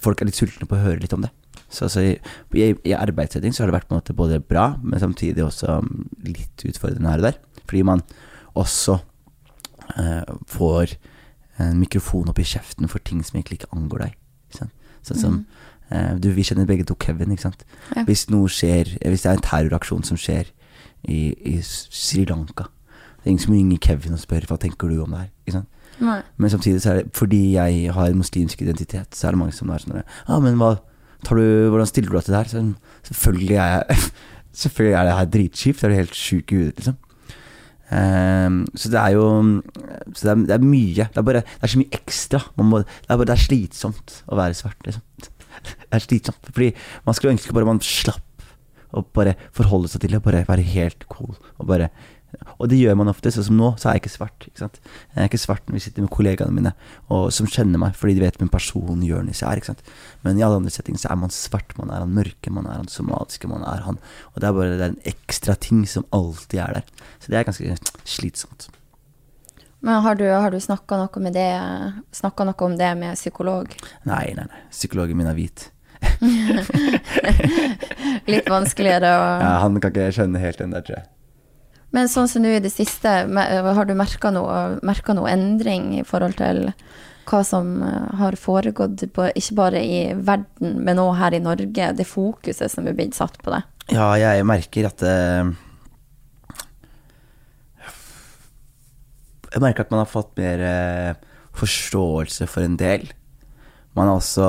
Folk 0.00 0.20
er 0.20 0.28
litt 0.28 0.38
sultne 0.38 0.66
på 0.68 0.76
å 0.76 0.82
høre 0.82 1.02
litt 1.02 1.14
om 1.16 1.24
det. 1.24 1.30
Så 1.68 1.84
altså, 1.84 2.00
i, 2.00 2.14
i, 2.56 2.72
i 2.88 2.96
arbeidssetting 2.96 3.52
så 3.52 3.62
har 3.62 3.70
det 3.70 3.76
vært 3.76 3.90
på 3.90 3.94
en 3.94 4.00
måte 4.00 4.16
både 4.16 4.40
bra, 4.40 4.70
men 4.80 5.00
samtidig 5.00 5.44
også 5.44 5.80
mm, 5.84 6.08
litt 6.30 6.64
utfordrende 6.64 7.12
her 7.12 7.20
og 7.20 7.28
der. 7.28 7.38
Fordi 7.68 7.84
man 7.84 8.02
også 8.58 8.98
eh, 10.00 10.34
får 10.48 10.96
en 11.60 11.78
mikrofon 11.80 12.30
opp 12.30 12.40
i 12.40 12.46
kjeften 12.46 12.88
for 12.90 13.04
ting 13.04 13.20
som 13.26 13.36
egentlig 13.36 13.60
ikke 13.60 13.74
angår 13.76 14.06
deg. 14.06 14.18
Sånn 14.56 15.20
som 15.20 15.40
eh, 15.42 15.57
du, 15.90 16.30
Vi 16.36 16.44
kjenner 16.44 16.68
begge 16.68 16.84
to 16.84 16.96
Kevin. 17.00 17.32
Ikke 17.32 17.48
sant? 17.48 17.64
Ja. 17.96 18.04
Hvis 18.08 18.26
noe 18.32 18.50
skjer 18.52 18.94
eh, 19.00 19.08
Hvis 19.12 19.24
det 19.24 19.30
er 19.32 19.38
en 19.38 19.46
terroraksjon 19.46 20.04
som 20.04 20.20
skjer 20.20 20.50
i, 21.08 21.32
i 21.46 21.56
Sri 21.64 22.24
Lanka 22.28 22.66
Det 22.66 23.26
er 23.26 23.32
ingen 23.32 23.44
som 23.44 23.54
ringer 23.54 23.80
Kevin 23.82 24.16
og 24.16 24.22
spør 24.22 24.48
hva 24.50 24.58
tenker 24.60 24.90
du 24.90 25.02
om 25.02 25.14
det 25.14 25.24
her. 25.24 25.32
Ikke 25.46 25.56
sant? 25.58 25.74
Nei. 25.98 26.20
Men 26.38 26.52
samtidig 26.52 26.82
så 26.82 26.92
er 26.92 27.00
det 27.00 27.16
fordi 27.16 27.40
jeg 27.56 27.92
har 27.94 28.06
en 28.06 28.20
muslimsk 28.20 28.60
identitet, 28.62 29.16
så 29.16 29.26
er 29.26 29.34
det 29.34 29.40
mange 29.40 29.56
som 29.56 29.70
er 29.74 29.82
sånn 29.82 29.96
Ja, 29.98 30.04
ah, 30.28 30.38
men 30.42 30.58
hva 30.60 30.76
tar 31.26 31.40
du, 31.40 31.68
Hvordan 31.72 31.90
stiller 31.90 32.12
du 32.12 32.18
deg 32.18 32.26
til 32.26 32.36
det 32.36 32.42
her? 32.42 32.52
Så, 32.52 32.62
selvfølgelig 33.10 33.56
er 33.56 33.72
jeg 33.74 34.00
Selvfølgelig 34.62 34.96
er 34.98 35.06
det 35.06 35.16
her 35.18 35.32
dritskift 35.34 35.82
Det 35.82 35.88
er 35.88 35.94
du 35.94 36.00
helt 36.02 36.18
sjuk 36.18 36.52
i 36.52 36.60
huet, 36.62 36.78
liksom. 36.78 36.98
Um, 37.88 38.66
så 38.76 38.90
det 38.92 39.00
er 39.00 39.14
jo 39.16 39.26
Så 40.12 40.28
det 40.28 40.32
er, 40.32 40.40
det 40.50 40.54
er 40.58 40.64
mye. 40.64 41.06
Det 41.08 41.16
er 41.16 41.24
bare 41.24 41.40
Det 41.40 41.62
er 41.62 41.72
så 41.72 41.80
mye 41.80 41.96
ekstra. 41.96 42.40
Man 42.58 42.68
må, 42.68 42.78
det, 42.84 42.86
er 43.08 43.16
bare, 43.16 43.28
det 43.30 43.36
er 43.38 43.44
slitsomt 43.46 44.16
å 44.28 44.36
være 44.36 44.56
svart, 44.58 44.80
liksom. 44.84 45.04
Det 45.88 45.98
er 45.98 46.04
slitsomt. 46.04 46.52
Fordi 46.52 46.72
man 47.06 47.16
skulle 47.16 47.34
ønske 47.36 47.56
bare 47.56 47.68
man 47.68 47.82
slapp 47.84 48.24
å 48.96 49.02
bare 49.16 49.34
forholde 49.56 49.90
seg 49.92 50.04
til 50.04 50.16
det. 50.16 50.24
Bare 50.24 50.46
være 50.48 50.64
helt 50.64 51.04
cool. 51.12 51.34
Og 51.58 51.68
bare 51.68 51.90
og 52.58 52.68
det 52.68 52.78
gjør 52.80 52.96
man 52.98 53.08
ofte. 53.10 53.30
Sånn 53.32 53.46
som 53.46 53.58
nå, 53.58 53.70
så 53.80 53.88
er 53.88 53.96
jeg 53.96 54.04
ikke 54.04 54.12
svart. 54.12 54.46
Ikke 54.50 54.60
sant? 54.60 54.78
Jeg 55.14 55.22
er 55.22 55.30
ikke 55.30 55.40
svart 55.40 55.68
når 55.68 55.78
vi 55.78 55.82
sitter 55.84 56.04
med 56.04 56.12
kollegaene 56.12 56.54
mine 56.54 56.72
og 57.14 57.30
som 57.34 57.48
kjenner 57.48 57.80
meg, 57.80 57.96
fordi 57.96 58.18
de 58.18 58.24
vet 58.24 58.40
min 58.42 58.52
person 58.52 59.04
Jonis 59.04 59.42
er. 59.46 59.60
Ikke 59.60 59.70
sant? 59.70 59.84
Men 60.26 60.40
i 60.40 60.44
alle 60.44 60.60
andre 60.60 60.72
settinger 60.74 61.02
så 61.02 61.12
er 61.12 61.20
man 61.22 61.34
svart. 61.34 61.72
Man 61.80 61.92
er 61.94 62.04
han 62.04 62.12
mørke, 62.16 62.52
man 62.54 62.68
er 62.68 62.82
han 62.82 62.90
somaliske, 62.92 63.50
man 63.50 63.64
er 63.68 63.84
han 63.86 64.00
Og 64.34 64.42
det 64.42 64.50
er 64.50 64.58
bare 64.58 64.74
det 64.74 64.84
er 64.84 64.92
en 64.92 65.14
ekstra 65.14 65.56
ting 65.56 65.84
som 65.88 66.06
alltid 66.14 66.60
er 66.66 66.80
der. 66.80 67.06
Så 67.18 67.32
det 67.32 67.40
er 67.40 67.48
ganske 67.48 67.78
slitsomt. 68.04 68.68
Men 69.80 70.00
har 70.02 70.14
du, 70.18 70.24
har 70.26 70.50
du 70.50 70.58
snakka 70.60 70.96
noe, 70.98 71.32
noe 72.48 72.64
om 72.66 72.78
det 72.78 72.94
med 72.98 73.18
psykolog? 73.18 73.74
Nei, 74.08 74.24
nei, 74.34 74.46
nei. 74.48 74.62
Psykologen 74.74 75.20
min 75.20 75.30
er 75.30 75.36
hvit. 75.38 75.68
Litt 78.32 78.50
vanskeligere 78.50 79.12
å 79.18 79.28
Ja, 79.42 79.52
han 79.64 79.78
kan 79.82 79.94
ikke 79.94 80.10
skjønne 80.14 80.42
helt 80.42 80.60
den 80.62 80.74
der, 80.74 80.84
tror 80.86 81.00
jeg. 81.00 81.08
Men 81.94 82.10
sånn 82.12 82.28
som 82.28 82.44
nå 82.44 82.50
i 82.52 82.60
det 82.60 82.72
siste, 82.74 83.12
har 83.24 83.88
du 83.88 83.94
merka 83.96 84.30
noe, 84.34 84.78
noe 84.82 85.30
endring 85.32 85.94
i 85.96 86.02
forhold 86.06 86.36
til 86.40 86.66
hva 87.28 87.42
som 87.44 87.78
eh, 87.84 88.18
har 88.18 88.36
foregått, 88.40 89.04
på, 89.14 89.28
ikke 89.36 89.56
bare 89.56 89.80
i 89.84 90.00
verden, 90.14 90.78
men 90.84 91.00
òg 91.00 91.14
her 91.20 91.36
i 91.36 91.42
Norge? 91.44 91.92
Det 91.96 92.06
fokuset 92.08 92.72
som 92.72 92.88
er 92.88 92.96
blitt 92.96 93.16
satt 93.16 93.38
på 93.44 93.52
det? 93.54 93.62
Ja, 93.92 94.10
jeg 94.20 94.44
merker 94.48 94.90
at 94.90 95.04
eh, 95.04 95.52
Jeg 99.52 99.64
merker 99.64 99.86
at 99.86 99.92
man 99.92 100.02
har 100.02 100.10
fått 100.10 100.34
mer 100.38 100.62
eh, 100.64 101.14
forståelse 101.58 102.48
for 102.50 102.66
en 102.66 102.76
del. 102.80 103.08
Man 103.96 104.10
har 104.10 104.20
også 104.20 104.48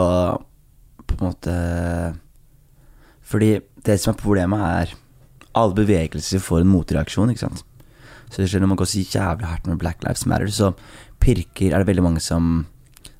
på 1.09 1.17
en 1.17 1.29
måte 1.31 1.53
Fordi 3.25 3.59
det 3.85 3.99
som 4.01 4.13
er 4.13 4.21
problemet, 4.21 4.59
er 4.59 4.95
alle 5.57 5.75
bevegelser 5.77 6.41
får 6.41 6.63
en 6.63 6.71
motreaksjon, 6.71 7.29
ikke 7.31 7.45
sant. 7.45 7.63
Så 8.29 8.45
skjer 8.45 8.61
når 8.61 8.71
man 8.73 8.79
går 8.81 8.89
så 8.89 9.03
jævlig 9.05 9.47
hardt 9.49 9.67
med 9.69 9.79
Black 9.81 10.03
Lives 10.05 10.25
Matter, 10.29 10.49
så 10.53 10.71
pirker 11.21 11.73
er 11.73 11.81
det 11.81 11.89
veldig 11.89 12.05
mange 12.05 12.21
som 12.23 12.65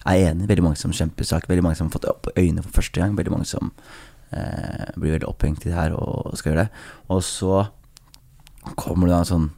er 0.06 0.30
enig, 0.30 0.48
veldig 0.50 0.65
mange 0.65 0.82
som 0.82 0.94
kjemper 0.94 1.28
sak, 1.28 1.48
veldig 1.50 1.65
mange 1.65 1.78
som 1.78 1.89
har 1.89 1.96
fått 1.98 2.10
opp 2.10 2.30
øynene 2.36 2.63
for 2.65 2.80
første 2.80 3.02
gang, 3.02 3.18
veldig 3.18 3.34
mange 3.34 3.50
som 3.50 3.72
eh, 4.32 4.89
blir 4.96 5.18
veldig 5.18 5.30
opphengt 5.30 5.65
i 5.65 5.72
det 5.72 5.78
her 5.78 5.96
og 5.98 6.38
skal 6.38 6.54
gjøre 6.54 6.68
det. 6.68 6.84
Og 7.10 7.24
så 7.26 7.63
kommer 8.76 9.08
det 9.08 9.15
da 9.15 9.22
en 9.24 9.32
sånn 9.32 9.50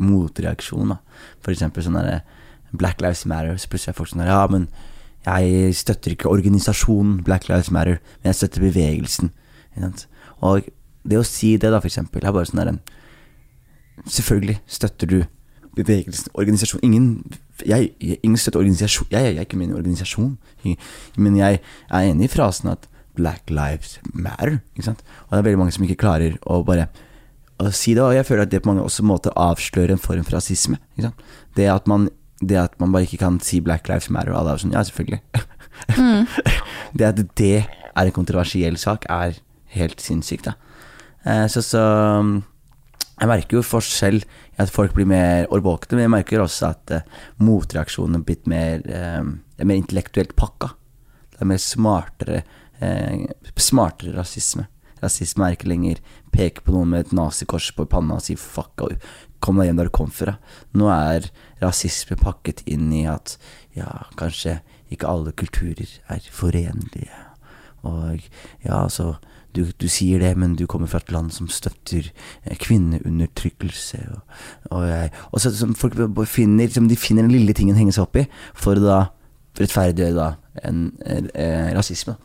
motreaksjon, 0.00 0.94
da. 0.94 0.98
For 1.44 1.54
eksempel 1.54 1.84
sånn 1.84 1.98
derre 1.98 2.22
Black 2.74 3.02
Lives 3.04 3.24
Matter, 3.30 3.56
så 3.58 3.70
plutselig 3.70 3.94
er 3.94 3.98
folk 3.98 4.10
sånn 4.10 4.24
der 4.24 4.32
Ja, 4.32 4.42
men 4.50 4.68
jeg 5.24 5.74
støtter 5.78 6.12
ikke 6.12 6.32
organisasjonen 6.32 7.22
Black 7.24 7.48
Lives 7.48 7.70
Matter, 7.72 8.00
men 8.20 8.32
jeg 8.32 8.40
støtter 8.42 8.64
bevegelsen. 8.64 9.30
Og 10.44 10.66
det 11.04 11.20
å 11.20 11.26
si 11.26 11.54
det, 11.56 11.70
da, 11.72 11.80
for 11.80 11.90
eksempel, 11.90 12.24
er 12.24 12.34
bare 12.34 12.48
sånn 12.48 12.62
der 12.62 12.76
Selvfølgelig 14.10 14.58
støtter 14.66 15.06
du 15.06 15.18
bevegelsen, 15.78 16.32
organisasjon 16.34 16.82
Ingen, 16.82 17.06
jeg, 17.62 17.92
ingen 18.00 18.38
støtter 18.38 18.60
organisasjon 18.60 19.06
jeg, 19.12 19.22
jeg, 19.22 19.36
jeg 19.36 19.42
er 19.44 19.46
ikke 19.46 19.60
en 19.62 19.76
organisasjon, 19.78 20.32
men 21.16 21.38
jeg 21.38 21.60
er 21.62 22.08
enig 22.10 22.26
i 22.26 22.32
frasen 22.32 22.72
at 22.72 22.88
Black 23.14 23.50
Lives 23.50 24.00
Matter. 24.12 24.58
Ikke 24.74 24.88
sant? 24.88 25.04
Og 25.26 25.34
det 25.34 25.38
er 25.38 25.46
veldig 25.48 25.60
mange 25.62 25.74
som 25.76 25.84
ikke 25.86 26.00
klarer 26.02 26.34
å 26.50 26.62
bare 26.66 26.88
å 27.68 27.74
si 27.74 27.94
det, 27.96 28.02
og 28.04 28.14
jeg 28.16 28.26
føler 28.28 28.46
at 28.46 28.52
det 28.52 28.62
på 28.64 28.70
mange 28.70 28.84
også 28.84 29.04
måter 29.06 29.34
avslører 29.40 29.94
en 29.94 30.02
form 30.02 30.24
for 30.26 30.36
rasisme. 30.36 30.78
Det, 30.96 31.68
at 31.70 31.88
man, 31.90 32.08
det 32.40 32.58
at 32.60 32.74
man 32.82 32.94
bare 32.94 33.08
ikke 33.08 33.22
kan 33.22 33.38
si 33.44 33.60
Black 33.64 33.88
Lives 33.90 34.10
Matter, 34.12 34.34
og 34.34 34.40
alle 34.40 34.54
er 34.54 34.64
sånn 34.64 34.74
Ja, 34.74 34.84
selvfølgelig. 34.86 35.20
det 36.98 37.08
at 37.10 37.22
det 37.40 37.54
er 37.64 38.08
en 38.08 38.16
kontroversiell 38.16 38.78
sak, 38.80 39.06
er 39.10 39.38
helt 39.74 40.02
sinnssykt, 40.02 40.50
da. 40.50 40.56
Eh, 41.24 41.46
så, 41.50 41.62
så 41.64 41.82
jeg 43.14 43.30
merker 43.30 43.58
jo 43.58 43.64
forskjell 43.66 44.20
i 44.20 44.60
at 44.62 44.72
folk 44.74 44.94
blir 44.96 45.08
mer 45.08 45.48
årvåkne, 45.54 45.96
men 45.96 46.06
jeg 46.06 46.14
merker 46.16 46.44
også 46.44 46.72
at 46.72 46.94
eh, 46.94 47.08
motreaksjonen 47.42 48.20
er 48.20 48.26
blitt 48.26 48.50
mer, 48.50 48.84
er 48.84 49.64
mer 49.64 49.80
intellektuelt 49.80 50.34
pakka. 50.38 50.74
Det 51.34 51.42
er 51.42 51.50
mer 51.50 51.62
smartere, 51.62 52.44
smartere 53.58 54.14
rasisme. 54.14 54.68
Rasisme 55.04 55.46
er 55.46 55.56
ikke 55.58 55.68
lenger 55.70 56.00
peke 56.34 56.64
på 56.64 56.72
noen 56.74 56.90
med 56.94 57.06
et 57.06 57.12
nazikors 57.16 57.70
på 57.76 57.86
panna 57.90 58.16
og 58.18 58.24
si 58.24 58.34
'fuck 58.34 58.82
og 58.86 58.96
kom 59.44 59.56
deg 59.60 59.68
hjem 59.68 59.76
der 59.82 59.90
du 59.90 59.94
kom 59.94 60.10
fra'. 60.10 60.38
Nå 60.74 60.88
er 60.90 61.28
rasisme 61.62 62.16
pakket 62.16 62.62
inn 62.66 62.90
i 62.92 63.04
at 63.06 63.36
ja, 63.76 64.06
kanskje 64.16 64.60
ikke 64.90 65.08
alle 65.08 65.32
kulturer 65.32 65.88
er 66.08 66.20
forenlige. 66.32 67.12
Og 67.84 68.20
ja, 68.64 68.82
altså 68.82 69.16
du, 69.54 69.66
du 69.78 69.86
sier 69.88 70.18
det, 70.18 70.36
men 70.36 70.56
du 70.56 70.66
kommer 70.66 70.88
fra 70.90 70.98
et 70.98 71.12
land 71.12 71.30
som 71.32 71.46
støtter 71.48 72.08
eh, 72.44 72.56
kvinneundertrykkelse. 72.58 74.00
Og, 74.14 74.20
og, 74.70 74.86
jeg- 74.88 75.10
og 75.32 75.40
så 75.40 75.52
folk 75.76 75.94
finner, 76.26 76.66
de 76.88 76.96
finner 76.96 77.22
den 77.22 77.30
lille 77.32 77.52
tingen 77.54 77.76
å 77.76 77.78
henge 77.78 77.92
seg 77.94 78.02
opp 78.08 78.16
i 78.16 78.26
for 78.54 78.80
å 78.80 78.84
da 78.84 79.00
rettferdiggjøre 79.60 80.14
da 80.16 80.28
en, 80.66 80.92
en, 81.06 81.28
en, 81.34 81.74
rasisme. 81.76 82.16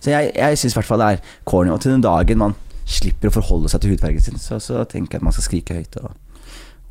Så 0.00 0.10
jeg, 0.12 0.32
jeg 0.36 0.58
syns 0.58 0.74
i 0.74 0.78
hvert 0.80 0.88
fall 0.90 1.02
det 1.04 1.08
er 1.14 1.22
corny. 1.48 1.70
Og 1.74 1.80
til 1.84 1.92
den 1.96 2.04
dagen 2.04 2.38
man 2.42 2.54
slipper 2.90 3.30
å 3.30 3.34
forholde 3.38 3.68
seg 3.70 3.80
til 3.84 3.92
hudfargen 3.94 4.20
sin, 4.24 4.38
så, 4.42 4.58
så 4.62 4.84
tenker 4.84 5.16
jeg 5.16 5.20
at 5.22 5.26
man 5.28 5.32
skal 5.36 5.46
skrike 5.46 5.76
høyt 5.78 5.96
og, 6.02 6.14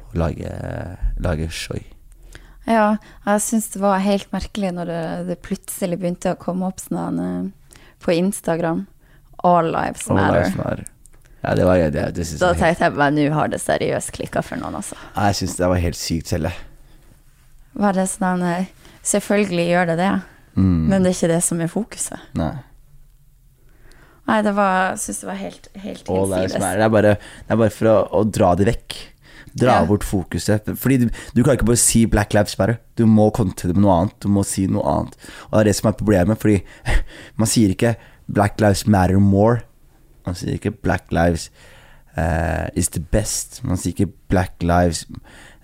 og 0.09 0.13
lage, 0.21 0.51
lage 1.19 1.49
shoi. 1.51 1.81
Ja, 2.69 2.97
jeg 3.25 3.41
syns 3.41 3.67
det 3.73 3.81
var 3.81 3.97
helt 4.03 4.29
merkelig 4.31 4.69
når 4.77 4.85
det, 4.91 5.01
det 5.31 5.39
plutselig 5.41 5.97
begynte 5.99 6.35
å 6.35 6.39
komme 6.39 6.67
opp 6.69 6.79
sånn 6.83 7.51
på 8.03 8.13
Instagram. 8.15 8.85
All 9.43 9.71
lives 9.73 10.05
Og 10.07 10.15
matter. 10.19 10.37
Lives 10.43 10.55
matter. 10.59 10.85
Ja, 11.39 11.53
det 11.55 11.65
var 11.65 11.79
det, 11.79 11.89
det 11.95 12.01
Da 12.13 12.21
jeg, 12.21 12.39
var 12.41 12.53
helt- 12.53 12.59
tenkte 12.59 12.83
jeg 12.83 12.95
bare 12.99 13.13
nå 13.15 13.25
har 13.33 13.47
det 13.51 13.59
seriøst 13.63 14.11
klikka 14.11 14.41
for 14.43 14.59
noen, 14.59 14.75
altså. 14.81 14.97
jeg 15.15 15.35
synes 15.39 15.55
det 15.55 15.69
var 15.71 15.79
helt 15.79 15.95
sykt 15.99 16.27
selv. 16.33 16.49
Var 17.79 17.95
det 17.95 18.07
sånn 18.11 18.43
eh, 18.43 18.65
Selvfølgelig 19.09 19.67
gjør 19.69 19.85
det 19.93 19.97
det, 20.01 20.09
Mm. 20.59 20.89
men 20.89 21.03
det 21.05 21.11
er 21.13 21.15
ikke 21.15 21.27
det 21.31 21.43
som 21.45 21.61
er 21.63 21.69
fokuset. 21.71 22.19
Nei. 22.35 22.49
Nei, 24.29 24.39
det 24.45 24.51
var 24.57 24.91
Jeg 24.91 24.99
syns 25.03 25.21
det 25.23 25.29
var 25.29 25.39
helt, 25.39 25.69
helt 25.83 26.09
All 26.13 26.33
det, 26.33 26.41
hinsides. 26.43 26.65
Det 26.79 26.85
er 26.85 26.91
bare, 26.93 27.13
det 27.19 27.55
er 27.55 27.61
bare 27.63 27.73
for 27.73 27.89
å, 27.91 27.95
å 28.19 28.21
dra 28.29 28.51
det 28.59 28.67
vekk. 28.69 28.97
Dra 29.59 29.79
Ja. 29.79 29.85
bort 29.89 30.05
fokuset. 30.05 30.67
Fordi 30.77 30.97
du, 31.01 31.07
du 31.33 31.41
kan 31.43 31.55
ikke 31.57 31.65
bare 31.71 31.81
si 31.81 32.03
Black 32.05 32.35
Lives 32.37 32.53
Matter. 32.59 32.77
Du 32.99 33.07
må 33.09 33.31
kontre 33.33 33.71
det 33.71 33.75
med 33.75 33.83
noe 33.87 33.95
annet. 34.03 34.19
Du 34.21 34.29
må 34.29 34.43
si 34.45 34.67
noe 34.69 34.85
annet. 34.85 35.17
Og 35.49 35.57
det 35.57 35.63
er 35.63 35.69
det 35.71 35.75
som 35.79 35.89
er 35.89 35.97
problemet, 35.97 36.37
fordi 36.39 36.59
man 37.41 37.49
sier 37.49 37.73
ikke 37.73 37.95
Black 38.29 38.61
Lives 38.61 38.85
Matter 38.85 39.17
more. 39.19 39.63
Man 40.27 40.37
sier 40.37 40.59
ikke 40.59 40.75
Black 40.85 41.09
Lives 41.15 41.49
uh, 42.15 42.69
is 42.77 42.91
the 42.93 43.01
best. 43.01 43.63
Man 43.65 43.81
sier 43.81 43.95
ikke 43.97 44.11
Black 44.29 44.61
Lives 44.61 45.07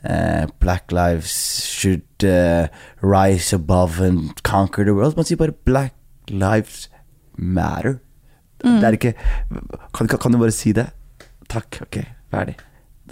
uh, 0.09 0.47
Black 0.59 0.91
Lives 0.91 1.35
should 1.69 2.25
uh, 2.25 2.67
rise 3.01 3.53
above 3.53 4.01
and 4.01 4.41
conquer 4.43 4.83
the 4.85 4.95
world. 4.97 5.15
Man 5.15 5.25
sier 5.29 5.37
bare 5.37 5.53
Black 5.69 5.93
Lives 6.29 6.87
Matter. 7.37 7.99
Det 8.65 8.87
er 8.87 8.97
ikke 8.97 9.13
kan, 9.93 10.07
kan, 10.09 10.33
du 10.33 10.39
bare 10.41 10.55
si 10.55 10.73
det? 10.75 10.87
Takk, 11.51 11.81
ok, 11.85 11.99
ferdig. 12.33 12.55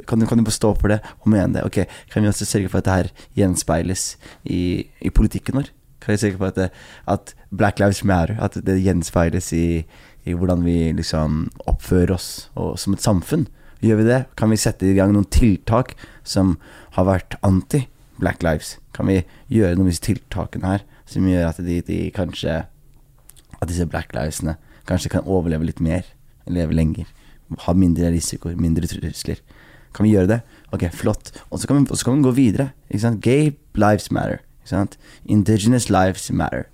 Kan 0.09 0.25
kan 0.25 0.39
du 0.39 0.43
bare 0.43 0.55
stå 0.55 0.73
for 0.79 0.89
det 0.89 0.99
og 1.21 1.29
mene 1.29 1.53
det? 1.53 1.63
Ok, 1.63 1.85
Kan 2.11 2.23
vi 2.23 2.27
også 2.27 2.45
sørge 2.45 2.69
for 2.69 2.81
at 2.81 2.85
det 2.85 2.93
her 2.93 3.09
gjenspeiles 3.37 4.17
i, 4.43 4.89
i 5.01 5.09
politikken 5.09 5.59
vår? 5.59 5.69
Kan 6.01 6.13
vi 6.13 6.17
sørge 6.17 6.37
for 6.37 6.47
at, 6.47 6.55
det, 6.55 6.69
at 7.07 7.35
Black 7.51 7.79
Lives 7.79 8.03
Matter 8.03 8.35
At 8.41 8.57
det 8.65 8.81
gjenspeiles 8.83 9.53
i, 9.53 9.85
i 10.25 10.33
hvordan 10.33 10.65
vi 10.65 10.91
liksom 10.91 11.51
oppfører 11.67 12.15
oss 12.15 12.49
og, 12.55 12.79
som 12.79 12.93
et 12.93 13.05
samfunn? 13.05 13.47
Gjør 13.83 14.01
vi 14.01 14.09
det? 14.09 14.25
Kan 14.35 14.49
vi 14.49 14.57
sette 14.57 14.87
i 14.87 14.95
gang 14.97 15.13
noen 15.13 15.29
tiltak 15.29 15.93
som 16.23 16.57
har 16.95 17.05
vært 17.05 17.37
anti 17.43 17.85
Black 18.17 18.41
Lives? 18.43 18.79
Kan 18.95 19.11
vi 19.11 19.21
gjøre 19.51 19.75
noen 19.75 19.89
av 19.89 19.93
disse 19.93 20.07
tiltakene 20.07 20.73
her 20.73 20.85
som 21.05 21.27
gjør 21.27 21.49
at 21.49 21.59
de, 21.61 21.81
de 21.85 21.99
kanskje 22.15 22.63
at 23.63 23.69
disse 23.69 23.85
black 23.87 24.13
livesene 24.15 24.55
kanskje 24.89 25.11
kan 25.15 25.27
overleve 25.29 25.67
litt 25.67 25.81
mer, 25.83 26.07
leve 26.47 26.75
lenger, 26.75 27.09
ha 27.65 27.75
mindre 27.77 28.11
risikoer, 28.13 28.55
mindre 28.59 28.87
trusler. 28.89 29.41
Kan 29.93 30.07
vi 30.07 30.15
gjøre 30.15 30.31
det? 30.31 30.39
Ok, 30.73 30.87
flott. 30.91 31.31
Og 31.51 31.59
så 31.59 31.67
kan 31.69 31.85
kan 31.85 32.17
vi 32.17 32.23
gå 32.23 32.31
videre. 32.31 32.71
Gay 33.21 33.53
lives 33.75 34.11
matter. 34.11 34.39
Indigenous 35.25 35.89
lives 35.89 36.31
matter. 36.31 36.65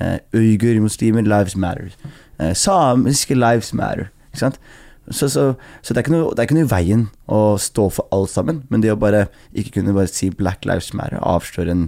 Uh, 0.00 0.18
Uyghur, 0.32 0.80
muslimer, 0.80 1.22
lives 1.22 1.56
matter. 1.56 1.92
Uh, 2.40 2.52
samiske 2.52 3.34
lives 3.34 3.74
matter. 3.74 4.08
Så, 5.10 5.28
så, 5.28 5.54
så 5.82 5.94
det, 5.94 6.00
er 6.00 6.06
ikke 6.06 6.14
noe, 6.14 6.30
det 6.32 6.40
er 6.40 6.46
ikke 6.48 6.56
noe 6.56 6.64
i 6.64 6.70
veien 6.70 7.02
å 7.28 7.58
stå 7.60 7.90
for 7.92 8.08
alt 8.14 8.32
sammen, 8.32 8.62
men 8.72 8.80
det 8.80 8.92
å 8.94 8.96
bare 8.96 9.26
ikke 9.52 9.76
kunne 9.78 9.92
bare 9.92 10.08
si 10.08 10.30
Black 10.32 10.64
Lives 10.64 10.94
Matter 10.96 11.20
avslører 11.20 11.74
en, 11.74 11.82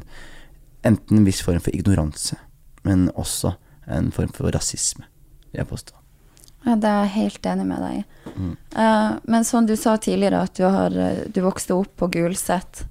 enten 0.85 1.23
en 1.23 1.29
viss 1.29 1.41
form 1.45 1.63
for 1.65 1.73
ignoranse, 1.73 2.37
men 2.85 3.09
også 3.17 3.55
en 3.89 4.11
form 4.13 4.35
for 4.37 4.53
rasisme, 4.53 5.09
jeg 5.63 5.69
påstå. 5.71 6.03
Ja, 6.67 6.75
det 6.75 6.91
er 6.91 7.05
jeg 7.05 7.15
helt 7.15 7.47
enig 7.47 7.65
med 7.69 7.83
deg 7.85 7.99
i. 8.01 8.31
Mm. 8.35 8.53
Uh, 8.75 9.11
men 9.31 9.45
som 9.47 9.67
du 9.69 9.77
sa 9.79 9.95
tidligere, 10.03 10.43
at 10.49 10.59
du, 10.59 10.65
har, 10.67 10.95
eh, 10.99 11.23
du 11.31 11.39
vokste 11.45 11.77
opp 11.77 11.93
på 12.01 12.09
Gulset, 12.17 12.83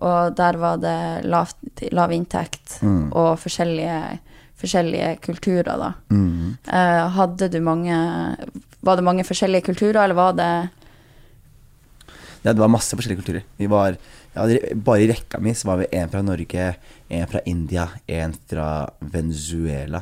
og 0.00 0.32
der 0.38 0.56
var 0.56 0.80
det 0.80 0.96
lav, 1.28 1.52
lav 1.92 2.12
inntekt 2.16 2.78
Mm. 2.80 3.12
og 3.12 3.34
forskjellige, 3.42 4.18
forskjellige 4.56 5.10
kulturer, 5.20 5.76
da. 5.76 5.90
Mm. 6.08 6.56
Uh, 6.64 7.08
hadde 7.18 7.50
du 7.52 7.60
mange 7.60 7.96
Var 8.80 8.96
det 8.96 9.04
mange 9.04 9.24
forskjellige 9.28 9.66
kulturer, 9.66 10.04
eller 10.04 10.16
var 10.16 10.32
det 10.32 10.70
Ja, 12.40 12.54
det 12.54 12.60
var 12.62 12.72
masse 12.72 12.96
forskjellige 12.96 13.20
kulturer. 13.20 13.44
Vi 13.58 13.66
var, 13.68 13.98
ja, 14.32 14.46
bare 14.74 15.02
i 15.04 15.10
rekka 15.10 15.38
mi 15.38 15.52
så 15.52 15.68
var 15.68 15.82
vi 15.82 15.90
en 15.92 16.08
fra 16.08 16.22
Norge, 16.22 16.74
en 17.10 17.26
fra 17.28 17.40
India, 17.44 17.88
en 18.08 18.32
fra 18.48 18.88
Venezuela, 19.00 20.00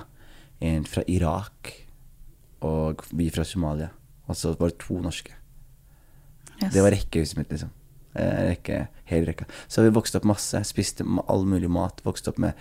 en 0.61 0.85
fra 0.85 1.03
Irak, 1.09 1.88
og 2.65 3.05
vi 3.15 3.31
fra 3.35 3.45
Somalia. 3.47 3.91
Og 4.29 4.37
så 4.37 4.53
var 4.59 4.73
det 4.73 4.81
to 4.83 4.99
norske. 5.01 5.33
Yes. 6.59 6.73
Det 6.75 6.83
var 6.83 6.93
rekkehuset 6.93 7.39
mitt, 7.39 7.51
liksom. 7.55 7.71
Eh, 8.19 8.39
rekke, 8.51 8.89
hele 9.11 9.31
rekka. 9.31 9.47
Så 9.71 9.85
vi 9.85 9.95
vokste 9.95 10.19
opp 10.19 10.27
masse, 10.29 10.61
spiste 10.67 11.07
all 11.29 11.45
mulig 11.47 11.71
mat. 11.71 12.01
Vokste 12.05 12.33
opp 12.33 12.41
med 12.43 12.57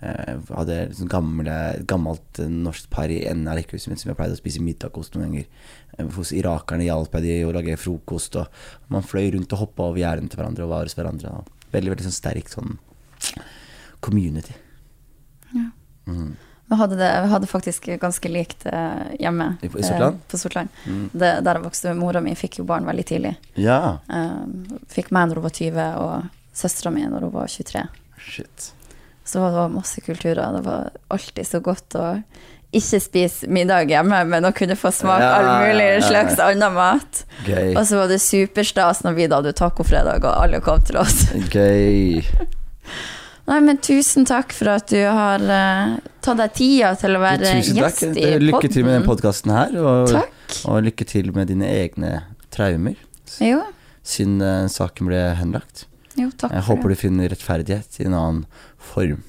eh, 0.00 0.38
Hadde 0.48 0.78
sånn 0.96 1.10
gamle, 1.12 1.56
gammelt 1.90 2.40
eh, 2.40 2.48
norsk 2.48 2.88
par 2.90 3.12
i 3.12 3.20
enden 3.28 3.50
av 3.52 3.58
rekkehuset 3.60 3.92
mitt 3.92 4.02
som 4.02 4.12
jeg 4.12 4.18
pleide 4.18 4.38
å 4.38 4.40
spise 4.40 4.62
middag 4.64 4.96
hos 4.96 5.12
noen 5.12 5.26
ganger. 5.28 5.50
Eh, 5.98 6.08
Hos 6.16 6.32
irakerne 6.34 6.86
hjalp 6.88 7.18
jeg 7.18 7.26
de 7.26 7.36
å 7.46 7.52
lage 7.54 7.76
frokost, 7.80 8.38
og 8.40 8.94
man 8.94 9.04
fløy 9.06 9.34
rundt 9.36 9.52
og 9.52 9.66
hoppa 9.66 9.90
over 9.90 10.00
gjerdene 10.00 10.32
til 10.32 10.40
hverandre 10.40 10.64
og 10.66 10.72
var 10.72 10.88
hos 10.88 10.96
hverandre. 10.96 11.34
Veldig, 11.74 11.92
veldig 11.92 12.08
sånn 12.08 12.16
sterk 12.16 12.48
sånn 12.52 12.78
community. 14.02 14.56
Ja. 15.52 15.68
Mm. 16.08 16.32
Vi 16.72 16.76
hadde, 16.80 16.96
det, 16.96 17.08
vi 17.26 17.28
hadde 17.34 17.48
faktisk 17.50 17.88
ganske 18.00 18.30
likt 18.32 18.64
eh, 18.66 19.10
hjemme. 19.20 19.50
I- 19.60 19.68
i 19.68 19.82
Sortland? 19.84 20.14
Eh, 20.22 20.28
på 20.32 20.38
Sortland. 20.40 20.68
Mm. 20.88 21.02
Det, 21.12 21.32
der 21.44 21.58
jeg 21.60 21.64
vokste 21.66 21.92
Mora 21.98 22.22
mi 22.24 22.32
fikk 22.38 22.62
jo 22.62 22.64
barn 22.68 22.86
veldig 22.88 23.04
tidlig. 23.12 23.34
Ja. 23.60 23.98
Eh, 24.08 24.38
fikk 24.94 25.10
meg 25.12 25.28
når 25.28 25.42
hun 25.42 25.46
var 25.50 25.56
20, 25.58 25.90
og 26.00 26.56
søstera 26.56 26.92
mi 26.94 27.04
når 27.04 27.26
hun 27.28 27.34
var 27.36 27.52
23. 27.52 27.84
Shit. 28.24 28.70
Så 29.24 29.38
det 29.44 29.52
var 29.54 29.68
masse 29.76 30.00
kulturer. 30.02 30.56
Det 30.56 30.64
var 30.66 30.88
alltid 31.12 31.46
så 31.46 31.60
godt 31.62 31.94
å 32.00 32.06
ikke 32.72 32.98
spise 33.04 33.48
middag 33.52 33.90
hjemme, 33.92 34.22
men 34.32 34.48
å 34.48 34.50
kunne 34.56 34.74
få 34.80 34.88
smake 34.96 35.22
Ja, 35.28 35.32
all 35.36 35.50
mulig 35.68 35.84
ja, 35.90 35.98
ja. 35.98 36.06
slags 36.08 36.38
annen 36.40 36.72
mat. 36.72 37.24
Gøy. 37.44 37.74
Og 37.76 37.84
så 37.86 38.00
var 38.00 38.08
det 38.08 38.16
superstas 38.24 39.04
når 39.04 39.18
vi 39.20 39.26
da 39.28 39.42
hadde 39.42 39.52
tacofredag, 39.60 40.24
og 40.24 40.38
alle 40.46 40.62
kom 40.64 40.80
til 40.88 40.96
oss. 41.04 41.26
Gøy. 41.52 42.22
Nei, 43.50 43.58
men 43.60 43.78
tusen 43.82 44.24
takk 44.28 44.52
for 44.54 44.70
at 44.70 44.86
du 44.92 45.00
har 45.02 45.42
uh, 45.42 45.96
tatt 46.22 46.38
deg 46.38 46.52
tida 46.54 46.92
til 47.00 47.16
å 47.18 47.22
være 47.24 47.54
gjest 47.58 48.04
i 48.06 48.12
Det- 48.14 48.36
Lykke 48.42 48.68
til 48.70 48.84
med 48.86 48.94
den 49.00 49.02
podden. 49.02 49.08
podkasten 49.10 49.50
her, 49.54 49.74
og, 49.82 50.12
og 50.70 50.82
lykke 50.86 51.06
til 51.10 51.32
med 51.34 51.50
dine 51.50 51.66
egne 51.66 52.12
traumer. 52.54 52.94
Jo, 53.42 53.64
Siden 54.06 54.38
uh, 54.42 54.68
saken 54.70 55.06
ble 55.10 55.20
henlagt. 55.38 55.86
jo, 56.18 56.30
takk 56.38 56.52
Jeg 56.54 56.66
håper 56.68 56.88
det. 56.88 56.96
du 56.96 57.00
finner 57.02 57.28
rettferdighet 57.34 58.00
i 58.02 58.06
en 58.06 58.14
annen 58.18 58.44
form. 58.78 59.22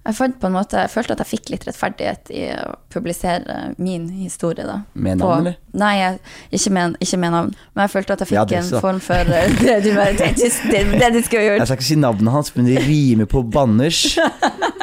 Jeg 0.00 0.16
fant 0.16 0.36
på 0.40 0.48
en 0.48 0.54
måte, 0.54 0.80
jeg 0.80 0.88
følte 0.94 1.12
at 1.12 1.20
jeg 1.20 1.28
fikk 1.28 1.50
litt 1.52 1.64
rettferdighet 1.68 2.30
i 2.32 2.44
å 2.56 2.70
publisere 2.92 3.56
min 3.76 4.06
historie, 4.22 4.64
da. 4.64 4.78
Med 4.96 5.20
navn, 5.20 5.42
eller? 5.42 5.58
Nei, 5.76 5.90
jeg, 5.98 6.20
ikke, 6.56 6.72
med, 6.72 6.96
ikke 7.04 7.18
med 7.20 7.34
navn. 7.36 7.50
Men 7.74 7.84
jeg 7.84 7.92
følte 7.92 8.16
at 8.16 8.24
jeg 8.24 8.30
fikk 8.30 8.38
Ja, 8.38 8.44
det 8.48 8.58
en 8.62 8.70
form 8.80 9.02
for 9.04 9.34
eh, 9.36 9.52
det 9.60 9.76
du, 9.84 9.90
det, 9.92 10.30
det, 10.40 10.80
det 10.94 11.10
du 11.12 11.20
skulle 11.26 11.44
Jeg 11.44 11.68
skal 11.68 11.76
ikke 11.76 11.88
si 11.90 11.98
navnet 12.00 12.32
hans, 12.32 12.48
men 12.56 12.70
det 12.70 12.80
rimer 12.88 13.28
på 13.30 13.44
banners. 13.44 14.02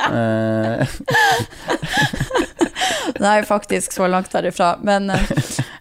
Eh, 0.07 0.87
Nei, 3.19 3.41
faktisk 3.43 3.91
så 3.91 4.07
langt 4.07 4.31
derifra. 4.31 4.77
Men, 4.87 5.09
eh, 5.09 5.25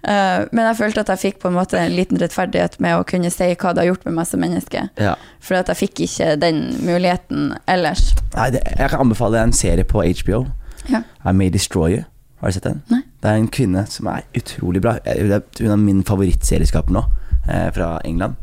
men 0.07 0.63
jeg 0.69 0.77
følte 0.79 1.01
at 1.03 1.09
jeg 1.15 1.19
fikk 1.19 1.39
på 1.43 1.49
en 1.51 1.57
måte 1.57 1.79
en 1.81 1.95
liten 1.97 2.19
rettferdighet 2.21 2.77
med 2.85 2.95
å 2.95 3.05
kunne 3.09 3.31
si 3.35 3.49
hva 3.55 3.73
det 3.75 3.83
har 3.83 3.89
gjort 3.91 4.05
med 4.07 4.15
meg 4.21 4.27
som 4.31 4.41
menneske. 4.41 4.85
ja. 5.03 5.15
For 5.43 5.59
at 5.59 5.69
jeg 5.73 5.77
fikk 5.81 6.01
ikke 6.07 6.33
den 6.43 6.61
muligheten 6.87 7.53
ellers. 7.71 8.13
Nei, 8.37 8.51
det, 8.55 8.63
jeg 8.79 8.91
kan 8.91 9.01
anbefale 9.07 9.43
en 9.43 9.53
serie 9.55 9.85
på 9.87 10.03
HBO. 10.23 10.45
Ja. 10.91 11.03
I 11.27 11.33
May 11.35 11.51
Destroy 11.51 11.97
You. 11.97 12.05
Har 12.41 12.51
du 12.53 12.57
sett 12.59 12.67
den? 12.69 12.83
Nei. 12.93 13.03
Det 13.23 13.31
er 13.31 13.39
en 13.41 13.49
kvinne 13.51 13.87
som 13.91 14.07
er 14.13 14.23
utrolig 14.37 14.83
bra. 14.85 14.97
Eh, 15.05 15.23
Hun 15.25 15.71
er, 15.73 15.77
min 15.81 16.03
favorittserieskaper 16.07 16.93
nå, 16.95 17.03
eh, 17.49 17.71
fra 17.75 17.97
England. 18.05 18.37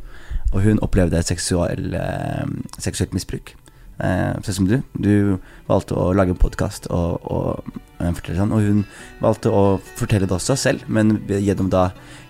Og 0.53 0.61
hun 0.65 0.79
opplevde 0.85 1.21
seksuell, 1.23 1.93
eh, 1.95 2.47
seksuelt 2.79 3.13
misbruk. 3.13 3.53
Eh, 4.03 4.41
sånn 4.43 4.57
som 4.57 4.67
du. 4.67 4.77
Du 4.99 5.13
valgte 5.69 5.95
å 5.95 6.09
lage 6.15 6.33
en 6.33 6.39
podkast 6.39 6.89
og, 6.91 7.23
og 7.23 7.77
eh, 8.01 8.11
fortelle 8.11 8.39
sånn. 8.41 8.51
Og 8.55 8.65
hun 8.65 8.83
valgte 9.23 9.53
å 9.53 9.63
fortelle 9.99 10.27
det 10.27 10.35
også 10.35 10.57
selv, 10.59 10.83
men 10.91 11.15
gjennom 11.29 11.71
da 11.71 11.85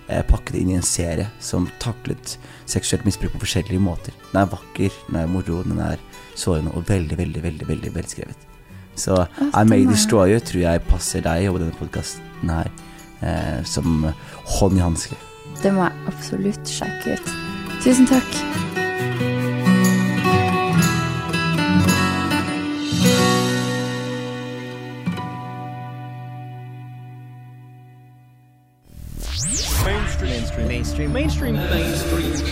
eh, 0.07 0.21
pakke 0.29 0.53
det 0.53 0.61
inn 0.61 0.73
i 0.75 0.77
en 0.77 0.85
serie 0.85 1.29
som 1.41 1.65
taklet 1.81 2.37
seksuelt 2.69 3.07
misbruk 3.07 3.33
på 3.35 3.45
forskjellige 3.45 3.81
måter. 3.81 4.15
Den 4.31 4.43
er 4.43 4.53
vakker, 4.53 4.93
den 5.09 5.21
er 5.23 5.31
moro, 5.31 5.63
den 5.65 5.81
er 5.81 6.01
sårende 6.37 6.75
og 6.77 6.85
veldig, 6.89 7.17
veldig, 7.17 7.45
veldig, 7.47 7.69
veldig 7.69 7.93
velskrevet. 7.97 8.49
Så 8.95 9.23
I 9.41 9.65
May. 9.65 9.87
Destroy 9.89 10.35
You 10.35 10.41
tror 10.45 10.67
jeg 10.67 10.85
passer 10.85 11.23
deg 11.25 11.49
og 11.49 11.57
denne 11.63 11.73
podkasten 11.79 12.53
her 12.53 12.69
eh, 13.25 13.61
som 13.65 14.05
hånd 14.59 14.77
i 14.77 14.85
hanske. 14.85 15.17
Det 15.63 15.73
må 15.73 15.87
jeg 15.87 16.13
absolutt 16.13 16.77
sjekke 16.77 17.17
ut. 17.17 17.37
Tusen 17.81 18.09
takk. 18.09 19.32
mainstream 31.07 31.57
things 31.57 32.42